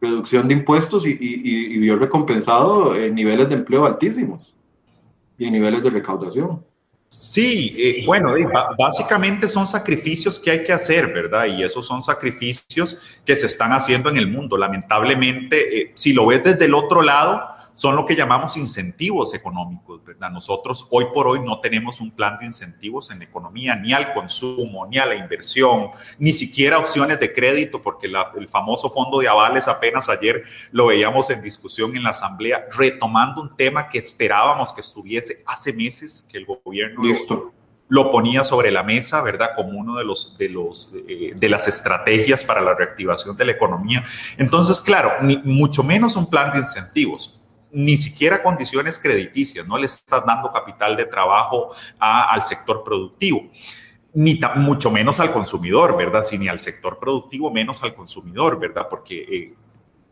reducción 0.00 0.48
de 0.48 0.54
impuestos 0.54 1.06
y, 1.06 1.10
y, 1.10 1.74
y 1.74 1.78
vio 1.78 1.96
recompensado 1.96 2.94
en 2.94 3.14
niveles 3.14 3.48
de 3.48 3.56
empleo 3.56 3.84
altísimos 3.84 4.54
y 5.38 5.50
niveles 5.50 5.82
de 5.82 5.90
recaudación. 5.90 6.64
Sí, 7.14 7.76
eh, 7.76 8.04
bueno, 8.06 8.32
básicamente 8.78 9.46
son 9.46 9.66
sacrificios 9.66 10.40
que 10.40 10.50
hay 10.50 10.64
que 10.64 10.72
hacer, 10.72 11.08
¿verdad? 11.12 11.44
Y 11.44 11.62
esos 11.62 11.86
son 11.86 12.00
sacrificios 12.00 12.96
que 13.26 13.36
se 13.36 13.48
están 13.48 13.74
haciendo 13.74 14.08
en 14.08 14.16
el 14.16 14.28
mundo. 14.28 14.56
Lamentablemente, 14.56 15.78
eh, 15.78 15.92
si 15.94 16.14
lo 16.14 16.24
ves 16.24 16.42
desde 16.42 16.64
el 16.64 16.72
otro 16.72 17.02
lado, 17.02 17.51
son 17.74 17.96
lo 17.96 18.04
que 18.04 18.14
llamamos 18.14 18.56
incentivos 18.56 19.34
económicos, 19.34 20.04
¿verdad? 20.04 20.30
Nosotros 20.30 20.86
hoy 20.90 21.06
por 21.12 21.26
hoy 21.26 21.40
no 21.40 21.60
tenemos 21.60 22.00
un 22.00 22.10
plan 22.10 22.36
de 22.38 22.46
incentivos 22.46 23.10
en 23.10 23.20
la 23.20 23.24
economía, 23.24 23.76
ni 23.76 23.92
al 23.92 24.12
consumo, 24.12 24.86
ni 24.86 24.98
a 24.98 25.06
la 25.06 25.14
inversión, 25.14 25.90
ni 26.18 26.32
siquiera 26.32 26.78
opciones 26.78 27.18
de 27.18 27.32
crédito, 27.32 27.80
porque 27.80 28.08
el 28.36 28.48
famoso 28.48 28.90
fondo 28.90 29.20
de 29.20 29.28
avales 29.28 29.68
apenas 29.68 30.08
ayer 30.08 30.44
lo 30.70 30.86
veíamos 30.86 31.30
en 31.30 31.42
discusión 31.42 31.96
en 31.96 32.02
la 32.02 32.10
Asamblea, 32.10 32.66
retomando 32.76 33.42
un 33.42 33.56
tema 33.56 33.88
que 33.88 33.98
esperábamos 33.98 34.72
que 34.72 34.82
estuviese 34.82 35.42
hace 35.46 35.72
meses, 35.72 36.26
que 36.28 36.38
el 36.38 36.46
gobierno... 36.46 37.02
Lo, 37.88 38.10
ponía 38.10 38.42
sobre 38.42 38.70
la 38.70 38.82
mesa, 38.82 39.20
¿verdad? 39.20 39.50
Como 39.54 39.78
uno 39.78 39.98
de 39.98 40.04
los 40.04 40.38
de 40.38 40.48
los 40.48 40.94
eh, 41.06 41.34
de 41.36 41.48
las 41.50 41.68
estrategias 41.68 42.42
para 42.42 42.62
la 42.62 42.74
reactivación 42.74 43.36
de 43.36 43.44
la 43.44 43.52
economía. 43.52 44.02
Entonces, 44.38 44.80
claro, 44.80 45.12
ni, 45.20 45.36
mucho 45.44 45.82
menos 45.82 46.16
un 46.16 46.30
plan 46.30 46.52
de 46.52 46.60
incentivos 46.60 47.41
ni 47.72 47.96
siquiera 47.96 48.42
condiciones 48.42 48.98
crediticias, 48.98 49.66
no 49.66 49.78
le 49.78 49.86
estás 49.86 50.24
dando 50.26 50.52
capital 50.52 50.96
de 50.96 51.06
trabajo 51.06 51.70
al 51.98 52.42
sector 52.42 52.84
productivo, 52.84 53.50
ni 54.14 54.38
mucho 54.56 54.90
menos 54.90 55.20
al 55.20 55.32
consumidor, 55.32 55.96
¿verdad? 55.96 56.22
Si 56.22 56.36
ni 56.38 56.48
al 56.48 56.58
sector 56.58 56.98
productivo, 56.98 57.50
menos 57.50 57.82
al 57.82 57.94
consumidor, 57.94 58.58
¿verdad? 58.58 58.86
Porque, 58.90 59.22
eh, 59.22 59.54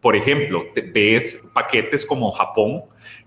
por 0.00 0.16
ejemplo, 0.16 0.64
ves 0.92 1.42
paquetes 1.52 2.06
como 2.06 2.32
Japón, 2.32 2.84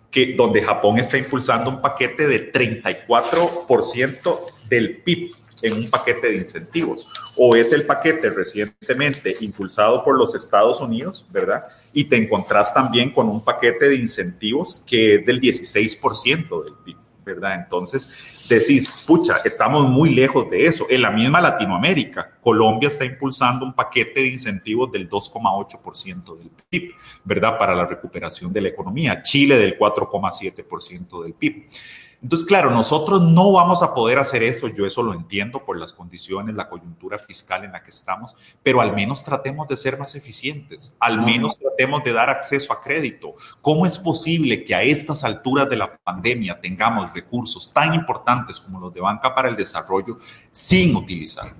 que, 0.09 0.34
donde 0.34 0.63
Japón 0.63 0.97
está 0.97 1.17
impulsando 1.17 1.69
un 1.69 1.81
paquete 1.81 2.27
de 2.27 2.51
34% 2.51 4.39
del 4.67 4.97
PIB 4.97 5.42
en 5.64 5.74
un 5.78 5.89
paquete 5.89 6.28
de 6.28 6.36
incentivos. 6.36 7.07
O 7.36 7.55
es 7.55 7.72
el 7.72 7.86
paquete 7.86 8.30
recientemente 8.30 9.36
impulsado 9.39 10.03
por 10.03 10.16
los 10.18 10.36
Estados 10.36 10.82
Unidos, 10.82 11.26
¿verdad? 11.32 11.64
Y 11.93 12.03
te 12.03 12.18
encontrás 12.18 12.74
también 12.74 13.11
con 13.11 13.30
un 13.30 13.43
paquete 13.43 13.89
de 13.89 13.95
incentivos 13.95 14.84
que 14.86 15.16
es 15.16 15.26
del 15.26 15.39
16% 15.39 16.64
del 16.66 16.74
PIB, 16.84 16.97
¿verdad? 17.26 17.55
Entonces 17.55 18.09
decís, 18.49 19.05
pucha, 19.07 19.38
estamos 19.45 19.88
muy 19.88 20.14
lejos 20.14 20.49
de 20.49 20.66
eso. 20.66 20.86
En 20.89 21.01
la 21.01 21.11
misma 21.11 21.39
Latinoamérica, 21.39 22.38
Colombia 22.41 22.88
está 22.88 23.05
impulsando 23.05 23.66
un 23.66 23.74
paquete 23.74 24.20
de 24.20 24.28
incentivos 24.28 24.91
del 24.91 25.09
2,8% 25.09 26.38
del 26.38 26.51
PIB, 26.70 26.93
¿verdad? 27.24 27.57
Para 27.57 27.74
la 27.74 27.86
recuperación 27.86 28.51
de 28.51 28.61
la 28.61 28.68
economía. 28.68 29.24
Chile 29.24 29.57
del 29.57 29.78
4,7% 29.78 31.24
del 31.24 31.34
PIB. 31.34 31.70
Entonces, 32.24 32.47
claro, 32.47 32.71
nosotros 32.71 33.21
no 33.21 33.51
vamos 33.51 33.84
a 33.84 33.93
poder 33.93 34.17
hacer 34.17 34.43
eso, 34.43 34.69
yo 34.69 34.86
eso 34.86 35.03
lo 35.03 35.13
entiendo 35.13 35.65
por 35.65 35.78
las 35.78 35.91
condiciones, 35.91 36.55
la 36.55 36.69
coyuntura 36.69 37.19
fiscal 37.19 37.65
en 37.65 37.74
la 37.74 37.84
que 37.84 37.89
estamos, 37.89 38.34
pero 38.63 38.80
al 38.80 38.95
menos 38.95 39.26
tratemos 39.26 39.67
de 39.67 39.76
ser 39.76 39.99
más 39.99 40.15
eficientes, 40.15 40.95
al 41.01 41.21
menos 41.21 41.59
tratemos 41.59 42.01
de 42.01 42.13
dar 42.13 42.30
acceso 42.30 42.71
a 42.71 42.82
crédito. 42.82 43.36
¿Cómo 43.59 43.86
es 43.86 43.99
posible 43.99 44.63
que 44.63 44.74
a 44.74 44.84
estas 44.84 45.26
alturas 45.26 45.69
de 45.69 45.76
la 45.76 45.97
pandemia 45.97 46.61
tengamos 46.61 47.13
recursos 47.13 47.74
tan 47.74 47.93
importantes 47.93 48.57
como 48.57 48.80
los 48.80 48.93
de 48.93 49.01
banca 49.01 49.36
para 49.36 49.49
el 49.49 49.57
desarrollo 49.57 50.17
sin 50.49 50.95
utilizar? 50.95 51.53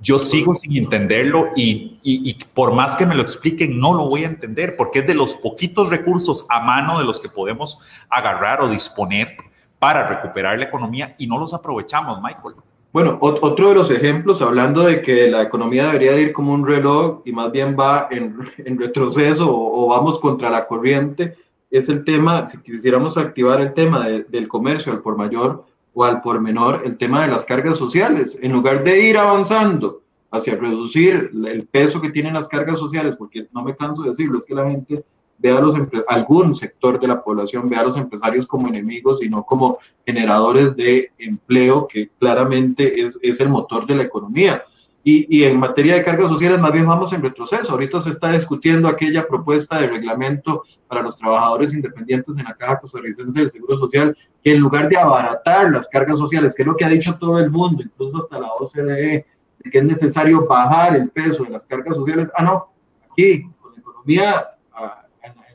Yo 0.00 0.18
sigo 0.18 0.52
sin 0.52 0.76
entenderlo 0.76 1.50
y, 1.54 2.00
y, 2.02 2.34
por 2.34 2.72
más 2.72 2.96
que 2.96 3.06
me 3.06 3.14
lo 3.14 3.22
expliquen, 3.22 3.78
no 3.78 3.94
lo 3.94 4.08
voy 4.08 4.24
a 4.24 4.28
entender 4.28 4.76
porque 4.76 5.00
es 5.00 5.06
de 5.06 5.14
los 5.14 5.34
poquitos 5.34 5.88
recursos 5.88 6.44
a 6.48 6.58
mano 6.58 6.98
de 6.98 7.04
los 7.04 7.20
que 7.20 7.28
podemos 7.28 7.78
agarrar 8.08 8.60
o 8.60 8.68
disponer 8.68 9.36
para 9.78 10.06
recuperar 10.06 10.58
la 10.58 10.64
economía 10.64 11.14
y 11.18 11.26
no 11.26 11.38
los 11.38 11.54
aprovechamos, 11.54 12.20
Michael. 12.22 12.54
Bueno, 12.90 13.18
otro 13.20 13.68
de 13.68 13.74
los 13.74 13.90
ejemplos, 13.90 14.40
hablando 14.40 14.82
de 14.82 15.02
que 15.02 15.28
la 15.28 15.42
economía 15.42 15.86
debería 15.86 16.12
de 16.12 16.22
ir 16.22 16.32
como 16.32 16.54
un 16.54 16.66
reloj 16.66 17.20
y 17.24 17.32
más 17.32 17.52
bien 17.52 17.76
va 17.78 18.08
en 18.10 18.38
retroceso 18.78 19.46
o, 19.50 19.88
vamos 19.88 20.18
contra 20.18 20.48
la 20.48 20.66
corriente, 20.66 21.36
es 21.70 21.88
el 21.90 22.02
tema, 22.02 22.46
si 22.46 22.56
quisiéramos 22.58 23.18
activar 23.18 23.60
el 23.60 23.74
tema 23.74 24.08
del 24.08 24.48
comercio 24.48 24.90
al 24.90 25.00
por 25.00 25.18
mayor 25.18 25.66
o 25.92 26.04
al 26.04 26.22
por 26.22 26.40
menor, 26.40 26.82
el 26.84 26.96
tema 26.96 27.22
de 27.22 27.28
las 27.28 27.44
cargas 27.44 27.76
sociales. 27.76 28.38
En 28.40 28.52
lugar 28.52 28.82
de 28.82 29.00
ir 29.00 29.18
avanzando 29.18 30.00
hacia 30.30 30.56
reducir 30.56 31.30
el 31.46 31.66
peso 31.66 32.00
que 32.00 32.10
tienen 32.10 32.34
las 32.34 32.48
cargas 32.48 32.78
sociales, 32.78 33.16
porque 33.16 33.48
no 33.52 33.62
me 33.62 33.76
canso 33.76 34.02
de 34.02 34.10
decirlo, 34.10 34.38
es 34.38 34.46
que 34.46 34.54
la 34.54 34.68
gente 34.68 35.04
ve 35.38 35.50
a 35.50 35.60
los 35.60 35.74
algún 36.08 36.54
sector 36.54 37.00
de 37.00 37.08
la 37.08 37.22
población 37.22 37.68
ve 37.68 37.76
a 37.76 37.84
los 37.84 37.96
empresarios 37.96 38.46
como 38.46 38.68
enemigos 38.68 39.22
y 39.22 39.28
no 39.28 39.44
como 39.44 39.78
generadores 40.04 40.74
de 40.76 41.12
empleo, 41.18 41.86
que 41.86 42.10
claramente 42.18 43.02
es, 43.02 43.16
es 43.22 43.40
el 43.40 43.48
motor 43.48 43.86
de 43.86 43.96
la 43.96 44.02
economía. 44.02 44.64
Y, 45.04 45.26
y, 45.38 45.44
en 45.44 45.58
materia 45.58 45.94
de 45.94 46.02
cargas 46.02 46.28
sociales, 46.28 46.60
más 46.60 46.72
bien 46.72 46.86
vamos 46.86 47.12
en 47.12 47.22
retroceso. 47.22 47.72
Ahorita 47.72 48.00
se 48.00 48.10
está 48.10 48.32
discutiendo 48.32 48.88
aquella 48.88 49.26
propuesta 49.26 49.78
de 49.80 49.86
reglamento 49.86 50.64
para 50.86 51.00
los 51.00 51.16
trabajadores 51.16 51.72
independientes 51.72 52.36
en 52.36 52.44
la 52.44 52.54
Caja 52.54 52.80
Costarricense 52.80 53.38
del 53.38 53.50
Seguro 53.50 53.78
Social, 53.78 54.14
que 54.42 54.52
en 54.52 54.58
lugar 54.60 54.88
de 54.88 54.98
abaratar 54.98 55.70
las 55.70 55.88
cargas 55.88 56.18
sociales, 56.18 56.54
que 56.54 56.62
es 56.62 56.66
lo 56.66 56.76
que 56.76 56.84
ha 56.84 56.90
dicho 56.90 57.16
todo 57.18 57.38
el 57.38 57.48
mundo, 57.48 57.82
incluso 57.82 58.18
hasta 58.18 58.38
la 58.38 58.52
OCDE, 58.52 59.24
de 59.60 59.70
que 59.70 59.78
es 59.78 59.84
necesario 59.84 60.46
bajar 60.46 60.96
el 60.96 61.08
peso 61.08 61.44
de 61.44 61.50
las 61.50 61.64
cargas 61.64 61.96
sociales, 61.96 62.30
ah, 62.36 62.42
no, 62.42 62.66
aquí, 63.10 63.44
con 63.62 63.78
economía 63.78 64.57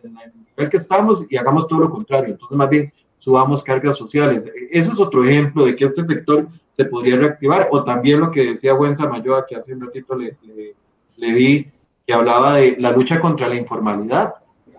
en 0.03 0.17
el 0.17 0.31
nivel 0.33 0.69
que 0.69 0.77
estamos 0.77 1.25
y 1.29 1.37
hagamos 1.37 1.67
todo 1.67 1.79
lo 1.79 1.89
contrario. 1.89 2.33
Entonces, 2.33 2.57
más 2.57 2.69
bien, 2.69 2.91
subamos 3.19 3.63
cargas 3.63 3.97
sociales. 3.97 4.45
Ese 4.71 4.91
es 4.91 4.99
otro 4.99 5.23
ejemplo 5.23 5.65
de 5.65 5.75
que 5.75 5.85
este 5.85 6.05
sector 6.05 6.47
se 6.71 6.85
podría 6.85 7.17
reactivar. 7.17 7.69
O 7.71 7.83
también 7.83 8.19
lo 8.19 8.31
que 8.31 8.51
decía 8.51 8.73
Buen 8.73 8.95
Samayoa, 8.95 9.45
que 9.45 9.55
hace 9.55 9.73
un 9.73 9.81
ratito 9.81 10.15
le, 10.15 10.37
le, 11.17 11.33
vi, 11.33 11.71
que 12.05 12.13
hablaba 12.13 12.55
de 12.55 12.75
la 12.79 12.91
lucha 12.91 13.19
contra 13.19 13.47
la 13.47 13.55
informalidad 13.55 14.35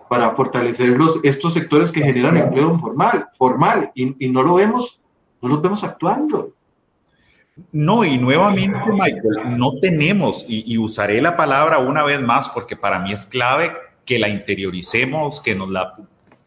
para 0.09 0.31
fortalecer 0.31 0.89
los, 0.89 1.19
estos 1.23 1.53
sectores 1.53 1.91
que 1.91 2.01
generan 2.01 2.37
empleo 2.37 2.71
informal, 2.71 3.27
formal, 3.37 3.91
y, 3.95 4.25
y 4.25 4.29
no 4.29 4.43
lo 4.43 4.55
vemos, 4.55 5.01
no 5.41 5.49
los 5.49 5.61
vemos 5.61 5.83
actuando. 5.83 6.53
No, 7.71 8.03
y 8.03 8.17
nuevamente, 8.17 8.77
Michael, 8.91 9.57
no 9.57 9.79
tenemos, 9.79 10.45
y, 10.47 10.77
usaré 10.77 11.21
la 11.21 11.37
palabra 11.37 11.79
una 11.79 12.03
vez 12.03 12.21
más 12.21 12.49
porque 12.49 12.75
para 12.75 12.99
mí 12.99 13.13
es 13.13 13.27
clave 13.27 13.71
que 14.05 14.19
la 14.19 14.29
interioricemos, 14.29 15.41
que 15.41 15.55
nos 15.55 15.69
la 15.69 15.95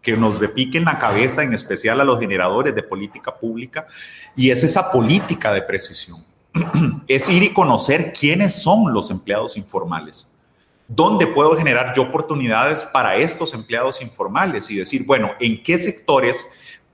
que 0.01 0.17
nos 0.17 0.39
repiquen 0.39 0.85
la 0.85 0.99
cabeza, 0.99 1.43
en 1.43 1.53
especial 1.53 2.01
a 2.01 2.05
los 2.05 2.21
generadores 2.21 2.75
de 2.75 2.83
política 2.83 3.35
pública, 3.35 3.87
y 4.37 4.51
es 4.51 4.63
esa 4.63 4.91
política 4.91 5.53
de 5.53 5.63
precisión. 5.63 6.25
es 7.09 7.29
ir 7.29 7.43
y 7.43 7.53
conocer 7.53 8.13
quiénes 8.13 8.63
son 8.63 8.93
los 8.93 9.11
empleados 9.11 9.57
informales. 9.57 10.31
¿Dónde 10.87 11.27
puedo 11.27 11.55
generar 11.57 11.93
yo 11.95 12.03
oportunidades 12.05 12.87
para 12.87 13.17
estos 13.17 13.53
empleados 13.53 14.01
informales? 14.01 14.71
Y 14.71 14.77
decir, 14.77 15.05
bueno, 15.05 15.33
¿en 15.39 15.63
qué 15.63 15.77
sectores 15.77 16.47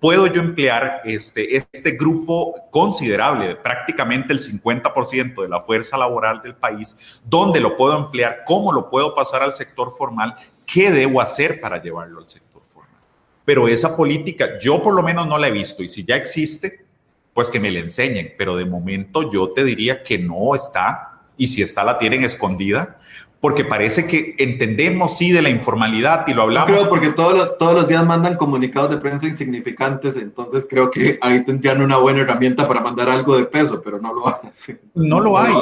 puedo 0.05 0.27
yo 0.27 0.43
emplear 0.43 1.01
este, 1.07 1.57
este 1.57 1.93
grupo 1.93 2.55
considerable, 2.71 3.57
prácticamente 3.57 4.35
el 4.35 4.41
50% 4.43 5.41
de 5.41 5.49
la 5.49 5.63
fuerza 5.63 5.97
laboral 5.97 6.43
del 6.43 6.55
país? 6.55 6.95
¿Dónde 7.25 7.59
lo 7.59 7.75
puedo 7.75 7.97
emplear? 7.97 8.43
¿Cómo 8.45 8.71
lo 8.71 8.91
puedo 8.91 9.15
pasar 9.15 9.43
al 9.43 9.55
sector 9.55 9.91
formal? 9.91 10.35
¿Qué 10.67 10.91
debo 10.91 11.23
hacer 11.23 11.59
para 11.59 11.83
llevarlo 11.83 12.19
al 12.19 12.29
sector 12.29 12.61
formal? 12.71 13.01
Pero 13.47 13.67
esa 13.67 13.97
política 13.97 14.59
yo 14.61 14.83
por 14.83 14.93
lo 14.93 15.03
menos 15.03 15.27
no 15.27 15.39
la 15.39 15.49
he 15.49 15.53
visto 15.53 15.83
y 15.83 15.89
si 15.89 16.05
ya 16.05 16.17
existe, 16.17 16.85
pues 17.33 17.49
que 17.49 17.59
me 17.59 17.71
la 17.71 17.79
enseñen. 17.79 18.35
Pero 18.37 18.57
de 18.57 18.67
momento 18.67 19.33
yo 19.33 19.53
te 19.53 19.65
diría 19.65 20.03
que 20.03 20.19
no 20.19 20.55
está 20.55 21.23
y 21.39 21.47
si 21.47 21.63
está 21.63 21.83
la 21.83 21.97
tienen 21.97 22.25
escondida 22.25 23.01
porque 23.45 23.63
parece 23.63 24.07
que 24.07 24.37
entendemos 24.39 25.19
sí 25.19 25.31
de 25.31 25.43
la 25.43 25.51
informalidad 25.51 26.27
y 26.27 26.33
lo 26.33 26.41
hablamos. 26.41 26.71
creo 26.71 26.89
porque 26.89 27.11
todos 27.11 27.35
los, 27.37 27.59
todos 27.59 27.75
los 27.75 27.87
días 27.87 28.03
mandan 28.03 28.39
comunicados 28.39 28.89
de 28.89 28.97
prensa 28.97 29.27
insignificantes, 29.27 30.17
entonces 30.17 30.67
creo 30.67 30.91
que 30.91 31.19
ahí 31.21 31.45
tendrían 31.45 31.83
una 31.83 31.99
buena 31.99 32.23
herramienta 32.23 32.67
para 32.67 32.81
mandar 32.81 33.11
algo 33.11 33.37
de 33.37 33.45
peso, 33.45 33.83
pero 33.83 34.01
no 34.01 34.15
lo 34.15 34.29
hay. 34.67 34.79
No 34.95 35.21
lo 35.21 35.37
hay. 35.37 35.53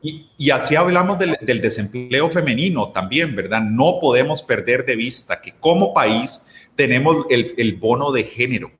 y, 0.00 0.30
y, 0.38 0.48
así 0.48 0.76
hablamos 0.76 1.18
del, 1.18 1.36
del 1.42 1.60
desempleo 1.60 2.30
femenino 2.30 2.88
también, 2.88 3.36
¿verdad? 3.36 3.60
No 3.60 3.98
podemos 4.00 4.42
perder 4.42 4.86
de 4.86 4.96
vista 4.96 5.42
que 5.42 5.52
como 5.60 5.92
país 5.92 6.42
tenemos 6.74 7.26
el, 7.28 7.52
el 7.58 7.74
bono 7.74 8.12
de 8.12 8.24
género 8.24 8.70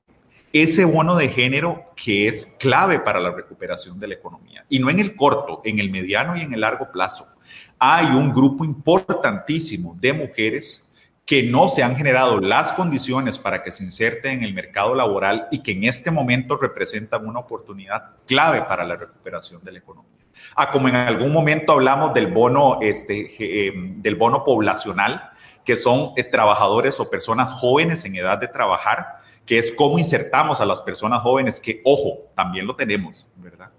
ese 0.51 0.85
bono 0.85 1.15
de 1.17 1.27
género 1.27 1.91
que 1.97 2.27
es 2.29 2.45
clave 2.57 3.01
para 3.01 3.19
la 3.19 3.29
recuperación 3.29 3.99
de 3.99 4.07
la 4.07 4.13
economía. 4.13 4.65
Y 4.69 4.79
no 4.79 4.89
en 4.89 4.99
el 4.99 5.13
corto, 5.13 5.61
en 5.65 5.79
el 5.79 5.91
mediano 5.91 6.37
y 6.37 6.41
en 6.43 6.53
el 6.53 6.61
largo 6.61 6.93
plazo 6.93 7.34
hay 7.79 8.07
un 8.07 8.31
grupo 8.31 8.65
importantísimo 8.65 9.95
de 9.99 10.13
mujeres 10.13 10.85
que 11.25 11.41
no 11.43 11.69
se 11.69 11.83
han 11.83 11.95
generado 11.95 12.39
las 12.39 12.71
condiciones 12.73 13.39
para 13.39 13.63
que 13.63 13.71
se 13.71 13.83
inserten 13.83 14.39
en 14.39 14.43
el 14.43 14.53
mercado 14.53 14.93
laboral 14.93 15.47
y 15.51 15.63
que 15.63 15.71
en 15.71 15.85
este 15.85 16.11
momento 16.11 16.55
representan 16.55 17.25
una 17.25 17.39
oportunidad 17.39 18.11
clave 18.27 18.61
para 18.61 18.83
la 18.83 18.95
recuperación 18.95 19.63
de 19.63 19.71
la 19.71 19.79
economía. 19.79 20.11
Ah, 20.55 20.69
como 20.69 20.87
en 20.87 20.95
algún 20.95 21.31
momento 21.31 21.71
hablamos 21.71 22.13
del 22.13 22.27
bono, 22.27 22.79
este, 22.81 23.31
eh, 23.39 23.73
del 23.75 24.15
bono 24.15 24.43
poblacional, 24.43 25.31
que 25.63 25.75
son 25.75 26.11
eh, 26.15 26.23
trabajadores 26.23 26.99
o 26.99 27.09
personas 27.09 27.51
jóvenes 27.51 28.05
en 28.05 28.15
edad 28.15 28.37
de 28.37 28.47
trabajar, 28.47 29.21
que 29.45 29.57
es 29.57 29.73
cómo 29.73 29.97
insertamos 29.97 30.61
a 30.61 30.65
las 30.65 30.81
personas 30.81 31.21
jóvenes, 31.21 31.59
que 31.59 31.81
ojo, 31.83 32.29
también 32.35 32.67
lo 32.67 32.75
tenemos, 32.75 33.27
¿verdad? 33.37 33.69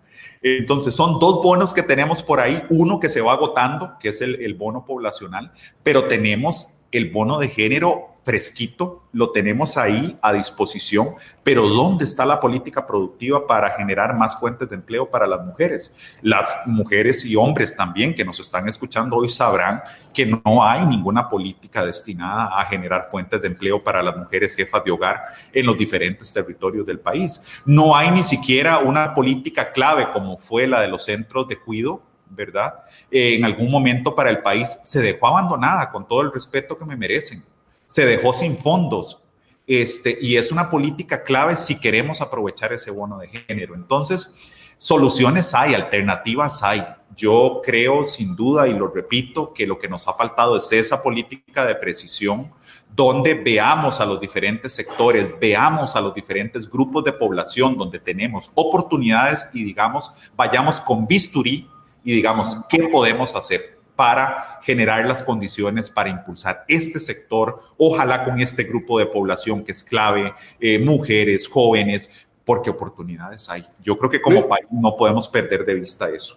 Entonces, 0.46 0.94
son 0.94 1.18
dos 1.18 1.42
bonos 1.42 1.74
que 1.74 1.82
tenemos 1.82 2.22
por 2.22 2.40
ahí. 2.40 2.62
Uno 2.70 3.00
que 3.00 3.08
se 3.08 3.20
va 3.20 3.32
agotando, 3.32 3.96
que 3.98 4.10
es 4.10 4.20
el, 4.20 4.54
bono 4.54 4.84
poblacional, 4.84 5.52
pero 5.82 6.06
tenemos 6.06 6.75
el 6.92 7.10
bono 7.10 7.38
de 7.38 7.48
género 7.48 8.16
fresquito, 8.26 9.04
lo 9.12 9.30
tenemos 9.30 9.76
ahí 9.76 10.18
a 10.20 10.32
disposición, 10.32 11.10
pero 11.44 11.68
¿dónde 11.68 12.04
está 12.04 12.26
la 12.26 12.40
política 12.40 12.84
productiva 12.84 13.46
para 13.46 13.70
generar 13.70 14.16
más 14.16 14.36
fuentes 14.40 14.68
de 14.68 14.74
empleo 14.74 15.08
para 15.08 15.28
las 15.28 15.44
mujeres? 15.44 15.94
Las 16.22 16.56
mujeres 16.66 17.24
y 17.24 17.36
hombres 17.36 17.76
también 17.76 18.16
que 18.16 18.24
nos 18.24 18.40
están 18.40 18.66
escuchando 18.66 19.14
hoy 19.14 19.30
sabrán 19.30 19.80
que 20.12 20.26
no 20.26 20.42
hay 20.60 20.84
ninguna 20.86 21.28
política 21.28 21.86
destinada 21.86 22.60
a 22.60 22.64
generar 22.64 23.06
fuentes 23.08 23.40
de 23.40 23.46
empleo 23.46 23.80
para 23.84 24.02
las 24.02 24.16
mujeres 24.16 24.56
jefas 24.56 24.82
de 24.82 24.90
hogar 24.90 25.22
en 25.52 25.64
los 25.64 25.78
diferentes 25.78 26.32
territorios 26.32 26.84
del 26.84 26.98
país. 26.98 27.40
No 27.64 27.94
hay 27.94 28.10
ni 28.10 28.24
siquiera 28.24 28.78
una 28.78 29.14
política 29.14 29.70
clave 29.70 30.10
como 30.12 30.36
fue 30.36 30.66
la 30.66 30.80
de 30.80 30.88
los 30.88 31.04
centros 31.04 31.46
de 31.46 31.60
cuidado 31.60 32.02
¿verdad? 32.30 32.74
en 33.10 33.44
algún 33.44 33.70
momento 33.70 34.14
para 34.14 34.30
el 34.30 34.42
país 34.42 34.78
se 34.82 35.00
dejó 35.00 35.28
abandonada 35.28 35.90
con 35.90 36.06
todo 36.06 36.20
el 36.22 36.32
respeto 36.32 36.76
que 36.76 36.84
me 36.84 36.96
merecen 36.96 37.42
se 37.86 38.04
dejó 38.04 38.32
sin 38.32 38.56
fondos. 38.56 39.22
Este, 39.66 40.16
y 40.20 40.36
es 40.36 40.52
una 40.52 40.70
política 40.70 41.24
clave 41.24 41.56
si 41.56 41.78
queremos 41.80 42.20
aprovechar 42.20 42.72
ese 42.72 42.90
bono 42.90 43.18
de 43.18 43.28
género. 43.28 43.74
Entonces, 43.74 44.32
soluciones 44.78 45.54
hay, 45.54 45.74
alternativas 45.74 46.62
hay. 46.62 46.84
Yo 47.16 47.60
creo 47.64 48.04
sin 48.04 48.36
duda, 48.36 48.68
y 48.68 48.74
lo 48.74 48.88
repito, 48.88 49.52
que 49.52 49.66
lo 49.66 49.78
que 49.78 49.88
nos 49.88 50.06
ha 50.06 50.12
faltado 50.12 50.56
es 50.56 50.70
esa 50.70 51.02
política 51.02 51.64
de 51.64 51.74
precisión 51.74 52.50
donde 52.94 53.34
veamos 53.34 54.00
a 54.00 54.06
los 54.06 54.20
diferentes 54.20 54.74
sectores, 54.74 55.28
veamos 55.40 55.96
a 55.96 56.00
los 56.00 56.14
diferentes 56.14 56.68
grupos 56.68 57.04
de 57.04 57.12
población 57.12 57.76
donde 57.76 57.98
tenemos 57.98 58.50
oportunidades 58.54 59.46
y 59.52 59.64
digamos, 59.64 60.12
vayamos 60.34 60.80
con 60.80 61.06
bisturí 61.06 61.68
y 62.06 62.14
digamos, 62.14 62.56
¿qué 62.70 62.88
podemos 62.88 63.36
hacer? 63.36 63.76
para 63.96 64.60
generar 64.62 65.06
las 65.06 65.24
condiciones 65.24 65.88
para 65.88 66.10
impulsar 66.10 66.64
este 66.68 67.00
sector, 67.00 67.60
ojalá 67.78 68.24
con 68.24 68.38
este 68.40 68.64
grupo 68.64 68.98
de 68.98 69.06
población 69.06 69.64
que 69.64 69.72
es 69.72 69.82
clave, 69.82 70.34
eh, 70.60 70.78
mujeres, 70.78 71.48
jóvenes, 71.48 72.10
porque 72.44 72.68
oportunidades 72.68 73.48
hay. 73.48 73.64
Yo 73.82 73.96
creo 73.96 74.10
que 74.10 74.20
como 74.20 74.46
país 74.46 74.66
no 74.70 74.94
podemos 74.96 75.30
perder 75.30 75.64
de 75.64 75.76
vista 75.76 76.10
eso. 76.10 76.36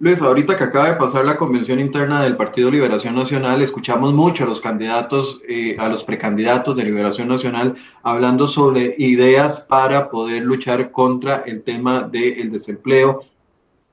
Luis, 0.00 0.20
ahorita 0.20 0.56
que 0.56 0.62
acaba 0.62 0.90
de 0.90 0.94
pasar 0.94 1.24
la 1.24 1.36
convención 1.36 1.80
interna 1.80 2.22
del 2.22 2.36
Partido 2.36 2.70
Liberación 2.70 3.16
Nacional, 3.16 3.60
escuchamos 3.62 4.14
mucho 4.14 4.44
a 4.44 4.46
los 4.46 4.60
candidatos, 4.60 5.40
eh, 5.48 5.76
a 5.76 5.88
los 5.88 6.04
precandidatos 6.04 6.76
de 6.76 6.84
Liberación 6.84 7.26
Nacional, 7.26 7.74
hablando 8.04 8.46
sobre 8.46 8.94
ideas 8.98 9.58
para 9.58 10.08
poder 10.08 10.44
luchar 10.44 10.92
contra 10.92 11.42
el 11.46 11.62
tema 11.62 12.02
del 12.02 12.52
desempleo, 12.52 13.24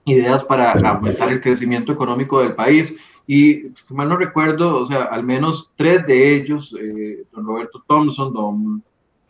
ideas 0.06 0.44
para 0.44 0.72
aumentar 0.72 1.32
el 1.32 1.42
crecimiento 1.42 1.92
económico 1.92 2.40
del 2.40 2.54
país. 2.56 2.96
Y, 3.28 3.70
si 3.74 3.94
mal 3.94 4.08
no 4.08 4.18
recuerdo, 4.18 4.78
o 4.78 4.86
sea, 4.86 5.04
al 5.06 5.24
menos 5.24 5.72
tres 5.76 6.06
de 6.06 6.36
ellos, 6.36 6.76
eh, 6.80 7.24
don 7.32 7.46
Roberto 7.46 7.84
Thompson, 7.88 8.34
don 8.34 8.84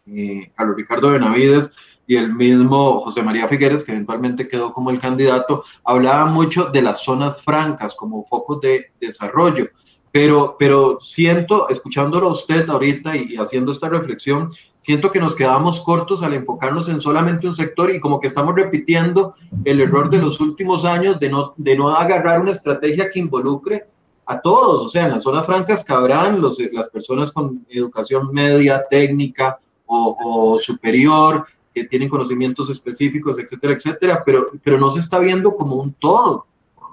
eh, 0.07 0.51
Carlos 0.55 0.75
Ricardo 0.75 1.09
Benavides 1.09 1.71
y 2.05 2.17
el 2.17 2.33
mismo 2.33 3.01
José 3.01 3.23
María 3.23 3.47
Figueres, 3.47 3.83
que 3.83 3.93
eventualmente 3.93 4.47
quedó 4.47 4.73
como 4.73 4.91
el 4.91 4.99
candidato, 4.99 5.63
hablaban 5.83 6.33
mucho 6.33 6.65
de 6.65 6.81
las 6.81 7.03
zonas 7.03 7.41
francas 7.41 7.95
como 7.95 8.25
focos 8.25 8.61
de 8.61 8.91
desarrollo. 8.99 9.69
Pero, 10.11 10.55
pero 10.59 10.99
siento, 11.01 11.67
escuchándolo 11.69 12.27
a 12.27 12.31
usted 12.31 12.69
ahorita 12.69 13.15
y 13.17 13.35
haciendo 13.37 13.71
esta 13.71 13.89
reflexión, 13.89 14.51
siento 14.85 15.09
que 15.09 15.19
nos 15.19 15.33
quedamos 15.33 15.81
cortos 15.81 16.21
al 16.21 16.35
enfocarnos 16.35 16.87
en 16.89 17.01
solamente 17.01 17.47
un 17.47 17.55
sector 17.55 17.89
y 17.89 17.99
como 17.99 18.19
que 18.19 18.27
estamos 18.27 18.53
repitiendo 18.53 19.33
el 19.63 19.81
error 19.81 20.11
de 20.11 20.19
los 20.19 20.39
últimos 20.39 20.85
años 20.85 21.19
de 21.19 21.27
no, 21.27 21.55
de 21.57 21.75
no 21.75 21.89
agarrar 21.89 22.39
una 22.39 22.51
estrategia 22.51 23.09
que 23.09 23.17
involucre 23.19 23.85
a 24.27 24.39
todos, 24.39 24.83
o 24.83 24.87
sea, 24.87 25.05
en 25.05 25.13
las 25.13 25.23
zonas 25.23 25.47
francas 25.47 25.83
cabrán 25.83 26.39
los, 26.39 26.59
las 26.71 26.87
personas 26.89 27.31
con 27.31 27.65
educación 27.67 28.31
media, 28.31 28.83
técnica 28.87 29.57
o, 29.87 30.57
superior, 30.59 31.45
que 31.73 31.85
tienen 31.85 32.07
conocimientos 32.07 32.69
específicos, 32.69 33.39
etcétera, 33.39 33.73
etcétera, 33.73 34.23
pero, 34.23 34.51
pero 34.63 34.77
no 34.79 34.91
se 34.91 34.99
está 34.99 35.17
viendo 35.17 35.55
como 35.55 35.77
un 35.77 35.93
todo. 35.93 36.45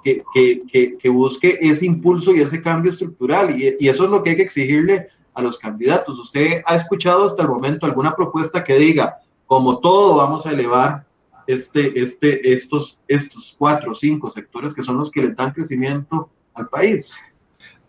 Que, 0.03 0.25
que, 0.35 0.97
que, 0.99 1.09
busque 1.09 1.59
ese 1.61 1.87
impulso 1.87 2.35
y 2.35 2.41
ese 2.41 2.61
cambio 2.61 2.91
estructural. 2.91 3.57
Y, 3.57 3.77
y, 3.79 3.89
eso 3.89 4.03
es 4.03 4.11
lo 4.11 4.21
que 4.21 4.31
hay 4.31 4.37
que 4.37 4.43
exigirle 4.43 5.07
a 5.35 5.43
los 5.43 5.59
candidatos. 5.59 6.19
¿Usted 6.19 6.63
ha 6.67 6.75
escuchado 6.75 7.25
hasta 7.25 7.43
el 7.43 7.49
momento 7.49 7.87
alguna 7.87 8.15
propuesta 8.15 8.63
que 8.63 8.77
diga, 8.77 9.19
como 9.47 9.79
todo 9.79 10.17
vamos 10.17 10.47
a 10.47 10.51
elevar 10.51 11.05
este, 11.47 12.01
este, 12.01 12.53
estos, 12.53 13.01
estos 13.09 13.55
cuatro 13.59 13.93
o 13.93 13.95
cinco 13.95 14.31
sectores 14.31 14.75
que 14.75 14.83
son 14.83 14.99
los 14.99 15.11
que 15.11 15.23
le 15.23 15.35
dan 15.35 15.53
crecimiento 15.53 16.31
al 16.55 16.69
país? 16.69 17.15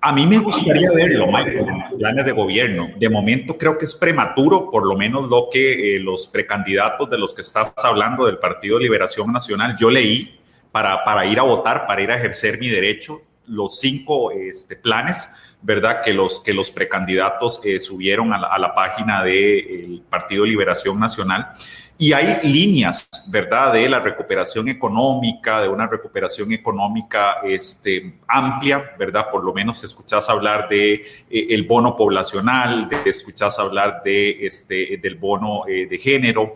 A 0.06 0.12
mí 0.12 0.28
me 0.28 0.38
gustaría 0.38 0.92
verlo, 0.92 1.28
Michael, 1.28 1.60
en 1.60 1.98
planes 1.98 2.26
de 2.26 2.34
gobierno. 2.34 2.90
De 2.98 3.10
momento 3.10 3.58
creo 3.58 3.78
que 3.78 3.86
es 3.86 3.96
prematuro, 3.96 4.70
por 4.70 4.86
lo 4.86 4.98
menos 4.98 5.30
lo 5.30 5.48
que 5.50 5.96
eh, 5.96 6.00
los 6.02 6.28
precandidatos 6.28 7.10
de 7.10 7.18
los 7.18 7.34
que 7.34 7.42
estás 7.42 7.72
hablando 7.86 8.26
del 8.26 8.38
Partido 8.38 8.78
Liberación 8.78 9.32
Nacional, 9.32 9.78
yo 9.80 9.90
leí 9.90 10.38
para, 10.74 11.06
para 11.06 11.26
ir 11.26 11.40
a 11.40 11.44
votar, 11.44 11.88
para 11.88 12.02
ir 12.02 12.12
a 12.12 12.16
ejercer 12.16 12.60
mi 12.60 12.68
derecho, 12.68 13.22
los 13.48 13.80
cinco 13.80 14.32
este, 14.32 14.76
planes 14.76 15.30
¿verdad? 15.64 16.02
Que 16.04 16.14
los, 16.14 16.42
que 16.42 16.54
los 16.54 16.70
precandidatos 16.70 17.62
eh, 17.64 17.80
subieron 17.80 18.34
a 18.34 18.60
la, 18.60 18.76
página 18.76 19.24
del 19.24 20.04
Partido 20.10 20.46
Liberación 20.46 21.00
Nacional. 21.00 21.54
Y 21.98 22.12
hay 22.12 22.40
líneas, 22.44 23.08
¿verdad?, 23.28 23.72
de 23.72 23.88
la 23.88 24.00
recuperación 24.00 24.68
económica, 24.68 25.62
de 25.62 25.70
una 25.70 25.88
recuperación 25.88 26.52
económica 26.52 27.38
este, 27.44 28.16
amplia, 28.28 28.92
¿verdad? 29.00 29.28
Por 29.32 29.44
lo 29.44 29.54
menos 29.54 29.84
escuchás 29.84 30.30
hablar 30.30 30.68
de 30.68 30.96
eh, 30.96 31.48
el 31.52 31.64
bono 31.64 31.96
poblacional, 31.96 32.90
de, 32.90 33.10
escuchás 33.10 33.58
hablar 33.58 34.02
de, 34.04 34.46
este, 34.46 34.98
del 35.02 35.16
bono 35.16 35.66
eh, 35.68 35.88
de 35.88 35.98
género 35.98 36.56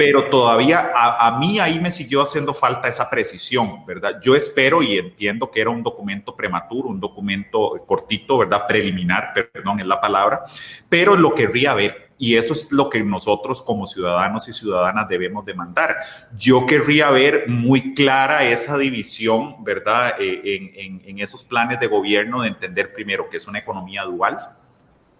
pero 0.00 0.30
todavía 0.30 0.92
a, 0.94 1.38
mí 1.38 1.60
ahí 1.60 1.78
me 1.78 1.90
siguió 1.90 2.22
haciendo 2.22 2.54
falta 2.54 2.88
esa 2.88 3.10
precisión, 3.10 3.84
¿verdad? 3.84 4.18
Yo 4.22 4.34
espero 4.34 4.82
y 4.82 4.96
entiendo 4.96 5.50
que 5.50 5.60
era 5.60 5.68
un 5.68 5.82
documento 5.82 6.34
prematuro, 6.34 6.88
un 6.88 6.98
documento 6.98 7.84
cortito, 7.86 8.38
¿verdad? 8.38 8.66
Preliminar, 8.66 9.34
perdón, 9.52 9.78
es 9.78 9.84
la 9.84 10.00
palabra, 10.00 10.44
pero 10.88 11.16
lo 11.16 11.34
querría 11.34 11.74
ver. 11.74 12.12
Y 12.16 12.36
eso 12.36 12.54
es 12.54 12.72
lo 12.72 12.88
que 12.88 13.04
nosotros 13.04 13.60
como 13.60 13.86
ciudadanos 13.86 14.48
y 14.48 14.54
ciudadanas 14.54 15.06
debemos 15.06 15.44
demandar. 15.44 15.98
Yo 16.34 16.64
querría 16.64 17.10
ver 17.10 17.44
muy 17.48 17.92
clara 17.92 18.44
esa 18.44 18.78
división, 18.78 19.62
¿verdad? 19.62 20.14
Eh, 20.18 21.02
en 21.04 21.18
esos 21.18 21.44
planes 21.44 21.78
de 21.78 21.88
gobierno 21.88 22.40
de 22.40 22.48
entender 22.48 22.94
primero 22.94 23.28
que 23.28 23.36
es 23.36 23.46
una 23.46 23.58
economía 23.58 24.04
dual, 24.04 24.38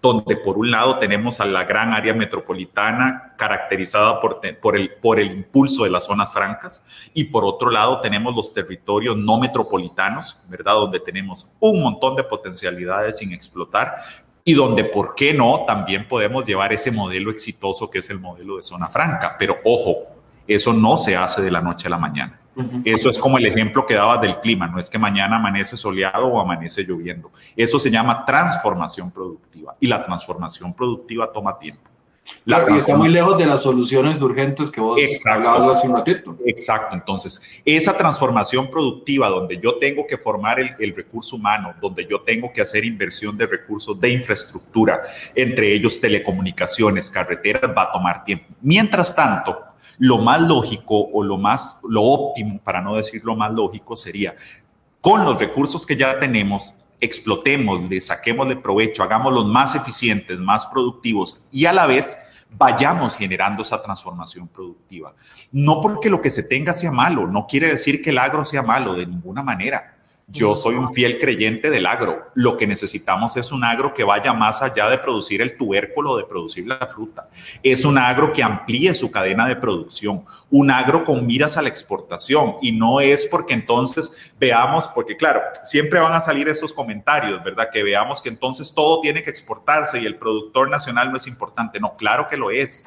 donde 0.02 0.36
por 0.36 0.56
un 0.56 0.70
lado 0.70 0.98
tenemos 0.98 1.40
a 1.40 1.44
la 1.44 1.64
gran 1.64 1.92
área 1.92 2.14
metropolitana 2.14 3.34
caracterizada 3.36 4.18
por, 4.20 4.40
el, 4.76 4.94
por 4.94 5.20
el 5.20 5.30
impulso 5.30 5.84
de 5.84 5.90
las 5.90 6.04
zonas 6.04 6.32
francas 6.32 6.82
y 7.12 7.24
por 7.24 7.44
otro 7.44 7.70
lado 7.70 8.00
tenemos 8.00 8.34
los 8.34 8.54
territorios 8.54 9.16
no 9.16 9.38
metropolitanos, 9.38 10.42
¿verdad? 10.48 10.74
Donde 10.74 11.00
tenemos 11.00 11.48
un 11.60 11.82
montón 11.82 12.16
de 12.16 12.24
potencialidades 12.24 13.18
sin 13.18 13.32
explotar 13.32 13.96
y 14.42 14.54
donde, 14.54 14.84
¿por 14.84 15.14
qué 15.14 15.34
no? 15.34 15.64
También 15.66 16.08
podemos 16.08 16.46
llevar 16.46 16.72
ese 16.72 16.90
modelo 16.90 17.30
exitoso 17.30 17.90
que 17.90 17.98
es 17.98 18.08
el 18.08 18.20
modelo 18.20 18.56
de 18.56 18.62
zona 18.62 18.88
franca. 18.88 19.36
Pero 19.38 19.58
ojo, 19.64 20.06
eso 20.46 20.72
no 20.72 20.96
se 20.96 21.14
hace 21.14 21.42
de 21.42 21.50
la 21.50 21.60
noche 21.60 21.88
a 21.88 21.90
la 21.90 21.98
mañana. 21.98 22.39
Eso 22.84 23.10
es 23.10 23.18
como 23.18 23.38
el 23.38 23.46
ejemplo 23.46 23.86
que 23.86 23.94
daba 23.94 24.18
del 24.18 24.38
clima, 24.40 24.66
no 24.66 24.78
es 24.78 24.90
que 24.90 24.98
mañana 24.98 25.36
amanece 25.36 25.76
soleado 25.76 26.26
o 26.26 26.40
amanece 26.40 26.82
lloviendo. 26.82 27.30
Eso 27.56 27.78
se 27.78 27.90
llama 27.90 28.24
transformación 28.24 29.10
productiva 29.10 29.76
y 29.78 29.86
la 29.86 30.04
transformación 30.04 30.74
productiva 30.74 31.32
toma 31.32 31.58
tiempo. 31.58 31.90
La 32.44 32.64
está 32.76 32.96
muy 32.96 33.08
lejos 33.08 33.36
de 33.38 33.46
las 33.46 33.62
soluciones 33.62 34.20
urgentes 34.22 34.70
que 34.70 34.80
vos 34.80 35.00
hablabas 35.30 35.78
hace 35.78 35.88
un 35.88 35.96
ratito. 35.96 36.36
Exacto, 36.46 36.94
entonces 36.94 37.40
esa 37.64 37.96
transformación 37.96 38.70
productiva 38.70 39.28
donde 39.28 39.58
yo 39.58 39.76
tengo 39.78 40.06
que 40.06 40.16
formar 40.16 40.60
el, 40.60 40.74
el, 40.78 40.94
recurso 40.94 41.36
humano, 41.36 41.74
donde 41.80 42.06
yo 42.08 42.20
tengo 42.20 42.52
que 42.52 42.62
hacer 42.62 42.84
inversión 42.84 43.36
de 43.36 43.46
recursos 43.46 43.98
de 44.00 44.10
infraestructura, 44.10 45.00
entre 45.34 45.74
ellos 45.74 46.00
telecomunicaciones, 46.00 47.10
carreteras, 47.10 47.70
va 47.76 47.82
a 47.82 47.92
tomar 47.92 48.24
tiempo. 48.24 48.46
Mientras 48.60 49.14
tanto, 49.14 49.69
lo 50.00 50.16
más 50.16 50.40
lógico 50.40 51.08
o 51.12 51.22
lo 51.22 51.36
más, 51.36 51.78
lo 51.86 52.02
óptimo, 52.02 52.58
para 52.64 52.80
no 52.80 52.96
decir 52.96 53.22
lo 53.22 53.36
más 53.36 53.52
lógico, 53.52 53.94
sería 53.94 54.34
con 55.02 55.26
los 55.26 55.38
recursos 55.38 55.84
que 55.84 55.94
ya 55.94 56.18
tenemos, 56.18 56.74
explotemos, 57.00 57.82
le 57.82 58.00
saquemos 58.00 58.48
de 58.48 58.56
provecho, 58.56 59.02
hagámoslos 59.02 59.46
más 59.46 59.74
eficientes, 59.74 60.38
más 60.38 60.66
productivos 60.66 61.46
y 61.52 61.66
a 61.66 61.74
la 61.74 61.86
vez 61.86 62.18
vayamos 62.50 63.14
generando 63.14 63.62
esa 63.62 63.82
transformación 63.82 64.48
productiva. 64.48 65.14
No 65.52 65.82
porque 65.82 66.08
lo 66.08 66.22
que 66.22 66.30
se 66.30 66.42
tenga 66.44 66.72
sea 66.72 66.90
malo, 66.90 67.26
no 67.26 67.46
quiere 67.46 67.68
decir 67.68 68.00
que 68.00 68.08
el 68.08 68.18
agro 68.18 68.42
sea 68.42 68.62
malo 68.62 68.94
de 68.94 69.04
ninguna 69.06 69.42
manera. 69.42 69.98
Yo 70.32 70.54
soy 70.54 70.76
un 70.76 70.94
fiel 70.94 71.18
creyente 71.18 71.70
del 71.70 71.86
agro. 71.86 72.30
Lo 72.34 72.56
que 72.56 72.66
necesitamos 72.66 73.36
es 73.36 73.50
un 73.50 73.64
agro 73.64 73.92
que 73.92 74.04
vaya 74.04 74.32
más 74.32 74.62
allá 74.62 74.88
de 74.88 74.98
producir 74.98 75.42
el 75.42 75.56
tubérculo, 75.56 76.16
de 76.16 76.24
producir 76.24 76.68
la 76.68 76.86
fruta. 76.86 77.28
Es 77.64 77.84
un 77.84 77.98
agro 77.98 78.32
que 78.32 78.42
amplíe 78.42 78.94
su 78.94 79.10
cadena 79.10 79.48
de 79.48 79.56
producción, 79.56 80.24
un 80.48 80.70
agro 80.70 81.04
con 81.04 81.26
miras 81.26 81.56
a 81.56 81.62
la 81.62 81.68
exportación. 81.68 82.56
Y 82.62 82.70
no 82.70 83.00
es 83.00 83.26
porque 83.26 83.54
entonces 83.54 84.12
veamos, 84.38 84.86
porque 84.88 85.16
claro, 85.16 85.40
siempre 85.64 85.98
van 85.98 86.12
a 86.12 86.20
salir 86.20 86.48
esos 86.48 86.72
comentarios, 86.72 87.42
¿verdad? 87.42 87.68
Que 87.72 87.82
veamos 87.82 88.22
que 88.22 88.28
entonces 88.28 88.72
todo 88.72 89.00
tiene 89.00 89.24
que 89.24 89.30
exportarse 89.30 90.00
y 90.00 90.06
el 90.06 90.16
productor 90.16 90.70
nacional 90.70 91.10
no 91.10 91.16
es 91.16 91.26
importante. 91.26 91.80
No, 91.80 91.96
claro 91.96 92.28
que 92.28 92.36
lo 92.36 92.52
es. 92.52 92.84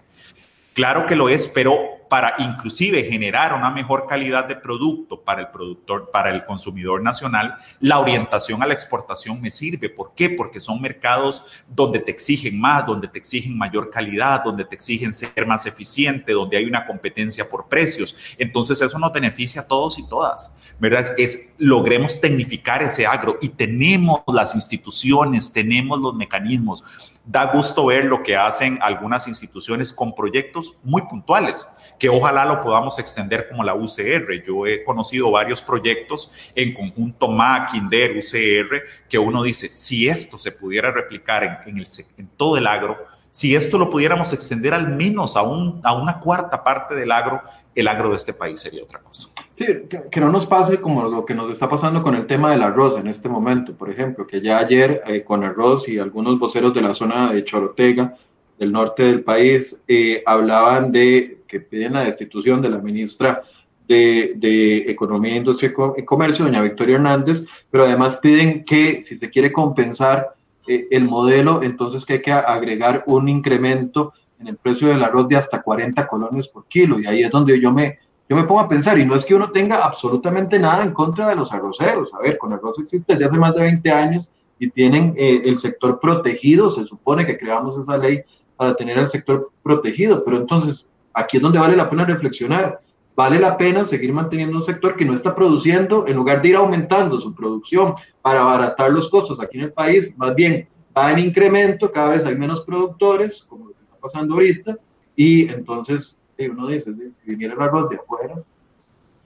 Claro 0.73 1.05
que 1.05 1.15
lo 1.15 1.29
es, 1.29 1.47
pero 1.47 2.03
para 2.13 2.35
inclusive 2.37 3.03
generar 3.05 3.55
una 3.55 3.71
mejor 3.71 4.05
calidad 4.05 4.47
de 4.47 4.55
producto 4.55 5.21
para 5.21 5.41
el 5.41 5.47
productor, 5.47 6.11
para 6.11 6.29
el 6.29 6.45
consumidor 6.45 7.01
nacional, 7.01 7.57
la 7.79 7.97
orientación 7.97 8.61
a 8.61 8.67
la 8.67 8.73
exportación 8.75 9.41
me 9.41 9.49
sirve. 9.49 9.89
¿Por 9.89 10.13
qué? 10.13 10.29
Porque 10.29 10.59
son 10.59 10.79
mercados 10.79 11.43
donde 11.67 11.97
te 11.97 12.11
exigen 12.11 12.59
más, 12.59 12.85
donde 12.85 13.07
te 13.07 13.17
exigen 13.17 13.57
mayor 13.57 13.89
calidad, 13.89 14.43
donde 14.43 14.63
te 14.63 14.75
exigen 14.75 15.11
ser 15.11 15.47
más 15.47 15.65
eficiente, 15.65 16.33
donde 16.33 16.57
hay 16.57 16.65
una 16.65 16.85
competencia 16.85 17.49
por 17.49 17.67
precios. 17.67 18.15
Entonces 18.37 18.79
eso 18.79 18.99
nos 18.99 19.11
beneficia 19.11 19.61
a 19.61 19.67
todos 19.67 19.97
y 19.97 20.07
todas, 20.07 20.53
¿verdad? 20.77 21.15
Es, 21.17 21.47
logremos 21.57 22.21
tecnificar 22.21 22.83
ese 22.83 23.07
agro 23.07 23.39
y 23.41 23.49
tenemos 23.49 24.21
las 24.27 24.53
instituciones, 24.53 25.51
tenemos 25.51 25.99
los 25.99 26.13
mecanismos 26.13 26.83
Da 27.25 27.45
gusto 27.45 27.85
ver 27.85 28.03
lo 28.03 28.21
que 28.21 28.35
hacen 28.35 28.79
algunas 28.81 29.29
instituciones 29.29 29.93
con 29.93 30.13
proyectos 30.13 30.75
muy 30.83 31.03
puntuales, 31.03 31.65
que 31.97 32.09
ojalá 32.09 32.43
lo 32.43 32.59
podamos 32.59 32.99
extender 32.99 33.47
como 33.47 33.63
la 33.63 33.73
UCR. 33.75 34.43
Yo 34.45 34.67
he 34.67 34.83
conocido 34.83 35.31
varios 35.31 35.61
proyectos 35.61 36.29
en 36.53 36.73
conjunto 36.73 37.29
MAC, 37.29 37.75
INDER, 37.75 38.17
UCR, 38.17 38.83
que 39.07 39.17
uno 39.17 39.41
dice, 39.41 39.69
si 39.73 40.09
esto 40.09 40.37
se 40.37 40.51
pudiera 40.51 40.91
replicar 40.91 41.63
en, 41.65 42.27
todo 42.35 42.57
el 42.57 42.67
agro, 42.67 42.97
si 43.33 43.55
esto 43.55 43.79
lo 43.79 43.89
pudiéramos 43.89 44.31
extender 44.31 44.75
al 44.75 44.95
menos 44.95 45.35
a, 45.35 45.41
un, 45.41 45.81
a 45.83 45.99
una 45.99 46.19
cuarta 46.19 46.63
parte 46.63 46.93
del 46.93 47.11
agro, 47.11 47.41
el 47.73 47.87
agro 47.87 48.11
de 48.11 48.17
este 48.17 48.31
país 48.31 48.59
sería 48.59 48.83
otra 48.83 48.99
cosa. 48.99 49.29
Sí, 49.53 49.65
que, 50.11 50.19
no 50.19 50.31
nos 50.31 50.45
pase 50.45 50.79
como 50.79 51.09
lo 51.09 51.25
que 51.25 51.33
nos 51.33 51.49
está 51.49 51.67
pasando 51.67 52.03
con 52.03 52.13
el 52.13 52.27
tema 52.27 52.51
del 52.51 52.61
arroz 52.61 52.95
en 52.95 53.07
este 53.07 53.27
momento, 53.27 53.73
por 53.73 53.89
ejemplo, 53.89 54.27
que 54.27 54.39
ya 54.39 54.59
ayer 54.59 55.01
eh, 55.07 55.23
con 55.23 55.43
arroz 55.43 55.89
y 55.89 55.97
algunos 55.97 56.37
voceros 56.37 56.75
de 56.75 56.83
la 56.83 56.93
zona 56.93 57.33
de 57.33 57.43
Chorotega, 57.43 58.15
del 58.59 58.71
norte 58.71 59.01
del 59.01 59.23
país, 59.23 59.81
eh, 59.87 60.21
hablaban 60.27 60.91
de 60.91 61.39
que 61.47 61.59
piden 61.59 61.93
la 61.93 62.03
destitución 62.03 62.61
de 62.61 62.69
la 62.69 62.77
ministra 62.77 63.41
de, 63.87 64.33
de, 64.35 64.91
Economía, 64.91 65.35
Industria 65.35 65.73
y 65.97 66.05
Comercio, 66.05 66.45
doña 66.45 66.61
Victoria 66.61 66.97
Hernández, 66.97 67.43
pero 67.71 67.85
además 67.85 68.17
piden 68.17 68.63
que 68.63 69.01
si 69.01 69.15
se 69.15 69.31
quiere 69.31 69.51
compensar 69.51 70.32
eh, 70.67 70.87
el 70.91 71.05
modelo, 71.05 71.61
entonces 71.61 72.05
que 72.05 72.13
hay 72.13 72.21
que 72.21 72.31
agregar 72.31 73.03
un 73.07 73.27
incremento 73.29 74.13
en 74.39 74.47
el 74.47 74.57
precio 74.57 74.89
del 74.89 75.03
arroz 75.03 75.27
de 75.27 75.37
hasta 75.37 75.61
40 75.61 76.07
colones 76.07 76.47
por 76.47 76.65
kilo. 76.67 76.99
Y 76.99 77.05
ahí 77.05 77.23
es 77.23 77.31
donde 77.31 77.59
yo 77.59 77.71
me, 77.71 77.99
yo 78.27 78.35
me 78.35 78.43
pongo 78.43 78.61
a 78.61 78.67
pensar, 78.67 78.97
y 78.99 79.05
no 79.05 79.15
es 79.15 79.25
que 79.25 79.35
uno 79.35 79.51
tenga 79.51 79.83
absolutamente 79.83 80.59
nada 80.59 80.83
en 80.83 80.91
contra 80.91 81.29
de 81.29 81.35
los 81.35 81.51
arroceros. 81.51 82.13
A 82.13 82.19
ver, 82.19 82.37
con 82.37 82.53
arroz 82.53 82.79
existe 82.79 83.13
desde 83.13 83.25
hace 83.25 83.37
más 83.37 83.55
de 83.55 83.61
20 83.61 83.91
años 83.91 84.29
y 84.59 84.69
tienen 84.69 85.13
eh, 85.17 85.41
el 85.45 85.57
sector 85.57 85.99
protegido. 85.99 86.69
Se 86.69 86.85
supone 86.85 87.25
que 87.25 87.37
creamos 87.37 87.77
esa 87.77 87.97
ley 87.97 88.21
para 88.55 88.75
tener 88.75 88.97
el 88.97 89.07
sector 89.07 89.51
protegido. 89.61 90.23
Pero 90.23 90.37
entonces, 90.37 90.91
aquí 91.13 91.37
es 91.37 91.43
donde 91.43 91.59
vale 91.59 91.75
la 91.75 91.89
pena 91.89 92.05
reflexionar. 92.05 92.79
Vale 93.15 93.39
la 93.39 93.57
pena 93.57 93.85
seguir 93.85 94.11
manteniendo 94.11 94.55
un 94.55 94.63
sector 94.63 94.95
que 94.95 95.05
no 95.05 95.13
está 95.13 95.35
produciendo 95.35 96.07
en 96.07 96.15
lugar 96.15 96.41
de 96.41 96.49
ir 96.49 96.55
aumentando 96.55 97.19
su 97.19 97.33
producción 97.35 97.93
para 98.21 98.41
abaratar 98.41 98.91
los 98.91 99.09
costos 99.09 99.39
aquí 99.39 99.57
en 99.57 99.65
el 99.65 99.73
país. 99.73 100.17
Más 100.17 100.33
bien, 100.33 100.67
va 100.97 101.11
en 101.11 101.19
incremento, 101.19 101.91
cada 101.91 102.09
vez 102.09 102.25
hay 102.25 102.35
menos 102.35 102.61
productores, 102.61 103.43
como 103.43 103.71
pasando 104.01 104.33
ahorita, 104.33 104.77
y 105.15 105.47
entonces 105.49 106.19
uno 106.37 106.67
dice, 106.67 106.93
si 107.13 107.29
viniera 107.29 107.53
el 107.53 107.61
arroz 107.61 107.89
de 107.89 107.95
afuera, 107.95 108.35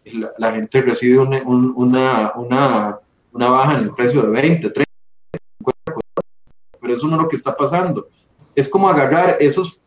la, 0.06 0.32
la 0.38 0.52
gente 0.54 0.82
recibe 0.82 1.20
una, 1.20 1.42
una, 1.44 2.32
una, 2.36 3.00
una, 3.32 3.50
baja 3.50 3.74
en 3.74 3.84
el 3.86 3.94
precio 3.94 4.22
de 4.22 4.30
20, 4.30 4.70
30, 4.70 4.84
50, 5.60 5.94
pero 6.80 6.94
eso 6.94 7.08
no 7.08 7.16
es 7.16 7.22
lo 7.24 7.30
que 7.30 7.36
está 7.36 7.56
pasando. 7.56 8.08
Es 8.56 8.70
como 8.70 8.90
agarrar 8.90 9.38
esos 9.40 9.80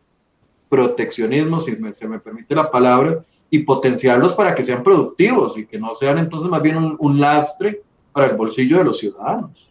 proteccionismos, 0.69 1.65
si 1.65 1.75
me, 1.75 1.93
se 1.93 2.07
me 2.07 2.19
permite 2.19 2.53
la 2.53 2.69
palabra, 2.69 3.23
y 3.53 3.59
potenciarlos 3.59 4.33
para 4.33 4.55
que 4.55 4.63
sean 4.63 4.81
productivos 4.81 5.57
y 5.57 5.67
que 5.67 5.77
no 5.77 5.93
sean 5.93 6.17
entonces 6.17 6.49
más 6.49 6.61
bien 6.61 6.95
un, 6.97 7.19
lastre 7.19 7.81
para 8.13 8.27
el 8.27 8.37
bolsillo 8.37 8.77
de 8.77 8.85
los 8.85 8.97
ciudadanos. 8.97 9.69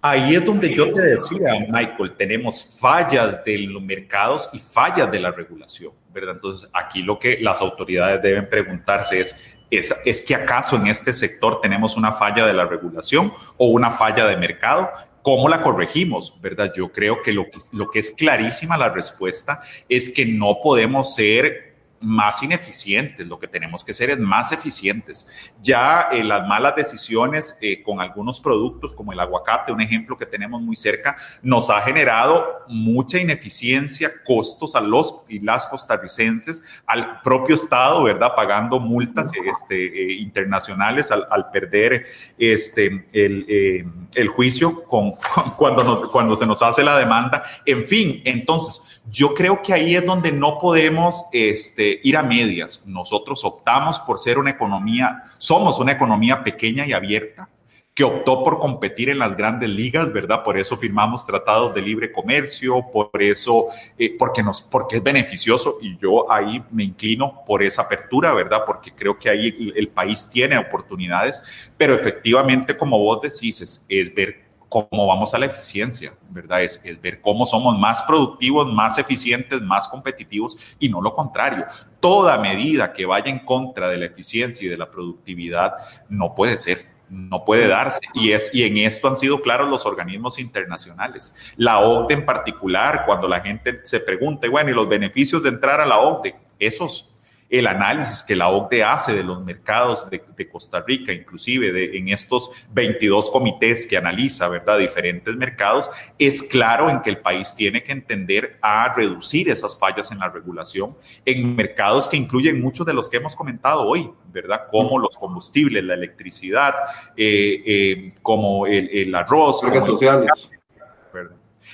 Ahí 0.00 0.34
es 0.34 0.44
donde 0.44 0.74
yo 0.74 0.92
te 0.92 1.02
decía, 1.02 1.52
Michael, 1.70 2.14
tenemos 2.16 2.78
fallas 2.80 3.44
de 3.44 3.58
los 3.58 3.82
mercados 3.82 4.48
y 4.52 4.58
fallas 4.58 5.10
de 5.10 5.20
la 5.20 5.30
regulación, 5.30 5.92
¿verdad? 6.12 6.34
Entonces, 6.34 6.68
aquí 6.72 7.02
lo 7.02 7.18
que 7.18 7.38
las 7.40 7.60
autoridades 7.60 8.22
deben 8.22 8.48
preguntarse 8.48 9.20
es, 9.20 9.54
¿es, 9.70 9.94
¿es 10.04 10.22
que 10.22 10.34
acaso 10.34 10.76
en 10.76 10.86
este 10.86 11.12
sector 11.12 11.60
tenemos 11.60 11.96
una 11.96 12.12
falla 12.12 12.46
de 12.46 12.54
la 12.54 12.64
regulación 12.64 13.32
o 13.58 13.68
una 13.68 13.90
falla 13.90 14.26
de 14.26 14.36
mercado? 14.36 14.90
¿Cómo 15.22 15.48
la 15.48 15.60
corregimos? 15.60 16.38
¿Verdad? 16.40 16.72
Yo 16.74 16.90
creo 16.90 17.20
que 17.22 17.32
lo 17.32 17.44
que, 17.44 17.58
lo 17.72 17.90
que 17.90 17.98
es 17.98 18.10
clarísima 18.10 18.76
la 18.78 18.90
respuesta 18.90 19.60
es 19.88 20.10
que 20.10 20.24
no 20.26 20.58
podemos 20.62 21.14
ser 21.14 21.73
más 22.04 22.42
ineficientes, 22.42 23.26
lo 23.26 23.38
que 23.38 23.48
tenemos 23.48 23.84
que 23.84 23.92
ser 23.92 24.10
es 24.10 24.18
más 24.18 24.52
eficientes. 24.52 25.26
Ya 25.60 26.08
eh, 26.12 26.22
las 26.22 26.46
malas 26.46 26.76
decisiones 26.76 27.58
eh, 27.60 27.82
con 27.82 28.00
algunos 28.00 28.40
productos 28.40 28.92
como 28.94 29.12
el 29.12 29.20
aguacate, 29.20 29.72
un 29.72 29.80
ejemplo 29.80 30.16
que 30.16 30.26
tenemos 30.26 30.60
muy 30.60 30.76
cerca, 30.76 31.16
nos 31.42 31.70
ha 31.70 31.80
generado 31.80 32.64
mucha 32.68 33.18
ineficiencia, 33.18 34.10
costos 34.24 34.74
a 34.74 34.80
los 34.80 35.22
y 35.28 35.40
las 35.40 35.66
costarricenses, 35.66 36.62
al 36.86 37.20
propio 37.22 37.54
Estado, 37.54 38.02
¿verdad? 38.02 38.34
Pagando 38.34 38.80
multas 38.80 39.32
este, 39.34 39.86
eh, 39.86 40.12
internacionales 40.14 41.10
al, 41.10 41.26
al, 41.30 41.50
perder 41.50 42.06
este, 42.38 43.06
el, 43.12 43.86
el 44.14 44.28
juicio 44.28 44.84
con, 44.84 45.12
cuando, 45.56 46.10
cuando 46.10 46.36
se 46.36 46.46
nos 46.46 46.62
hace 46.62 46.82
la 46.82 46.98
demanda. 46.98 47.44
En 47.66 47.84
fin, 47.84 48.22
entonces, 48.24 49.00
yo 49.10 49.34
creo 49.34 49.62
que 49.62 49.72
ahí 49.72 49.94
es 49.94 50.04
donde 50.04 50.32
no 50.32 50.58
podemos 50.58 51.26
este, 51.32 51.93
ir 52.02 52.16
a 52.16 52.22
medias. 52.22 52.84
Nosotros 52.86 53.44
optamos 53.44 53.98
por 54.00 54.18
ser 54.18 54.38
una 54.38 54.50
economía, 54.50 55.24
somos 55.38 55.78
una 55.78 55.92
economía 55.92 56.42
pequeña 56.42 56.86
y 56.86 56.92
abierta 56.92 57.48
que 57.94 58.02
optó 58.02 58.42
por 58.42 58.58
competir 58.58 59.08
en 59.08 59.20
las 59.20 59.36
grandes 59.36 59.68
ligas, 59.68 60.12
¿verdad? 60.12 60.42
Por 60.42 60.58
eso 60.58 60.76
firmamos 60.76 61.24
tratados 61.24 61.72
de 61.74 61.80
libre 61.80 62.10
comercio, 62.10 62.84
por 62.92 63.10
eso, 63.22 63.66
eh, 63.96 64.16
porque, 64.18 64.42
nos, 64.42 64.60
porque 64.62 64.96
es 64.96 65.02
beneficioso 65.02 65.78
y 65.80 65.96
yo 65.96 66.30
ahí 66.30 66.60
me 66.72 66.82
inclino 66.82 67.44
por 67.46 67.62
esa 67.62 67.82
apertura, 67.82 68.34
¿verdad? 68.34 68.62
Porque 68.66 68.92
creo 68.92 69.16
que 69.16 69.30
ahí 69.30 69.72
el, 69.76 69.88
país 69.88 70.28
tiene 70.28 70.58
oportunidades, 70.58 71.70
pero 71.76 71.94
efectivamente, 71.94 72.76
como 72.76 72.98
vos 72.98 73.20
decís, 73.20 73.60
es, 73.60 73.86
es 73.88 74.12
ver 74.12 74.43
cómo 74.74 75.06
vamos 75.06 75.32
a 75.32 75.38
la 75.38 75.46
eficiencia, 75.46 76.14
¿verdad? 76.30 76.64
Es, 76.64 76.82
ver 77.00 77.20
cómo 77.20 77.46
somos 77.46 77.78
más 77.78 78.02
productivos, 78.02 78.66
más 78.72 78.98
eficientes, 78.98 79.62
más 79.62 79.86
competitivos 79.86 80.58
y 80.80 80.88
no 80.88 81.00
lo 81.00 81.14
contrario. 81.14 81.64
Toda 82.00 82.38
medida 82.38 82.92
que 82.92 83.06
vaya 83.06 83.30
en 83.30 83.38
contra 83.38 83.88
de 83.88 83.98
la 83.98 84.06
eficiencia 84.06 84.66
y 84.66 84.68
de 84.68 84.76
la 84.76 84.90
productividad 84.90 85.74
no 86.08 86.34
puede 86.34 86.56
ser 86.56 86.92
no 87.08 87.44
puede 87.44 87.68
darse. 87.68 88.00
Y, 88.14 88.32
es, 88.32 88.52
y 88.52 88.64
en 88.64 88.78
esto 88.78 89.06
han 89.06 89.16
sido 89.16 89.40
claros 89.42 89.68
los 89.68 89.86
organismos 89.86 90.40
internacionales. 90.40 91.32
La 91.56 91.78
OCDE 91.78 92.14
en 92.14 92.24
particular, 92.24 93.04
cuando 93.06 93.28
la 93.28 93.40
gente 93.40 93.80
se 93.84 94.00
pregunta, 94.00 94.48
bueno, 94.48 94.70
¿y 94.70 94.74
los 94.74 94.88
beneficios 94.88 95.42
de 95.42 95.50
entrar 95.50 95.80
a 95.80 95.86
la 95.86 95.98
OCDE? 95.98 96.34
Esos 96.58 97.13
el 97.58 97.66
análisis 97.66 98.22
que 98.22 98.34
la 98.36 98.48
OCDE 98.48 98.84
hace 98.84 99.14
de 99.14 99.22
los 99.22 99.42
mercados 99.44 100.08
de, 100.10 100.48
Costa 100.50 100.84
Rica, 100.86 101.12
inclusive 101.12 101.72
de, 101.72 101.96
en 101.96 102.08
estos 102.08 102.50
22 102.72 103.30
comités 103.30 103.86
que 103.86 103.96
analiza, 103.96 104.48
¿verdad?, 104.48 104.78
diferentes 104.78 105.34
mercados, 105.36 105.90
es 106.18 106.42
claro 106.42 106.90
en 106.90 107.00
que 107.00 107.10
el 107.10 107.18
país 107.18 107.54
tiene 107.54 107.82
que 107.82 107.92
entender 107.92 108.58
a 108.60 108.92
reducir 108.94 109.48
esas 109.48 109.78
fallas 109.78 110.10
en 110.12 110.18
la 110.18 110.28
regulación 110.28 110.96
en 111.24 111.56
mercados 111.56 112.08
que 112.08 112.16
incluyen 112.16 112.60
muchos 112.60 112.86
de 112.86 112.94
los 112.94 113.08
que 113.08 113.16
hemos 113.16 113.34
comentado 113.34 113.82
hoy, 113.82 114.10
¿verdad?, 114.32 114.66
como 114.70 114.98
los 114.98 115.16
combustibles, 115.16 115.82
la 115.84 115.94
electricidad, 115.94 116.74
eh, 117.16 117.62
eh, 117.66 118.14
como 118.22 118.66
el, 118.66 119.14
arroz. 119.14 119.60
Como 119.60 119.86
sociales. 119.86 120.50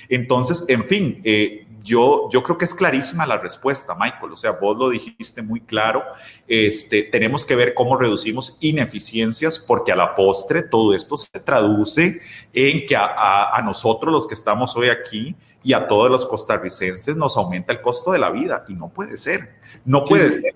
Entonces, 0.08 0.64
en 0.68 0.84
fin, 0.84 1.20
eh, 1.24 1.66
yo, 1.82 2.28
yo 2.30 2.42
creo 2.42 2.58
que 2.58 2.64
es 2.64 2.74
clarísima 2.74 3.26
la 3.26 3.38
respuesta, 3.38 3.94
Michael. 3.94 4.32
O 4.32 4.36
sea, 4.36 4.52
vos 4.52 4.76
lo 4.76 4.88
dijiste 4.90 5.42
muy 5.42 5.60
claro. 5.60 6.02
Este, 6.46 7.02
tenemos 7.02 7.44
que 7.44 7.56
ver 7.56 7.74
cómo 7.74 7.96
reducimos 7.96 8.58
ineficiencias, 8.60 9.58
porque 9.58 9.92
a 9.92 9.96
la 9.96 10.14
postre 10.14 10.62
todo 10.62 10.94
esto 10.94 11.16
se 11.16 11.28
traduce 11.40 12.20
en 12.52 12.86
que 12.86 12.96
a, 12.96 13.54
a, 13.54 13.62
nosotros 13.62 14.12
los 14.12 14.26
que 14.26 14.34
estamos 14.34 14.76
hoy 14.76 14.88
aquí 14.88 15.34
y 15.62 15.72
a 15.72 15.86
todos 15.86 16.10
los 16.10 16.26
costarricenses 16.26 17.16
nos 17.16 17.36
aumenta 17.36 17.72
el 17.72 17.80
costo 17.80 18.12
de 18.12 18.18
la 18.18 18.30
vida. 18.30 18.64
Y 18.68 18.74
no 18.74 18.88
puede 18.88 19.16
ser. 19.16 19.56
No 19.84 20.04
puede 20.04 20.32
ser. 20.32 20.54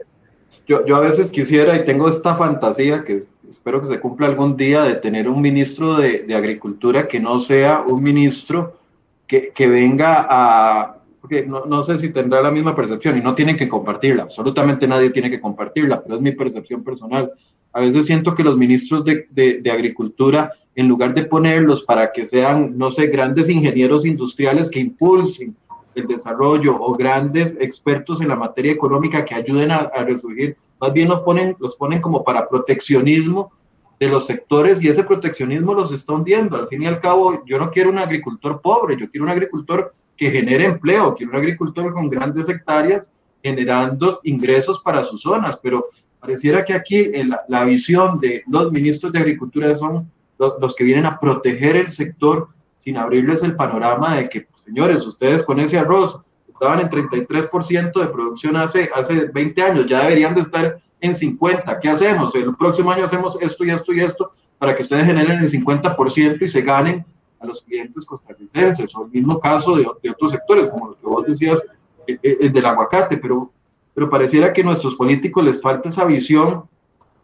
Yo, 0.67 0.85
yo 0.87 0.97
a 0.97 1.01
veces 1.01 1.31
quisiera 1.31 1.77
y 1.77 1.85
tengo 1.85 2.09
esta 2.09 2.37
fantasía 2.37 3.05
que 3.05 3.25
espero 3.51 3.83
que 3.83 3.89
se 3.89 4.01
cumpla 4.01 4.27
algún 4.27 4.57
día 4.57 4.83
de 4.83 4.95
tener 4.95 5.29
un 5.29 5.41
ministro 5.41 5.97
de, 5.97 6.23
de 6.23 6.35
Agricultura 6.35 7.07
que 7.07 7.21
no 7.21 7.39
sea 7.39 7.83
un 7.87 8.03
ministro 8.03 8.79
que, 9.27 9.51
que 9.51 9.67
venga 9.67 10.27
a 10.29 10.97
porque 11.25 11.47
no, 11.47 11.65
no, 11.65 11.83
sé 11.83 11.97
si 11.97 12.11
tendrá 12.11 12.43
la 12.43 12.51
misma 12.51 12.77
percepción 12.77 13.17
y 13.17 13.23
no 13.23 13.35
tienen 13.35 13.57
que 13.57 13.67
compartirla, 13.67 14.25
absolutamente 14.25 14.87
nadie 14.87 15.09
tiene 15.09 15.31
que 15.31 15.41
compartirla, 15.41 16.03
pero 16.03 16.17
es 16.17 16.21
mi 16.21 16.33
percepción 16.33 16.85
personal. 16.85 17.33
A 17.73 17.81
veces 17.81 18.05
siento 18.05 18.35
que 18.35 18.45
los 18.45 18.59
ministros 18.59 19.07
de, 19.07 19.27
de, 19.31 19.71
Agricultura, 19.71 20.53
en 20.75 20.87
lugar 20.87 21.15
de 21.15 21.25
ponerlos 21.25 21.83
para 21.83 22.13
que 22.13 22.27
sean, 22.27 22.77
no 22.77 22.91
sé, 22.91 23.07
grandes 23.07 23.49
ingenieros 23.49 24.05
industriales 24.05 24.69
que 24.69 24.81
impulsen 24.81 25.57
el 25.95 26.07
desarrollo 26.07 26.77
o 26.79 26.93
grandes 26.93 27.57
expertos 27.59 28.21
en 28.21 28.29
la 28.29 28.37
materia 28.37 28.73
económica 28.73 29.25
que 29.25 29.35
ayuden 29.35 29.71
a, 29.71 29.77
a 29.77 30.05
resurgir, 30.05 30.59
más 30.79 30.93
bien 30.93 31.09
los 31.09 31.21
ponen, 31.21 31.57
los 31.59 31.75
ponen 31.77 32.03
como 32.03 32.23
para 32.23 32.47
proteccionismo 32.51 33.51
de 33.99 34.09
los 34.09 34.27
sectores 34.27 34.83
y 34.83 34.91
ese 34.91 35.05
proteccionismo 35.05 35.73
los 35.73 35.91
está 35.91 36.13
hundiendo. 36.13 36.59
Al 36.59 36.69
fin 36.69 36.83
y 36.83 36.87
al 36.87 37.01
cabo, 37.01 37.43
yo 37.47 37.59
no 37.59 37.71
quiero 37.71 37.89
un 37.89 37.99
agricultor 37.99 38.61
pobre, 38.61 38.99
yo 38.99 39.11
quiero 39.11 39.25
un 39.25 39.31
agricultor 39.31 39.95
que 40.17 40.31
genere 40.31 40.65
empleo, 40.65 41.15
que 41.15 41.25
un 41.25 41.35
agricultor 41.35 41.93
con 41.93 42.09
grandes 42.09 42.49
hectáreas 42.49 43.11
generando 43.43 44.21
ingresos 44.23 44.81
para 44.81 45.03
sus 45.03 45.23
zonas, 45.23 45.59
pero 45.63 45.89
pareciera 46.19 46.65
que 46.65 46.73
aquí 46.73 47.11
la, 47.49 47.65
visión 47.65 48.19
de 48.19 48.43
los 48.47 48.73
ministros 48.73 49.13
de 49.13 49.19
Agricultura 49.19 49.75
son 49.77 50.11
los, 50.39 50.75
que 50.75 50.85
vienen 50.85 51.05
a 51.05 51.21
proteger 51.21 51.77
el 51.77 51.91
sector 51.91 52.49
sin 52.77 52.97
abrirles 52.97 53.43
el 53.43 53.55
panorama 53.55 54.17
de 54.17 54.29
que, 54.31 54.41
pues, 54.43 54.63
señores, 54.63 55.07
ustedes 55.07 55.43
con 55.43 55.61
ese 55.61 55.79
arroz 55.79 56.23
estaban 56.49 56.81
en 56.81 56.89
33% 56.89 58.01
de 58.01 58.07
producción 58.07 58.57
hace, 58.57 58.89
hace 58.95 59.27
20 59.27 59.63
años, 59.63 59.87
ya 59.87 60.03
deberían 60.03 60.35
de 60.35 60.41
estar 60.41 60.79
en 61.01 61.15
50. 61.15 61.81
¿Qué 61.81 61.91
hacemos? 61.91 62.35
El 62.35 62.57
próximo 62.57 62.91
año 62.91 63.05
hacemos 63.05 63.37
esto 63.43 63.65
y 63.65 63.71
esto 63.71 63.93
y 63.93 64.01
esto 64.01 64.33
para 64.59 64.75
que 64.75 64.83
ustedes 64.83 65.05
generen 65.05 65.41
el 65.41 65.51
50% 65.51 66.41
y 66.41 66.49
se 66.49 66.63
ganen 66.63 67.05
los 67.45 67.63
clientes 67.63 68.05
costarricenses, 68.05 68.95
o 68.95 69.05
el 69.05 69.11
mismo 69.11 69.39
caso 69.41 69.77
de, 69.77 69.87
otros 70.11 70.31
sectores, 70.31 70.71
como 70.71 70.89
lo 70.89 70.95
que 70.99 71.07
vos 71.07 71.27
decías, 71.27 71.63
el, 72.07 72.19
el, 72.23 72.53
del 72.53 72.67
aguacate, 72.67 73.17
pero, 73.17 73.51
pero 73.95 74.11
pareciera 74.11 74.53
que 74.53 74.63
a 74.63 74.65
nuestros 74.65 74.95
políticos 74.95 75.45
les 75.45 75.61
falta 75.61 75.89
esa 75.89 76.05
visión 76.05 76.65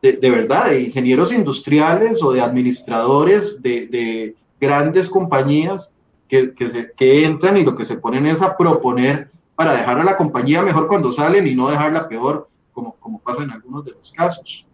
de, 0.02 0.12
de 0.14 0.30
verdad, 0.30 0.70
de 0.70 0.82
ingenieros 0.82 1.32
industriales 1.32 2.22
o 2.22 2.32
de 2.32 2.40
administradores 2.40 3.60
de, 3.60 3.86
de 3.88 4.36
grandes 4.60 5.08
compañías 5.08 5.94
que, 6.28 6.54
que, 6.54 6.92
que, 6.96 7.24
entran 7.24 7.56
y 7.56 7.64
lo 7.64 7.74
que 7.74 7.84
se 7.84 7.96
ponen 7.96 8.26
es 8.26 8.40
a 8.40 8.56
proponer 8.56 9.30
para 9.56 9.74
dejar 9.74 9.98
a 9.98 10.04
la 10.04 10.16
compañía 10.16 10.62
mejor 10.62 10.86
cuando 10.86 11.12
salen 11.12 11.46
y 11.46 11.54
no 11.54 11.68
dejarla 11.68 12.08
peor, 12.08 12.48
como, 12.72 12.94
como 13.00 13.18
pasa 13.18 13.42
en 13.42 13.50
algunos 13.50 13.84
de 13.84 13.92
los 13.92 14.12
casos. 14.12 14.66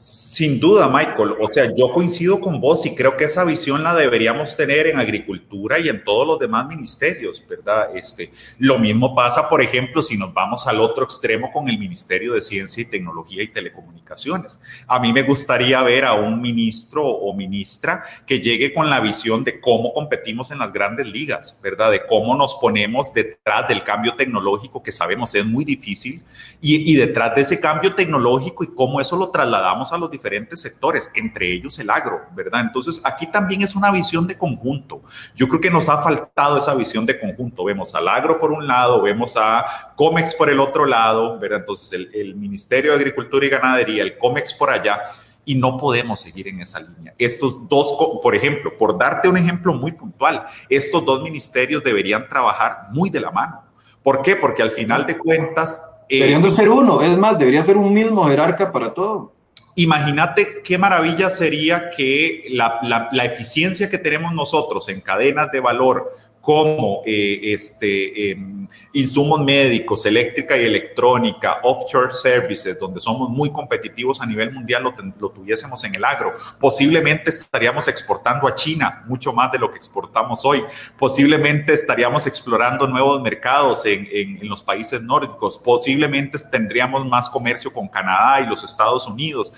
Sin 0.00 0.60
duda, 0.60 0.88
Michael. 0.88 1.34
O 1.40 1.48
sea, 1.48 1.74
yo 1.74 1.90
coincido 1.90 2.40
con 2.40 2.60
vos 2.60 2.86
y 2.86 2.94
creo 2.94 3.16
que 3.16 3.24
esa 3.24 3.42
visión 3.42 3.82
la 3.82 3.96
deberíamos 3.96 4.56
tener 4.56 4.86
en 4.86 4.96
agricultura 4.96 5.80
y 5.80 5.88
en 5.88 6.04
todos 6.04 6.24
los 6.24 6.38
demás 6.38 6.68
ministerios, 6.68 7.42
¿verdad? 7.48 7.96
Este, 7.96 8.30
lo 8.58 8.78
mismo 8.78 9.12
pasa, 9.12 9.48
por 9.48 9.60
ejemplo, 9.60 10.00
si 10.00 10.16
nos 10.16 10.32
vamos 10.32 10.68
al 10.68 10.78
otro 10.80 11.02
extremo 11.02 11.50
con 11.50 11.68
el 11.68 11.80
Ministerio 11.80 12.34
de 12.34 12.42
Ciencia 12.42 12.80
y 12.80 12.84
Tecnología 12.84 13.42
y 13.42 13.48
Telecomunicaciones. 13.48 14.60
A 14.86 15.00
mí 15.00 15.12
me 15.12 15.24
gustaría 15.24 15.82
ver 15.82 16.04
a 16.04 16.14
un 16.14 16.40
ministro 16.40 17.04
o 17.04 17.34
ministra 17.34 18.04
que 18.24 18.38
llegue 18.38 18.72
con 18.72 18.88
la 18.88 19.00
visión 19.00 19.42
de 19.42 19.58
cómo 19.58 19.92
competimos 19.92 20.52
en 20.52 20.60
las 20.60 20.72
grandes 20.72 21.06
ligas, 21.08 21.58
¿verdad? 21.60 21.90
De 21.90 22.06
cómo 22.06 22.36
nos 22.36 22.54
ponemos 22.54 23.12
detrás 23.12 23.66
del 23.66 23.82
cambio 23.82 24.14
tecnológico 24.14 24.80
que 24.80 24.92
sabemos 24.92 25.34
es 25.34 25.44
muy 25.44 25.64
difícil 25.64 26.22
y, 26.60 26.92
y 26.92 26.94
detrás 26.94 27.34
de 27.34 27.42
ese 27.42 27.58
cambio 27.58 27.96
tecnológico 27.96 28.62
y 28.62 28.68
cómo 28.68 29.00
eso 29.00 29.16
lo 29.16 29.30
trasladamos 29.30 29.87
a 29.92 29.98
los 29.98 30.10
diferentes 30.10 30.60
sectores, 30.60 31.10
entre 31.14 31.52
ellos 31.52 31.78
el 31.78 31.90
agro, 31.90 32.22
¿verdad? 32.34 32.60
Entonces, 32.60 33.00
aquí 33.04 33.26
también 33.26 33.62
es 33.62 33.74
una 33.74 33.90
visión 33.90 34.26
de 34.26 34.36
conjunto. 34.36 35.02
Yo 35.34 35.48
creo 35.48 35.60
que 35.60 35.70
nos 35.70 35.88
ha 35.88 36.02
faltado 36.02 36.58
esa 36.58 36.74
visión 36.74 37.06
de 37.06 37.18
conjunto. 37.18 37.64
Vemos 37.64 37.94
al 37.94 38.08
agro 38.08 38.38
por 38.38 38.52
un 38.52 38.66
lado, 38.66 39.02
vemos 39.02 39.36
a 39.36 39.64
COMEX 39.96 40.34
por 40.34 40.50
el 40.50 40.60
otro 40.60 40.84
lado, 40.84 41.38
¿verdad? 41.38 41.60
Entonces, 41.60 41.92
el, 41.92 42.10
el 42.14 42.34
Ministerio 42.34 42.92
de 42.92 42.98
Agricultura 42.98 43.46
y 43.46 43.48
Ganadería, 43.48 44.02
el 44.02 44.18
COMEX 44.18 44.54
por 44.54 44.70
allá, 44.70 45.00
y 45.44 45.54
no 45.54 45.78
podemos 45.78 46.20
seguir 46.20 46.46
en 46.48 46.60
esa 46.60 46.78
línea. 46.78 47.14
Estos 47.16 47.66
dos, 47.68 47.96
por 48.22 48.34
ejemplo, 48.34 48.76
por 48.76 48.98
darte 48.98 49.30
un 49.30 49.36
ejemplo 49.38 49.72
muy 49.72 49.92
puntual, 49.92 50.44
estos 50.68 51.02
dos 51.06 51.22
ministerios 51.22 51.82
deberían 51.82 52.28
trabajar 52.28 52.88
muy 52.90 53.08
de 53.08 53.20
la 53.20 53.30
mano. 53.30 53.62
¿Por 54.02 54.20
qué? 54.20 54.36
Porque 54.36 54.62
al 54.62 54.72
final 54.72 55.06
de 55.06 55.16
cuentas... 55.16 55.82
Eh, 56.10 56.18
deberían 56.18 56.42
de 56.42 56.50
ser 56.50 56.68
uno, 56.68 57.00
es 57.00 57.16
más, 57.16 57.38
debería 57.38 57.62
ser 57.62 57.78
un 57.78 57.94
mismo 57.94 58.28
jerarca 58.28 58.70
para 58.70 58.92
todo. 58.92 59.32
Imagínate 59.78 60.60
qué 60.64 60.76
maravilla 60.76 61.30
sería 61.30 61.92
que 61.92 62.46
la, 62.50 62.80
la, 63.12 63.24
eficiencia 63.24 63.88
que 63.88 63.98
tenemos 63.98 64.34
nosotros 64.34 64.88
en 64.88 65.00
cadenas 65.00 65.52
de 65.52 65.60
valor 65.60 66.10
como 66.48 67.02
eh, 67.04 67.52
este, 67.52 68.30
em, 68.30 68.66
insumos 68.94 69.38
médicos, 69.44 70.06
eléctrica 70.06 70.56
y 70.56 70.64
electrónica, 70.64 71.58
offshore 71.62 72.10
services, 72.10 72.78
donde 72.80 73.00
somos 73.00 73.28
muy 73.28 73.52
competitivos 73.52 74.22
a 74.22 74.24
nivel 74.24 74.50
mundial, 74.50 74.82
lo, 74.82 75.28
tuviésemos 75.28 75.84
en 75.84 75.94
el 75.94 76.02
agro. 76.02 76.32
Posiblemente 76.58 77.28
estaríamos 77.28 77.86
exportando 77.86 78.48
a 78.48 78.54
China 78.54 79.04
mucho 79.06 79.30
más 79.34 79.52
de 79.52 79.58
lo 79.58 79.70
que 79.70 79.76
exportamos 79.76 80.42
hoy. 80.46 80.64
Posiblemente 80.98 81.74
estaríamos 81.74 82.26
explorando 82.26 82.88
nuevos 82.88 83.20
mercados 83.20 83.84
en, 83.84 84.08
en, 84.10 84.38
en 84.40 84.48
los 84.48 84.62
países 84.62 85.02
nórdicos. 85.02 85.58
Posiblemente 85.58 86.38
tendríamos 86.50 87.04
más 87.04 87.28
comercio 87.28 87.70
con 87.70 87.88
Canadá 87.88 88.40
y 88.40 88.46
los 88.46 88.64
Estados 88.64 89.06
Unidos 89.06 89.52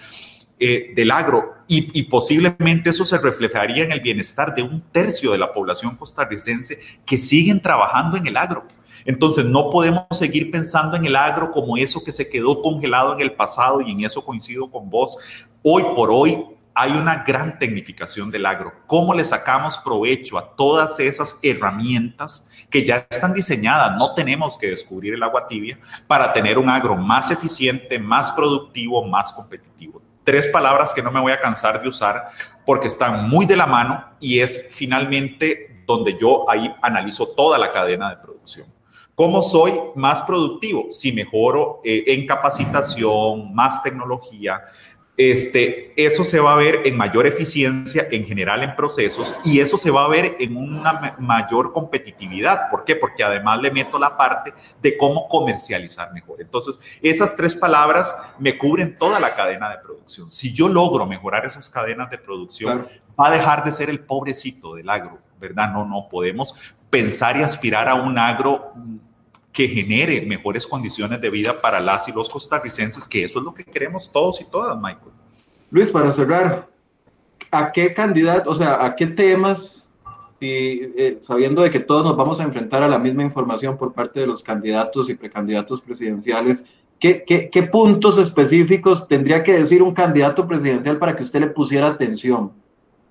eh, 0.63 0.93
del 0.95 1.11
agro 1.11 1.55
y, 1.67 2.03
posiblemente 2.03 2.91
eso 2.91 3.05
se 3.07 3.17
reflejaría 3.17 3.83
en 3.83 3.93
el 3.93 4.01
bienestar 4.01 4.55
de 4.55 4.63
un 4.63 4.83
tercio 4.93 5.33
de 5.33 5.39
la 5.39 5.53
población 5.53 5.97
costarricense 5.97 6.79
que 7.07 7.17
siguen 7.17 7.63
trabajando 7.63 8.19
en 8.19 8.27
el 8.27 8.37
agro. 8.37 8.67
Entonces 9.07 9.47
no 9.47 9.71
podemos 9.71 10.05
seguir 10.11 10.51
pensando 10.51 10.99
en 10.99 11.07
el 11.07 11.17
agro 11.17 11.51
como 11.51 11.79
eso 11.79 12.05
que 12.05 12.13
se 12.13 12.29
quedó 12.29 12.61
congelado 12.61 13.15
en 13.15 13.21
el 13.21 13.33
pasado 13.33 13.81
y 13.81 13.91
en 13.91 14.05
eso 14.05 14.23
coincido 14.23 14.71
con 14.71 14.91
vos. 14.91 15.17
Hoy 15.63 15.83
por 15.95 16.11
hoy 16.11 16.45
hay 16.75 16.93
una 16.93 17.25
gran 17.25 17.59
tecnificación 17.59 18.31
del 18.31 18.45
agro. 18.45 18.73
¿Cómo 18.87 19.15
le 19.15 19.25
sacamos 19.25 19.79
provecho 19.79 20.37
a 20.37 20.57
todas 20.57 21.01
esas 21.01 21.39
herramientas 21.43 22.47
que 22.69 22.85
ya 22.85 23.07
están 23.09 23.33
diseñadas? 23.33 23.97
No 23.97 24.13
tenemos 24.13 24.59
que 24.59 24.69
descubrir 24.69 25.15
el 25.15 25.23
agua 25.23 25.47
tibia 25.49 25.79
para 26.07 26.33
tener 26.33 26.59
un 26.59 26.69
agro 26.69 26.97
más 26.97 27.31
eficiente, 27.31 27.99
más 27.99 28.33
productivo, 28.33 29.07
más 29.07 29.33
competitivo. 29.33 30.03
Tres 30.31 30.47
palabras 30.47 30.95
que 30.95 31.03
no 31.03 31.11
me 31.11 31.19
voy 31.19 31.33
a 31.33 31.41
cansar 31.41 31.83
de 31.83 31.89
usar 31.89 32.29
porque 32.65 32.87
están 32.87 33.29
muy 33.29 33.47
de 33.47 33.57
la 33.57 33.67
mano 33.67 34.11
y 34.21 34.39
es 34.39 34.69
finalmente 34.71 35.83
donde 35.85 36.17
yo 36.17 36.49
ahí 36.49 36.73
analizo 36.83 37.27
toda 37.35 37.59
la 37.59 37.73
cadena 37.73 38.11
de 38.11 38.17
producción. 38.19 38.69
¿Cómo 39.17 39.43
soy 39.43 39.73
más 39.97 40.23
productivo? 40.23 40.87
Si 40.93 41.11
mejoro 41.11 41.81
eh, 41.83 42.05
en 42.07 42.29
capacitación, 42.29 43.53
más 43.53 43.83
tecnología, 43.83 44.63
este, 45.17 45.93
eso 46.03 46.25
se 46.25 46.41
va 46.41 46.55
a 46.55 46.57
ver 46.57 46.81
en 46.87 46.97
mayor 46.97 47.27
eficiencia 47.27 48.07
en 48.11 48.25
general 48.25 48.63
en 48.63 48.75
procesos 48.75 49.35
y 49.45 49.61
eso 49.61 49.77
se 49.77 49.91
va 49.91 50.05
a 50.05 50.09
ver 50.09 50.37
en 50.39 50.57
una 50.57 51.17
mayor 51.19 51.73
competitividad. 51.73 52.71
¿Por 52.71 52.85
qué? 52.85 52.97
Porque 52.97 53.23
además 53.23 53.61
le 53.61 53.71
meto 53.71 53.99
la 53.99 54.17
parte 54.17 54.55
de 54.81 54.97
cómo 54.97 55.29
comercializar 55.29 56.13
mejor. 56.15 56.41
Entonces, 56.41 56.81
esas 57.03 57.37
tres 57.37 57.55
palabras 57.55 58.15
me 58.39 58.57
cubren 58.57 58.97
toda 58.97 59.21
la 59.21 59.35
cadena 59.35 59.69
de 59.69 59.79
producción. 59.79 60.31
Si 60.31 60.55
yo 60.55 60.69
logro 60.69 61.05
mejorar 61.05 61.45
esas 61.45 61.69
cadenas 61.69 62.09
de 62.11 62.17
producción, 62.17 62.87
va 63.21 63.29
a 63.29 63.31
dejar 63.31 63.63
de 63.63 63.73
ser 63.73 63.91
el 63.91 64.01
pobrecito 64.01 64.75
del 64.75 64.89
agro, 64.89 65.19
¿verdad? 65.39 65.71
No, 65.71 65.85
no 65.85 66.09
podemos 66.09 66.55
pensar 66.89 67.37
y 67.37 67.43
aspirar 67.43 67.89
a 67.89 67.95
un 67.95 68.19
agro 68.19 68.73
que 69.53 69.69
genere 69.69 70.23
mejores 70.23 70.67
condiciones 70.67 71.21
de 71.21 71.31
vida 71.31 71.61
para 71.61 71.81
las 71.81 72.09
y 72.09 72.13
los 72.13 72.29
costarricenses, 72.29 73.07
que 73.07 73.25
eso 73.25 73.41
es 73.41 73.45
lo 73.45 73.53
que 73.53 73.65
queremos 73.65 74.11
todos 74.11 74.41
y 74.41 74.51
todas, 74.51 74.77
Michael. 74.77 75.13
Luis, 75.71 75.91
para 75.91 76.13
cerrar, 76.13 76.69
¿a 77.51 77.73
qué 77.73 77.93
candidato, 77.93 78.51
o 78.51 78.55
sea, 78.55 78.85
a 78.85 78.95
qué 78.95 79.07
temas, 79.07 79.89
y, 80.41 80.83
eh, 80.97 81.17
sabiendo 81.21 81.63
de 81.63 81.71
que 81.71 81.81
todos 81.81 82.05
nos 82.05 82.17
vamos 82.17 82.41
a 82.41 82.45
enfrentar 82.45 82.83
a 82.83 82.89
la 82.89 82.99
misma 82.99 83.23
información 83.23 83.77
por 83.77 83.93
parte 83.93 84.21
de 84.21 84.27
los 84.27 84.43
candidatos 84.43 85.11
y 85.11 85.15
precandidatos 85.15 85.81
presidenciales, 85.81 86.65
¿qué, 86.99 87.25
qué, 87.27 87.51
qué 87.51 87.63
puntos 87.65 88.19
específicos 88.19 89.07
tendría 89.09 89.43
que 89.43 89.55
decir 89.55 89.83
un 89.83 89.95
candidato 89.95 90.47
presidencial 90.47 90.99
para 90.99 91.17
que 91.17 91.25
usted 91.25 91.41
le 91.41 91.49
pusiera 91.49 91.89
atención? 91.89 92.53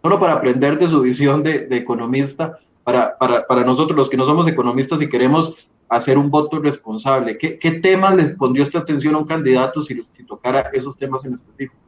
Solo 0.02 0.20
para 0.20 0.34
aprender 0.34 0.80
de 0.80 0.90
su 0.90 1.02
visión 1.02 1.44
de, 1.44 1.68
de 1.68 1.78
economista, 1.78 2.60
para, 2.90 3.18
para, 3.20 3.46
para, 3.46 3.64
nosotros 3.64 3.96
los 3.96 4.10
que 4.10 4.18
no 4.18 4.26
somos 4.26 4.48
economistas 4.48 5.00
y 5.00 5.08
queremos 5.08 5.54
hacer 5.88 6.18
un 6.18 6.32
voto 6.32 6.58
responsable. 6.58 7.38
¿Qué, 7.38 7.60
qué 7.60 7.74
temas 7.74 8.16
les 8.16 8.32
pondría 8.32 8.66
esta 8.66 8.80
atención 8.80 9.14
a 9.14 9.20
un 9.20 9.28
candidato 9.28 9.84
si, 9.84 10.04
si 10.10 10.24
tocara 10.24 10.72
esos 10.74 10.98
temas 10.98 11.24
en 11.24 11.36
específico? 11.36 11.80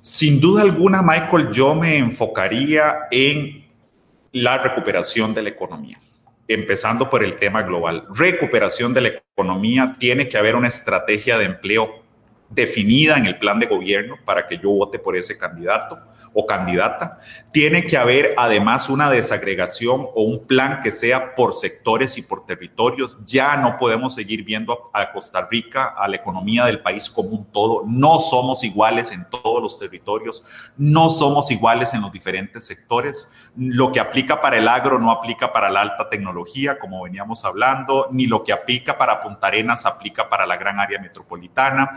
Sin 0.00 0.40
duda 0.40 0.62
alguna, 0.62 1.02
Michael, 1.02 1.50
yo 1.50 1.74
me 1.74 1.96
enfocaría 1.98 3.08
en 3.10 3.64
la 4.30 4.58
recuperación 4.58 5.34
de 5.34 5.42
la 5.42 5.48
economía, 5.48 5.98
empezando 6.46 7.10
por 7.10 7.24
el 7.24 7.36
tema 7.36 7.62
global. 7.62 8.06
Recuperación 8.14 8.94
de 8.94 9.00
la 9.00 9.08
economía, 9.08 9.96
tiene 9.98 10.28
que 10.28 10.38
haber 10.38 10.54
una 10.54 10.68
estrategia 10.68 11.36
de 11.36 11.46
empleo 11.46 12.01
definida 12.54 13.16
en 13.16 13.26
el 13.26 13.38
plan 13.38 13.58
de 13.58 13.66
gobierno 13.66 14.16
para 14.24 14.46
que 14.46 14.58
yo 14.58 14.70
vote 14.70 14.98
por 14.98 15.16
ese 15.16 15.36
candidato 15.36 15.98
o 16.34 16.46
candidata. 16.46 17.20
Tiene 17.52 17.86
que 17.86 17.96
haber 17.96 18.34
además 18.36 18.88
una 18.88 19.10
desagregación 19.10 20.06
o 20.14 20.22
un 20.22 20.46
plan 20.46 20.80
que 20.82 20.92
sea 20.92 21.34
por 21.34 21.54
sectores 21.54 22.16
y 22.16 22.22
por 22.22 22.46
territorios. 22.46 23.18
Ya 23.26 23.56
no 23.56 23.76
podemos 23.76 24.14
seguir 24.14 24.44
viendo 24.44 24.90
a 24.92 25.10
Costa 25.10 25.46
Rica, 25.50 25.94
a 25.96 26.08
la 26.08 26.16
economía 26.16 26.64
del 26.64 26.80
país 26.80 27.10
como 27.10 27.30
un 27.30 27.44
todo. 27.52 27.84
No 27.86 28.20
somos 28.20 28.64
iguales 28.64 29.12
en 29.12 29.28
todos 29.28 29.62
los 29.62 29.78
territorios, 29.78 30.44
no 30.76 31.10
somos 31.10 31.50
iguales 31.50 31.92
en 31.94 32.00
los 32.00 32.12
diferentes 32.12 32.66
sectores. 32.66 33.28
Lo 33.56 33.92
que 33.92 34.00
aplica 34.00 34.40
para 34.40 34.56
el 34.56 34.68
agro 34.68 34.98
no 34.98 35.10
aplica 35.10 35.52
para 35.52 35.70
la 35.70 35.82
alta 35.82 36.08
tecnología, 36.08 36.78
como 36.78 37.02
veníamos 37.02 37.44
hablando, 37.44 38.08
ni 38.10 38.26
lo 38.26 38.42
que 38.42 38.52
aplica 38.52 38.96
para 38.96 39.20
Punta 39.20 39.48
Arenas 39.48 39.84
aplica 39.86 40.28
para 40.28 40.46
la 40.46 40.56
gran 40.56 40.80
área 40.80 40.98
metropolitana. 40.98 41.92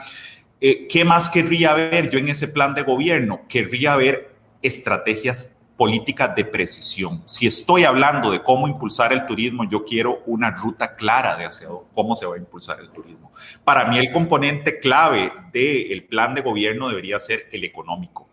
Eh, 0.61 0.87
¿Qué 0.87 1.03
más 1.03 1.29
querría 1.29 1.73
ver 1.73 2.09
yo 2.09 2.17
en 2.17 2.29
ese 2.29 2.47
plan 2.47 2.73
de 2.73 2.83
gobierno? 2.83 3.41
Querría 3.47 3.95
ver 3.97 4.35
estrategias 4.61 5.51
políticas 5.75 6.33
de 6.35 6.45
precisión. 6.45 7.21
Si 7.25 7.45
estoy 7.47 7.83
hablando 7.83 8.31
de 8.31 8.41
cómo 8.41 8.67
impulsar 8.67 9.11
el 9.11 9.25
turismo, 9.25 9.67
yo 9.69 9.83
quiero 9.83 10.23
una 10.25 10.51
ruta 10.51 10.95
clara 10.95 11.35
de 11.35 11.45
hacia 11.45 11.67
cómo 11.93 12.15
se 12.15 12.25
va 12.25 12.35
a 12.35 12.37
impulsar 12.37 12.79
el 12.79 12.89
turismo. 12.89 13.31
Para 13.65 13.85
mí 13.85 13.99
el 13.99 14.11
componente 14.11 14.79
clave 14.79 15.33
del 15.51 16.05
plan 16.05 16.33
de 16.33 16.41
gobierno 16.41 16.87
debería 16.87 17.19
ser 17.19 17.47
el 17.51 17.65
económico, 17.65 18.29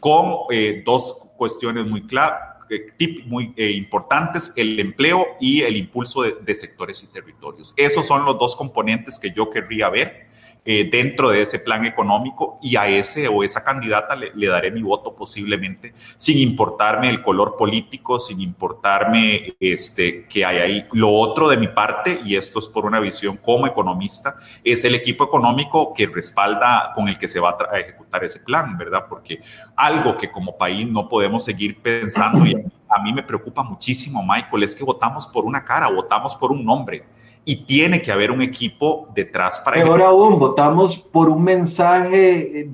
con 0.00 0.34
eh, 0.50 0.82
dos 0.84 1.14
cuestiones 1.36 1.86
muy 1.86 2.06
claras 2.06 2.50
eh, 2.70 3.24
muy 3.26 3.52
importantes, 3.56 4.52
el 4.56 4.78
empleo 4.78 5.26
y 5.40 5.62
el 5.62 5.76
impulso 5.76 6.22
de, 6.22 6.36
de 6.40 6.54
sectores 6.54 7.02
y 7.02 7.08
territorios. 7.08 7.74
Esos 7.76 8.06
son 8.06 8.24
los 8.24 8.38
dos 8.38 8.54
componentes 8.54 9.18
que 9.18 9.30
yo 9.32 9.50
querría 9.50 9.88
ver 9.88 10.29
eh, 10.64 10.88
dentro 10.90 11.30
de 11.30 11.42
ese 11.42 11.58
plan 11.58 11.86
económico 11.86 12.58
y 12.60 12.76
a 12.76 12.86
ese 12.86 13.28
o 13.28 13.42
esa 13.42 13.64
candidata 13.64 14.14
le, 14.14 14.46
daré 14.46 14.70
mi 14.70 14.82
voto 14.82 15.14
posiblemente 15.14 15.94
sin 16.18 16.38
importarme 16.38 17.08
el 17.08 17.22
color 17.22 17.56
político, 17.56 18.20
sin 18.20 18.40
importarme 18.40 19.54
este, 19.58 20.26
que 20.26 20.44
hay 20.44 20.58
ahí. 20.58 20.86
Lo 20.92 21.10
otro 21.10 21.48
de 21.48 21.56
mi 21.56 21.68
parte, 21.68 22.20
y 22.24 22.36
esto 22.36 22.58
es 22.58 22.68
por 22.68 22.84
una 22.84 23.00
visión 23.00 23.38
como 23.38 23.66
economista, 23.66 24.36
es 24.62 24.84
el 24.84 24.94
equipo 24.94 25.24
económico 25.24 25.94
que 25.94 26.06
respalda, 26.06 26.92
con 26.94 27.08
el 27.08 27.16
que 27.16 27.28
se 27.28 27.40
va 27.40 27.56
a, 27.70 27.78
ejecutar 27.78 28.24
ese 28.24 28.40
plan, 28.40 28.76
¿verdad? 28.76 29.06
Porque 29.08 29.40
algo 29.76 30.18
que 30.18 30.30
como 30.30 30.58
país 30.58 30.86
no 30.86 31.08
podemos 31.08 31.44
seguir 31.44 31.80
pensando 31.80 32.44
y 32.46 32.54
a 32.88 33.02
mí 33.02 33.12
me 33.12 33.22
preocupa 33.22 33.62
muchísimo, 33.62 34.22
Michael, 34.22 34.64
es 34.64 34.74
que 34.74 34.84
votamos 34.84 35.26
por 35.26 35.44
una 35.44 35.64
cara, 35.64 35.88
votamos 35.88 36.36
por 36.36 36.52
un 36.52 36.64
nombre 36.64 37.04
y 37.44 37.64
tiene 37.64 38.02
que 38.02 38.12
haber 38.12 38.30
un 38.30 38.42
equipo 38.42 39.08
detrás 39.14 39.60
para... 39.60 39.82
Ahora 39.82 40.08
aún, 40.08 40.38
votamos 40.38 40.98
por 40.98 41.28
un 41.28 41.42
mensaje 41.42 42.60
eh, 42.60 42.68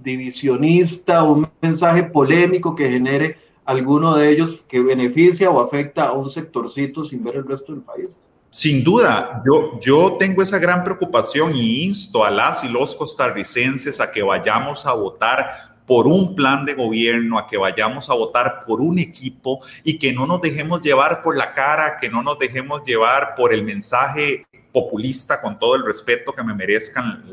divisionista, 0.00 1.22
un 1.22 1.48
mensaje 1.60 2.02
polémico 2.02 2.74
que 2.76 2.90
genere 2.90 3.36
alguno 3.64 4.16
de 4.16 4.30
ellos 4.30 4.62
que 4.68 4.80
beneficia 4.80 5.50
o 5.50 5.60
afecta 5.60 6.04
a 6.04 6.12
un 6.12 6.30
sectorcito 6.30 7.04
sin 7.04 7.22
ver 7.22 7.36
el 7.36 7.46
resto 7.46 7.72
del 7.72 7.82
país. 7.82 8.08
Sin 8.50 8.82
duda, 8.82 9.42
yo, 9.44 9.78
yo 9.78 10.16
tengo 10.18 10.42
esa 10.42 10.58
gran 10.58 10.82
preocupación 10.82 11.54
y 11.54 11.84
insto 11.84 12.24
a 12.24 12.30
las 12.30 12.64
y 12.64 12.68
los 12.68 12.94
costarricenses 12.94 14.00
a 14.00 14.10
que 14.10 14.22
vayamos 14.22 14.86
a 14.86 14.94
votar 14.94 15.67
por 15.88 16.06
un 16.06 16.34
plan 16.34 16.66
de 16.66 16.74
gobierno, 16.74 17.38
a 17.38 17.46
que 17.46 17.56
vayamos 17.56 18.10
a 18.10 18.14
votar 18.14 18.60
por 18.66 18.82
un 18.82 18.98
equipo 18.98 19.60
y 19.82 19.98
que 19.98 20.12
no 20.12 20.26
nos 20.26 20.42
dejemos 20.42 20.82
llevar 20.82 21.22
por 21.22 21.34
la 21.34 21.54
cara, 21.54 21.96
que 21.98 22.10
no 22.10 22.22
nos 22.22 22.38
dejemos 22.38 22.84
llevar 22.84 23.34
por 23.34 23.54
el 23.54 23.64
mensaje 23.64 24.46
populista, 24.70 25.40
con 25.40 25.58
todo 25.58 25.76
el 25.76 25.86
respeto 25.86 26.34
que 26.34 26.44
me 26.44 26.52
merezcan 26.52 27.24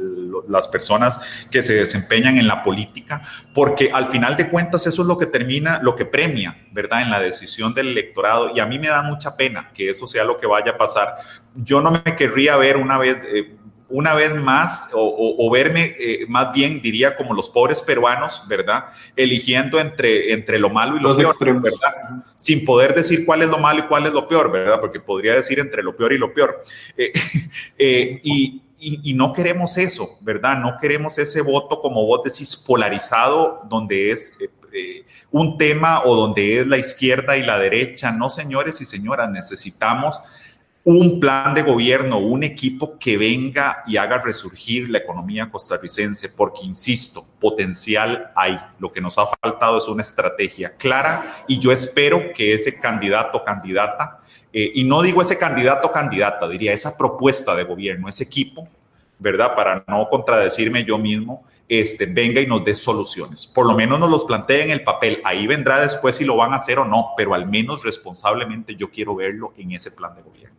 las 0.48 0.70
personas 0.70 1.20
que 1.52 1.62
se 1.62 1.74
desempeñan 1.74 2.38
en 2.38 2.48
la 2.48 2.64
política, 2.64 3.22
porque 3.54 3.92
al 3.94 4.06
final 4.06 4.38
de 4.38 4.50
cuentas 4.50 4.88
eso 4.88 5.02
es 5.02 5.08
lo 5.08 5.18
que 5.18 5.26
termina, 5.26 5.80
lo 5.84 5.94
que 5.94 6.06
premia, 6.06 6.66
¿verdad? 6.72 7.02
En 7.02 7.10
la 7.10 7.20
decisión 7.20 7.74
del 7.74 7.90
electorado. 7.90 8.56
Y 8.56 8.62
a 8.62 8.66
mí 8.66 8.80
me 8.80 8.88
da 8.88 9.04
mucha 9.04 9.36
pena 9.36 9.70
que 9.74 9.90
eso 9.90 10.08
sea 10.08 10.24
lo 10.24 10.38
que 10.38 10.48
vaya 10.48 10.72
a 10.72 10.78
pasar. 10.78 11.18
Yo 11.56 11.82
no 11.82 11.92
me 11.92 12.16
querría 12.16 12.56
ver 12.56 12.78
una 12.78 12.98
vez... 12.98 13.18
Eh, 13.28 13.58
una 13.96 14.14
vez 14.14 14.36
más, 14.36 14.90
o, 14.92 15.50
verme 15.50 15.96
eh, 15.98 16.26
más 16.28 16.52
bien, 16.52 16.82
diría, 16.82 17.16
como 17.16 17.34
los 17.34 17.50
pobres 17.50 17.82
peruanos, 17.82 18.44
¿verdad? 18.46 18.88
Eligiendo 19.16 19.80
entre, 19.80 20.34
entre 20.34 20.60
lo 20.60 20.70
malo 20.70 20.98
y 20.98 21.00
lo 21.00 21.16
peor, 21.16 21.62
¿verdad? 21.62 22.24
Sin 22.36 22.66
poder 22.66 22.94
decir 22.94 23.26
cuál 23.26 23.44
es 23.44 23.48
lo 23.48 23.58
malo 23.58 23.80
y 23.80 23.84
cuál 23.84 24.06
es 24.06 24.12
lo 24.12 24.28
peor, 24.28 24.52
¿verdad? 24.52 24.82
Porque 24.82 25.00
podría 25.00 25.36
decir 25.36 25.60
entre 25.60 25.82
lo 25.82 25.96
peor 25.96 26.12
y 26.12 26.18
lo 26.18 26.34
peor. 26.34 26.62
Eh, 26.98 27.14
eh, 27.78 28.20
y, 28.22 28.62
y, 28.78 29.14
no 29.14 29.32
queremos 29.32 29.78
eso, 29.78 30.18
¿verdad? 30.20 30.58
No 30.58 30.76
queremos 30.82 31.18
ese 31.18 31.40
voto, 31.40 31.80
como 31.80 32.06
vos 32.06 32.22
decís, 32.22 32.54
polarizado, 32.58 33.62
donde 33.70 34.12
es 34.12 34.36
un 35.32 35.58
tema 35.58 36.04
o 36.04 36.18
donde 36.18 36.60
es 36.60 36.68
la 36.68 36.78
izquierda 36.78 37.38
y 37.38 37.44
la 37.44 37.58
derecha. 37.58 38.12
No, 38.12 38.30
señores 38.30 38.82
y 38.82 38.86
señoras, 38.86 39.30
necesitamos 39.30 40.22
un 40.88 41.20
plan 41.20 41.56
de 41.56 41.64
gobierno, 41.64 42.20
un 42.20 42.44
equipo 42.44 43.00
que 43.00 43.18
venga 43.18 43.84
y 43.88 43.98
haga 43.98 44.20
resurgir 44.20 44.88
la 44.88 45.00
economía 45.00 45.50
costarricense, 45.50 46.30
porque, 46.30 46.64
insisto, 46.64 47.26
potencial 47.40 48.32
hay. 48.36 48.56
Lo 48.78 48.92
que 48.92 49.02
nos 49.02 49.18
ha 49.18 49.26
faltado 49.42 49.80
es 49.80 49.88
una 49.88 50.04
estrategia 50.04 50.76
clara 50.76 51.44
y 51.48 51.58
yo 51.58 51.72
espero 51.72 52.32
que 52.36 52.54
ese 52.54 52.80
candidato 52.80 53.40
o 53.40 53.44
candidata, 53.44 54.20
eh, 54.54 54.74
y 54.76 54.84
no 54.84 55.02
digo 55.02 55.24
ese 55.24 55.40
candidato 55.40 55.88
o 55.88 55.92
candidata, 55.92 56.48
diría 56.48 56.72
esa 56.72 56.96
propuesta 56.96 57.56
de 57.56 57.64
gobierno, 57.64 58.08
ese 58.08 58.24
equipo, 58.24 58.70
¿verdad? 59.18 59.56
Para 59.56 59.84
no 59.88 60.08
contradecirme 60.08 60.84
yo 60.84 61.00
mismo, 61.00 61.46
este, 61.68 62.06
venga 62.06 62.42
y 62.42 62.48
nos 62.48 62.64
dé 62.64 62.76
soluciones. 62.76 63.48
Por 63.48 63.66
lo 63.66 63.74
menos 63.74 64.00
nos 64.00 64.10
los 64.10 64.24
plantee 64.26 64.64
en 64.64 64.72
el 64.72 64.84
papel. 64.84 65.20
Ahí 65.24 65.48
vendrá 65.48 65.82
después 65.82 66.16
si 66.16 66.26
lo 66.26 66.38
van 66.38 66.54
a 66.54 66.58
hacer 66.58 66.80
o 66.80 66.86
no, 66.86 67.10
pero 67.18 67.34
al 67.34 67.48
menos 67.48 67.84
responsablemente 67.84 68.76
yo 68.76 68.92
quiero 68.92 69.16
verlo 69.16 69.54
en 69.58 69.72
ese 69.72 69.92
plan 69.92 70.16
de 70.16 70.22
gobierno. 70.22 70.58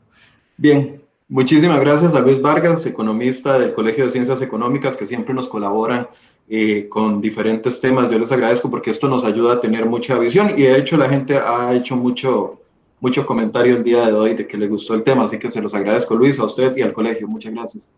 Bien, 0.56 1.02
muchísimas 1.28 1.80
gracias 1.80 2.14
a 2.14 2.20
Luis 2.20 2.40
Vargas, 2.40 2.86
economista 2.86 3.58
del 3.58 3.72
Colegio 3.72 4.06
de 4.06 4.10
Ciencias 4.10 4.42
Económicas, 4.42 4.96
que 4.96 5.06
siempre 5.06 5.34
nos 5.34 5.48
colabora 5.48 6.10
eh, 6.48 6.88
con 6.88 7.20
diferentes 7.20 7.80
temas. 7.80 8.10
Yo 8.10 8.18
les 8.18 8.32
agradezco 8.32 8.70
porque 8.70 8.90
esto 8.90 9.08
nos 9.08 9.24
ayuda 9.24 9.54
a 9.54 9.60
tener 9.60 9.86
mucha 9.86 10.18
visión 10.18 10.50
y 10.56 10.62
de 10.62 10.78
hecho 10.78 10.96
la 10.96 11.08
gente 11.08 11.36
ha 11.36 11.74
hecho 11.74 11.96
mucho, 11.96 12.60
mucho 13.00 13.26
comentario 13.26 13.76
el 13.76 13.84
día 13.84 14.06
de 14.06 14.12
hoy 14.12 14.34
de 14.34 14.46
que 14.46 14.56
le 14.56 14.66
gustó 14.66 14.94
el 14.94 15.02
tema, 15.02 15.24
así 15.24 15.38
que 15.38 15.50
se 15.50 15.60
los 15.60 15.74
agradezco 15.74 16.14
Luis, 16.14 16.38
a 16.38 16.44
usted 16.44 16.76
y 16.76 16.82
al 16.82 16.92
colegio. 16.92 17.28
Muchas 17.28 17.52
gracias. 17.52 17.92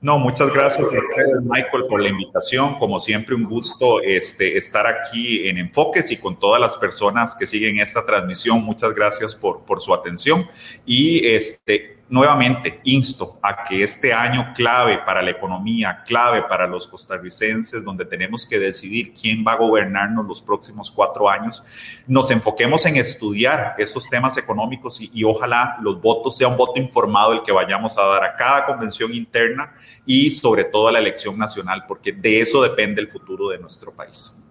No, 0.00 0.16
muchas 0.16 0.52
gracias 0.52 0.88
a 0.88 1.40
Michael, 1.42 1.86
por 1.88 2.00
la 2.00 2.08
invitación. 2.08 2.78
Como 2.78 3.00
siempre, 3.00 3.34
un 3.34 3.42
gusto 3.42 4.00
este, 4.00 4.56
estar 4.56 4.86
aquí 4.86 5.48
en 5.48 5.58
Enfoques 5.58 6.12
y 6.12 6.16
con 6.16 6.38
todas 6.38 6.60
las 6.60 6.76
personas 6.76 7.34
que 7.34 7.48
siguen 7.48 7.80
esta 7.80 8.06
transmisión. 8.06 8.62
Muchas 8.62 8.94
gracias 8.94 9.34
por, 9.34 9.64
por 9.64 9.80
su 9.80 9.92
atención. 9.92 10.46
Y 10.86 11.26
este, 11.26 11.97
nuevamente 12.08 12.80
insto 12.84 13.38
a 13.42 13.64
que 13.64 13.82
este 13.82 14.12
año 14.12 14.52
clave 14.54 14.98
para 15.04 15.22
la 15.22 15.30
economía, 15.30 16.02
clave 16.06 16.42
para 16.42 16.66
los 16.66 16.86
costarricenses, 16.86 17.84
donde 17.84 18.04
tenemos 18.04 18.46
que 18.46 18.58
decidir 18.58 19.12
quién 19.12 19.44
va 19.46 19.52
a 19.52 19.56
gobernarnos 19.56 20.26
los 20.26 20.40
próximos 20.40 20.90
cuatro 20.90 21.28
años, 21.28 21.62
nos 22.06 22.30
enfoquemos 22.30 22.84
en 22.86 22.96
estudiar 22.96 23.74
esos 23.78 24.08
temas 24.08 24.36
económicos 24.36 25.00
y, 25.00 25.24
ojalá 25.28 25.76
los 25.82 26.00
votos 26.00 26.36
sea 26.36 26.48
un 26.48 26.56
voto 26.56 26.80
informado 26.80 27.32
el 27.32 27.42
que 27.42 27.52
vayamos 27.52 27.98
a 27.98 28.04
dar 28.04 28.24
a 28.24 28.34
cada 28.34 28.64
convención 28.64 29.12
interna 29.12 29.74
y 30.06 30.30
sobre 30.30 30.64
todo 30.64 30.88
a 30.88 30.92
la 30.92 31.00
elección 31.00 31.36
nacional, 31.36 31.84
porque 31.86 32.12
de 32.12 32.40
eso 32.40 32.62
depende 32.62 33.02
el 33.02 33.08
futuro 33.08 33.50
de 33.50 33.58
nuestro 33.58 33.92
país. 33.92 34.42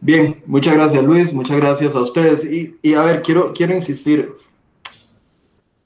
Bien, 0.00 0.42
muchas 0.46 0.74
gracias 0.74 1.02
Luis, 1.04 1.32
muchas 1.32 1.56
gracias 1.58 1.94
a 1.94 2.00
ustedes. 2.00 2.44
Y, 2.44 2.76
y 2.82 2.94
a 2.94 3.02
ver, 3.02 3.22
quiero, 3.22 3.52
quiero 3.52 3.74
insistir, 3.74 4.34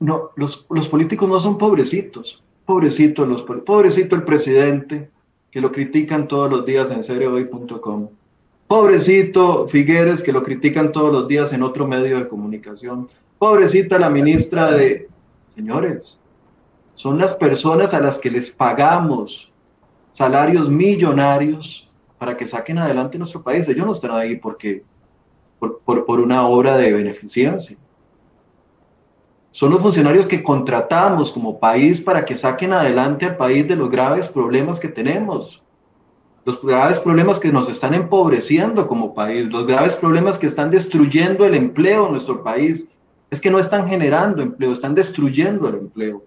no, 0.01 0.30
los, 0.34 0.66
los 0.70 0.88
políticos 0.88 1.28
no 1.28 1.38
son 1.38 1.59
pobrecitos, 1.59 2.42
pobrecitos 2.64 3.28
los 3.28 3.42
pobrecito 3.42 4.16
el 4.16 4.24
presidente, 4.24 5.11
que 5.51 5.61
lo 5.61 5.70
critican 5.70 6.26
todos 6.26 6.51
los 6.51 6.64
días 6.64 6.90
en 6.90 7.05
seriohoy.com. 7.05 8.09
Pobrecito 8.66 9.66
Figueres, 9.68 10.22
que 10.22 10.32
lo 10.32 10.42
critican 10.42 10.92
todos 10.92 11.12
los 11.12 11.28
días 11.28 11.53
en 11.53 11.62
otro 11.62 11.86
medio 11.86 12.18
de 12.18 12.28
comunicación. 12.28 13.09
Pobrecita 13.38 13.98
la 13.98 14.09
ministra 14.09 14.70
de... 14.70 15.09
Señores, 15.57 16.20
son 16.94 17.18
las 17.18 17.34
personas 17.34 17.92
a 17.92 18.01
las 18.01 18.18
que 18.18 18.30
les 18.30 18.51
pagamos 18.51 19.51
salarios 20.12 20.70
millonarios 20.70 21.88
para 22.16 22.36
que 22.36 22.46
saquen 22.46 22.78
adelante 22.78 23.18
nuestro 23.18 23.42
país. 23.42 23.68
Ellos 23.68 23.86
no 23.86 23.92
están 23.92 24.12
ahí 24.12 24.36
porque, 24.36 24.84
por, 25.59 25.80
por, 25.80 26.07
por 26.07 26.20
una 26.20 26.46
obra 26.46 26.76
de 26.76 26.92
beneficencia 26.92 27.76
son 29.53 29.72
los 29.72 29.82
funcionarios 29.82 30.26
que 30.26 30.42
contratamos 30.42 31.32
como 31.32 31.59
país 31.59 32.01
para 32.01 32.24
que 32.24 32.36
saquen 32.36 32.72
adelante 32.72 33.26
al 33.26 33.36
país 33.36 33.66
de 33.66 33.74
los 33.74 33.90
graves 33.90 34.28
problemas 34.28 34.78
que 34.78 34.88
tenemos, 34.88 35.61
los 36.44 36.62
graves 36.62 37.01
problemas 37.01 37.40
que 37.40 37.53
nos 37.53 37.68
están 37.68 37.92
empobreciendo 37.94 38.86
como 38.86 39.12
país, 39.12 39.51
los 39.51 39.66
graves 39.66 39.96
problemas 39.96 40.38
que 40.38 40.46
están 40.46 40.70
destruyendo 40.70 41.44
el 41.44 41.55
empleo 41.55 42.07
en 42.07 42.12
nuestro 42.12 42.42
país. 42.42 42.86
Es 43.30 43.40
que 43.40 43.51
no 43.51 43.59
están 43.59 43.86
generando 43.86 44.42
empleo, 44.42 44.72
están 44.72 44.94
destruyendo 44.94 45.68
el 45.68 45.76
empleo. 45.76 46.24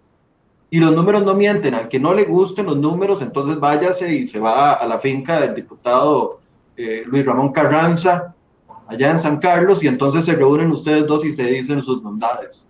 Y 0.70 0.80
los 0.80 0.96
números 0.96 1.24
no 1.24 1.34
mienten, 1.34 1.74
al 1.74 1.88
que 1.88 2.00
no 2.00 2.14
le 2.14 2.26
gusten 2.26 2.66
los 2.66 2.78
números, 2.78 3.22
entonces 3.22 3.60
váyase 3.60 4.14
y 4.14 4.28
se 4.28 4.40
va 4.40 4.74
a 4.74 4.86
la 4.86 5.00
finca 5.00 5.40
del 5.40 5.56
diputado 5.56 6.40
eh, 6.76 7.04
Luis 7.06 7.26
Ramón 7.26 7.52
Carranza, 7.52 8.34
allá 8.88 9.12
en 9.12 9.20
San 9.20 9.38
Carlos, 9.38 9.84
y 9.84 9.88
entonces 9.88 10.26
se 10.26 10.36
reúnen 10.36 10.72
ustedes 10.72 11.06
dos 11.06 11.26
y 11.26 11.32
se 11.32 11.44
dicen 11.44 11.84
sus 11.84 12.02
bondades 12.02 12.66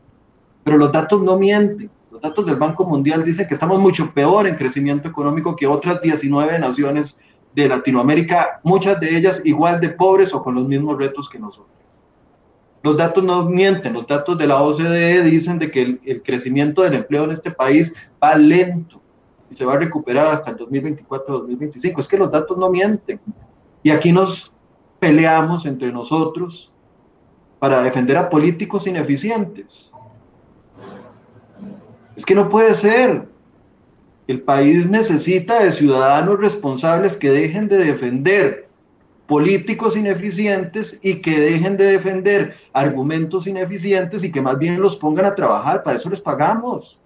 pero 0.63 0.77
los 0.77 0.91
datos 0.91 1.21
no 1.21 1.37
mienten. 1.37 1.89
Los 2.11 2.21
datos 2.21 2.45
del 2.45 2.55
Banco 2.55 2.85
Mundial 2.85 3.23
dicen 3.23 3.47
que 3.47 3.53
estamos 3.53 3.79
mucho 3.79 4.11
peor 4.11 4.47
en 4.47 4.55
crecimiento 4.55 5.07
económico 5.07 5.55
que 5.55 5.67
otras 5.67 6.01
19 6.01 6.59
naciones 6.59 7.17
de 7.55 7.67
Latinoamérica, 7.67 8.59
muchas 8.63 8.99
de 8.99 9.15
ellas 9.15 9.41
igual 9.43 9.79
de 9.79 9.89
pobres 9.89 10.33
o 10.33 10.41
con 10.41 10.55
los 10.55 10.67
mismos 10.67 10.97
retos 10.97 11.29
que 11.29 11.39
nosotros. 11.39 11.71
Los 12.81 12.97
datos 12.97 13.23
no 13.23 13.45
mienten, 13.45 13.93
los 13.93 14.07
datos 14.07 14.37
de 14.37 14.47
la 14.47 14.61
OCDE 14.61 15.23
dicen 15.23 15.57
de 15.57 15.71
que 15.71 15.99
el, 16.03 16.21
crecimiento 16.21 16.81
del 16.81 16.95
empleo 16.95 17.23
en 17.23 17.31
este 17.31 17.49
país 17.49 17.93
va 18.21 18.35
lento 18.35 19.01
y 19.49 19.55
se 19.55 19.63
va 19.63 19.73
a 19.73 19.77
recuperar 19.77 20.27
hasta 20.27 20.51
el 20.51 20.57
2024-2025. 20.57 21.99
Es 21.99 22.07
que 22.07 22.17
los 22.17 22.29
datos 22.29 22.57
no 22.57 22.69
mienten. 22.69 23.21
Y 23.83 23.91
aquí 23.91 24.11
nos 24.11 24.51
peleamos 24.99 25.65
entre 25.65 25.93
nosotros 25.93 26.71
para 27.59 27.81
defender 27.81 28.17
a 28.17 28.29
políticos 28.29 28.85
ineficientes 28.85 29.92
es 32.15 32.25
que 32.25 32.35
no 32.35 32.49
puede 32.49 32.73
ser. 32.73 33.27
El 34.27 34.41
país 34.41 34.89
necesita 34.89 35.63
de 35.63 35.71
ciudadanos 35.71 36.39
responsables 36.39 37.17
que 37.17 37.29
dejen 37.29 37.67
de 37.67 37.77
defender 37.77 38.69
políticos 39.27 39.97
ineficientes 39.97 40.99
y 41.01 41.15
que 41.15 41.39
dejen 41.39 41.75
de 41.77 41.85
defender 41.85 42.55
argumentos 42.71 43.47
ineficientes 43.47 44.23
y 44.23 44.31
que 44.31 44.41
más 44.41 44.57
bien 44.57 44.81
los 44.81 44.95
pongan 44.95 45.25
a 45.25 45.35
trabajar. 45.35 45.83
Para 45.83 45.97
eso 45.97 46.09
les 46.09 46.21
pagamos. 46.21 46.97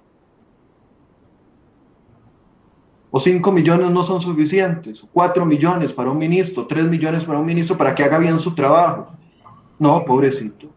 O 3.09 3.19
5 3.19 3.51
millones 3.51 3.89
no 3.89 4.03
son 4.03 4.19
suficientes, 4.19 5.03
o 5.03 5.07
4 5.13 5.45
millones 5.45 5.93
para 5.93 6.11
un 6.11 6.17
ministro, 6.17 6.67
3 6.67 6.85
millones 6.85 7.23
para 7.23 7.39
un 7.39 7.45
ministro 7.45 7.77
para 7.77 7.95
que 7.95 8.03
haga 8.03 8.17
bien 8.17 8.37
su 8.37 8.53
trabajo. 8.53 9.07
No, 9.79 10.03
pobrecito. 10.03 10.67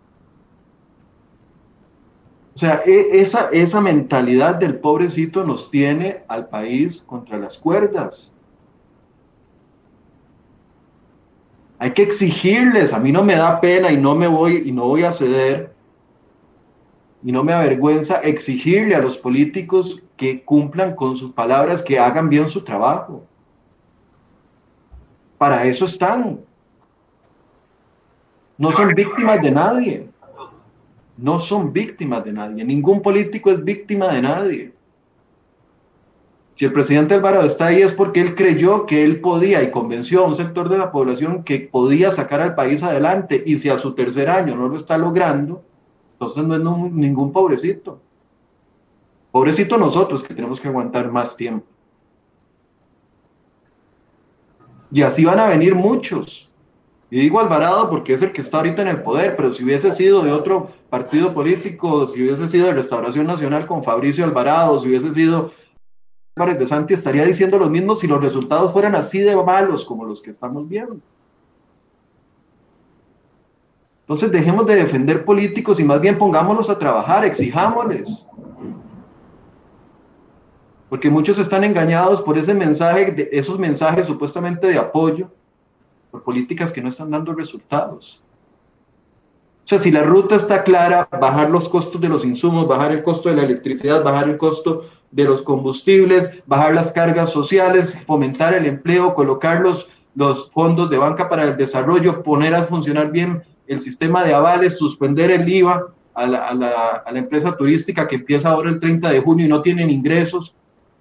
O 2.55 2.59
sea, 2.59 2.82
e, 2.84 3.20
esa, 3.20 3.48
esa 3.53 3.80
mentalidad 3.80 4.57
del 4.57 4.76
pobrecito 4.76 5.44
nos 5.44 5.70
tiene 5.70 6.22
al 6.28 6.48
país 6.48 7.01
contra 7.01 7.38
las 7.38 7.57
cuerdas. 7.57 8.34
Hay 11.78 11.92
que 11.92 12.03
exigirles, 12.03 12.92
a 12.92 12.98
mí 12.98 13.11
no 13.11 13.22
me 13.22 13.36
da 13.36 13.61
pena 13.61 13.90
y 13.90 13.96
no 13.96 14.14
me 14.14 14.26
voy 14.26 14.64
y 14.66 14.72
no 14.72 14.86
voy 14.88 15.05
a 15.05 15.12
ceder 15.12 15.72
y 17.22 17.32
no 17.32 17.42
me 17.42 17.53
avergüenza 17.53 18.16
exigirle 18.16 18.94
a 18.94 19.01
los 19.01 19.16
políticos 19.16 20.03
que 20.16 20.42
cumplan 20.42 20.94
con 20.94 21.16
sus 21.16 21.32
palabras, 21.32 21.82
que 21.82 21.98
hagan 21.98 22.28
bien 22.28 22.48
su 22.48 22.62
trabajo. 22.62 23.24
Para 25.38 25.64
eso 25.64 25.86
están. 25.86 26.40
No 28.59 28.72
son 28.72 28.89
víctimas 28.89 29.40
de 29.40 29.51
nadie 29.51 30.10
no 31.20 31.38
son 31.38 31.72
víctimas 31.72 32.24
de 32.24 32.32
nadie. 32.32 32.64
Ningún 32.64 33.02
político 33.02 33.51
es 33.51 33.62
víctima 33.62 34.09
de 34.12 34.22
nadie. 34.22 34.72
Si 36.56 36.64
el 36.66 36.72
presidente 36.72 37.14
Alvarado 37.14 37.47
está 37.47 37.66
ahí 37.66 37.80
es 37.80 37.92
porque 37.92 38.20
él 38.20 38.34
creyó 38.34 38.84
que 38.84 39.02
él 39.02 39.20
podía 39.20 39.62
y 39.62 39.70
convenció 39.70 40.22
a 40.22 40.26
un 40.26 40.34
sector 40.34 40.68
de 40.68 40.76
la 40.76 40.92
población 40.92 41.42
que 41.42 41.60
podía 41.60 42.10
sacar 42.10 42.42
al 42.42 42.55
país 42.55 42.82
adelante 42.82 43.42
y 43.47 43.59
si 43.59 43.70
a 43.70 43.78
su 43.78 43.94
tercer 43.94 44.28
año 44.28 44.55
no 44.56 44.68
lo 44.68 44.76
está 44.76 44.98
logrando, 44.98 45.62
entonces 46.12 46.44
no 46.44 46.86
es 46.86 46.92
ningún 46.92 47.32
pobrecito. 47.32 48.01
Pobrecito 49.30 49.78
nosotros 49.78 50.22
que 50.22 50.34
tenemos 50.34 50.60
que 50.60 50.68
aguantar 50.68 51.10
más 51.10 51.34
tiempo. 51.34 51.64
Y 54.92 55.01
así 55.01 55.24
van 55.24 55.38
a 55.38 55.47
venir 55.47 55.74
muchos. 55.74 56.49
Y 57.11 57.20
digo 57.20 57.41
Alvarado 57.41 57.91
porque 57.91 58.15
es 58.15 58.23
el 58.23 58.32
que 58.32 58.41
está 58.41 58.59
ahorita 58.59 58.82
en 58.82 58.89
el 58.89 59.03
poder, 59.03 59.35
pero 59.35 59.53
si 59.53 59.65
hubiese 59.65 59.93
sido 59.93 60.23
de 60.23 60.31
otro 60.31 60.70
partido 60.89 61.35
político, 61.35 62.07
si 62.07 62.23
hubiese 62.23 62.47
sido 62.47 62.66
de 62.66 62.74
Restauración 62.74 63.27
Nacional 63.27 63.66
con 63.66 63.82
Fabricio 63.82 64.24
Alvarado, 64.24 64.81
si 64.81 64.89
hubiese 64.89 65.12
sido 65.12 65.51
Álvarez 66.37 66.61
de 66.61 66.66
Santi, 66.66 66.95
estaría 66.95 67.24
diciendo 67.24 67.59
lo 67.59 67.69
mismo 67.69 67.97
si 67.97 68.07
los 68.07 68.23
resultados 68.23 68.73
fueran 68.73 68.95
así 68.95 69.19
de 69.19 69.35
malos 69.35 69.85
como 69.85 70.05
los 70.05 70.23
que 70.23 70.31
estamos 70.31 70.69
viendo. 70.69 71.01
Entonces 74.03 74.31
dejemos 74.31 74.66
de 74.66 74.77
defender 74.77 75.24
políticos 75.24 75.81
y 75.81 75.85
más 75.85 76.01
bien 76.01 76.16
pongámoslos 76.16 76.70
a 76.70 76.78
trabajar, 76.78 77.24
exijámosles. 77.24 78.24
Porque 80.89 81.11
muchos 81.11 81.39
están 81.41 81.65
engañados 81.65 82.23
por 82.23 82.39
ese 82.39 82.55
mensaje, 82.55 83.28
esos 83.32 83.59
mensajes 83.59 84.07
supuestamente 84.07 84.69
de 84.69 84.78
apoyo 84.78 85.28
por 86.11 86.23
políticas 86.23 86.73
que 86.73 86.82
no 86.82 86.89
están 86.89 87.11
dando 87.11 87.35
resultados. 87.35 88.20
O 89.65 89.66
sea, 89.70 89.78
si 89.78 89.91
la 89.91 90.03
ruta 90.03 90.35
está 90.35 90.65
clara, 90.65 91.09
bajar 91.20 91.51
los 91.51 91.69
costos 91.69 92.01
de 92.01 92.09
los 92.09 92.24
insumos, 92.24 92.66
bajar 92.66 92.93
el 92.93 93.03
costo 93.03 93.28
de 93.28 93.37
la 93.37 93.45
electricidad, 93.45 94.03
bajar 94.03 94.28
el 94.28 94.37
costo 94.37 94.87
de 95.12 95.24
los 95.24 95.43
combustibles, 95.43 96.31
bajar 96.47 96.74
las 96.74 96.91
cargas 96.91 97.31
sociales, 97.31 97.97
fomentar 98.07 98.55
el 98.55 98.66
empleo, 98.66 99.15
colocar 99.15 99.61
los, 99.61 99.89
los 100.15 100.51
fondos 100.51 100.91
de 100.91 100.99
banca 100.99 101.28
para 101.28 101.45
el 101.45 101.57
desarrollo, 101.57 102.23
poner 102.23 102.55
a 102.55 102.65
funcionar 102.65 103.12
bien 103.12 103.43
el 103.69 103.81
sistema 103.81 104.24
de 104.24 104.35
avales, 104.35 104.77
suspender 104.77 105.31
el 105.31 105.49
IVA 105.49 105.87
a 106.15 106.27
la, 106.27 106.49
a 106.49 106.55
la, 106.55 106.70
a 107.07 107.12
la 107.12 107.19
empresa 107.19 107.57
turística 107.57 108.09
que 108.09 108.16
empieza 108.16 108.51
ahora 108.51 108.70
el 108.70 108.81
30 108.81 109.11
de 109.11 109.20
junio 109.20 109.47
y 109.47 109.49
no 109.49 109.62
tienen 109.62 109.91
ingresos. 109.91 110.57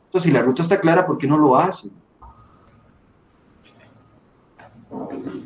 Entonces, 0.05 0.29
si 0.29 0.31
la 0.31 0.43
ruta 0.43 0.61
está 0.61 0.79
clara, 0.79 1.07
¿por 1.07 1.17
qué 1.17 1.25
no 1.25 1.37
lo 1.37 1.57
hacen? 1.57 1.91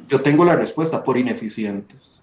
Yo 0.08 0.22
tengo 0.22 0.46
la 0.46 0.56
respuesta, 0.56 1.04
por 1.04 1.18
ineficientes. 1.18 2.22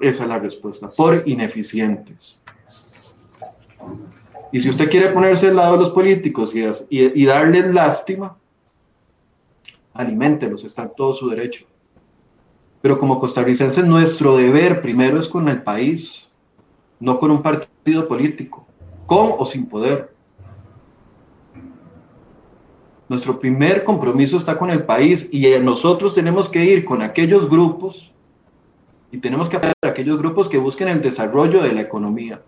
Esa 0.00 0.22
es 0.22 0.28
la 0.28 0.38
respuesta, 0.38 0.88
por 0.88 1.22
ineficientes. 1.26 2.40
Y 4.52 4.60
si 4.60 4.68
usted 4.68 4.88
quiere 4.88 5.08
ponerse 5.08 5.48
al 5.48 5.56
lado 5.56 5.72
de 5.72 5.78
los 5.78 5.90
políticos 5.90 6.52
y, 6.88 7.26
darles 7.26 7.74
lástima, 7.74 8.36
aliméntelos, 9.92 10.64
está 10.64 10.82
en 10.82 10.92
todo 10.96 11.14
su 11.14 11.28
derecho. 11.28 11.66
Pero 12.80 12.98
como 12.98 13.18
costarricenses, 13.18 13.84
nuestro 13.84 14.36
deber 14.36 14.80
primero 14.80 15.18
es 15.18 15.26
con 15.26 15.48
el 15.48 15.62
país, 15.62 16.28
no 17.00 17.18
con 17.18 17.30
un 17.30 17.42
partido 17.42 18.06
político, 18.06 18.66
con 19.06 19.32
o 19.38 19.44
sin 19.44 19.66
poder. 19.66 20.15
Nuestro 23.08 23.38
primer 23.38 23.84
compromiso 23.84 24.36
está 24.36 24.58
con 24.58 24.70
el 24.70 24.82
país 24.82 25.28
y 25.30 25.48
nosotros 25.60 26.14
tenemos 26.14 26.48
que 26.48 26.64
ir 26.64 26.84
con 26.84 27.02
aquellos 27.02 27.48
grupos 27.48 28.12
y 29.12 29.18
tenemos 29.18 29.48
que 29.48 29.56
apoyar 29.56 29.74
a 29.82 29.88
aquellos 29.88 30.18
grupos 30.18 30.48
que 30.48 30.58
busquen 30.58 30.88
el 30.88 31.02
desarrollo 31.02 31.62
de 31.62 31.72
la 31.72 31.82
economía, 31.82 32.42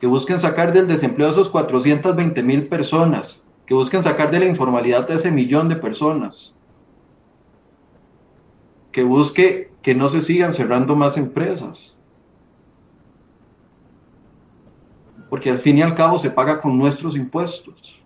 que 0.00 0.06
busquen 0.06 0.38
sacar 0.38 0.72
del 0.72 0.86
desempleo 0.86 1.26
a 1.26 1.32
esos 1.32 1.48
420 1.48 2.42
mil 2.44 2.68
personas, 2.68 3.42
que 3.66 3.74
busquen 3.74 4.04
sacar 4.04 4.30
de 4.30 4.38
la 4.38 4.46
informalidad 4.46 5.10
a 5.10 5.14
ese 5.14 5.32
millón 5.32 5.68
de 5.68 5.76
personas, 5.76 6.56
que 8.92 9.02
busque 9.02 9.72
que 9.82 9.96
no 9.96 10.08
se 10.08 10.22
sigan 10.22 10.52
cerrando 10.52 10.94
más 10.94 11.16
empresas. 11.16 11.96
Porque 15.28 15.50
al 15.50 15.58
fin 15.58 15.78
y 15.78 15.82
al 15.82 15.94
cabo 15.94 16.18
se 16.20 16.30
paga 16.30 16.60
con 16.60 16.78
nuestros 16.78 17.16
impuestos 17.16 17.99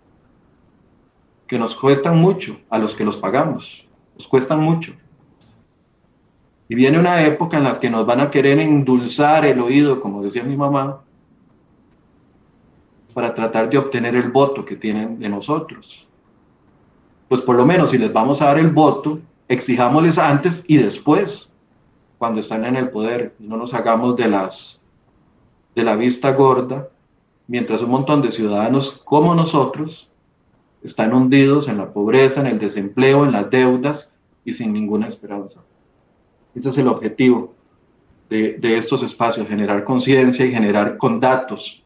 que 1.55 1.59
nos 1.59 1.73
cuestan 1.73 2.17
mucho 2.17 2.57
a 2.69 2.77
los 2.77 2.93
que 2.93 3.05
los 3.05 3.15
pagamos, 3.15 3.85
nos 4.13 4.27
cuestan 4.27 4.59
mucho. 4.59 4.91
Y 6.67 6.75
viene 6.75 6.99
una 6.99 7.23
época 7.23 7.55
en 7.55 7.63
la 7.63 7.79
que 7.79 7.89
nos 7.89 8.05
van 8.05 8.19
a 8.19 8.29
querer 8.29 8.59
endulzar 8.59 9.45
el 9.45 9.61
oído, 9.61 10.01
como 10.01 10.21
decía 10.21 10.43
mi 10.43 10.57
mamá, 10.57 10.99
para 13.13 13.33
tratar 13.33 13.69
de 13.69 13.77
obtener 13.77 14.17
el 14.17 14.31
voto 14.31 14.65
que 14.65 14.75
tienen 14.75 15.17
de 15.17 15.29
nosotros. 15.29 16.05
Pues 17.29 17.41
por 17.41 17.55
lo 17.55 17.65
menos 17.65 17.91
si 17.91 17.97
les 17.97 18.11
vamos 18.11 18.41
a 18.41 18.47
dar 18.47 18.59
el 18.59 18.71
voto, 18.71 19.19
exijámosles 19.47 20.17
antes 20.17 20.65
y 20.67 20.75
después, 20.75 21.49
cuando 22.17 22.41
están 22.41 22.65
en 22.65 22.75
el 22.75 22.89
poder, 22.89 23.33
no 23.39 23.55
nos 23.55 23.73
hagamos 23.73 24.17
de 24.17 24.27
las 24.27 24.81
de 25.73 25.83
la 25.83 25.95
vista 25.95 26.31
gorda, 26.33 26.89
mientras 27.47 27.81
un 27.81 27.91
montón 27.91 28.21
de 28.21 28.33
ciudadanos 28.33 29.01
como 29.05 29.33
nosotros 29.33 30.11
están 30.85 31.13
hundidos 31.13 31.67
en 31.67 31.77
la 31.77 31.91
pobreza, 31.91 32.41
en 32.41 32.47
el 32.47 32.59
desempleo, 32.59 33.25
en 33.25 33.31
las 33.31 33.49
deudas 33.49 34.13
y 34.43 34.53
sin 34.53 34.71
ninguna 34.71 35.07
esperanza. 35.07 35.61
Ese 36.53 36.69
es 36.69 36.77
el 36.77 36.87
objetivo 36.87 37.55
de, 38.29 38.59
estos 38.77 39.01
espacios, 39.01 39.47
generar 39.47 39.83
conciencia 39.83 40.45
y 40.45 40.51
generar 40.51 40.97
con 40.97 41.19
datos. 41.19 41.83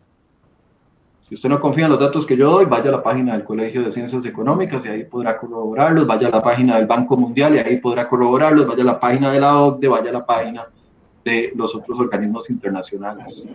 Si 1.28 1.36
usted 1.36 1.50
no 1.50 1.60
confía 1.62 1.86
en 1.86 1.92
los 1.92 2.00
datos 2.00 2.26
que 2.26 2.36
yo 2.36 2.52
doy, 2.52 2.66
vaya 2.66 2.90
a 2.90 2.94
la 2.94 3.04
página 3.04 3.34
del 3.34 3.44
Colegio 3.44 3.84
de 3.84 3.92
Ciencias 3.92 4.26
Económicas 4.26 4.84
y 4.86 4.90
ahí 4.90 5.04
podrá 5.06 5.38
corroborarlos, 5.38 6.06
vaya 6.06 6.28
a 6.28 6.32
la 6.32 6.42
página 6.42 6.76
del 6.76 6.88
Banco 6.88 7.16
Mundial 7.16 7.56
y 7.56 7.60
ahí 7.60 7.78
podrá 7.78 8.08
corroborarlos, 8.08 8.68
vaya 8.68 8.84
a 8.84 8.86
la 8.86 9.00
página 9.00 9.32
de 9.32 9.40
la 9.40 9.58
OCDE, 9.58 9.88
vaya 9.88 10.10
a 10.10 10.14
la 10.14 10.26
página 10.26 10.68
de 11.24 11.54
los 11.56 11.74
otros 11.76 12.00
organismos 12.00 12.50
internacionales. 12.50 13.48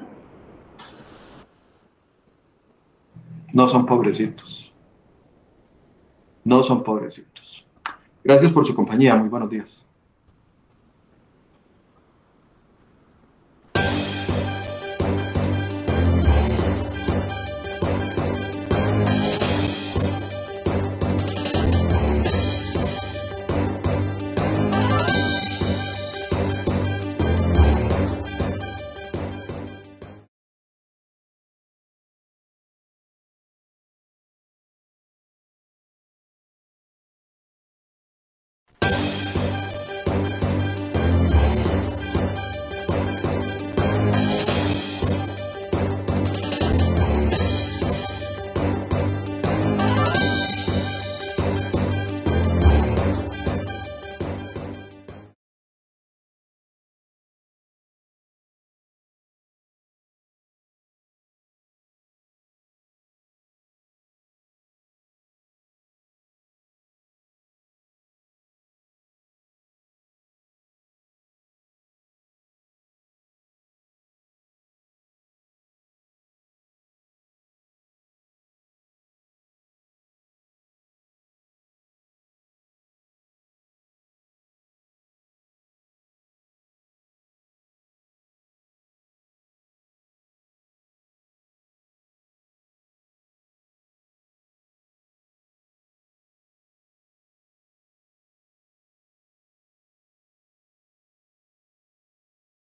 No 3.53 3.69
son 3.69 3.87
pobrecitos 3.87 4.64
no 6.45 6.63
son 6.63 6.83
pobrecitos. 6.83 7.67
Gracias 8.23 8.53
por 8.53 8.67
su 8.67 8.75
compañía. 8.75 9.15
Muy 9.17 9.29
buenos 9.29 9.51
días. 9.51 9.85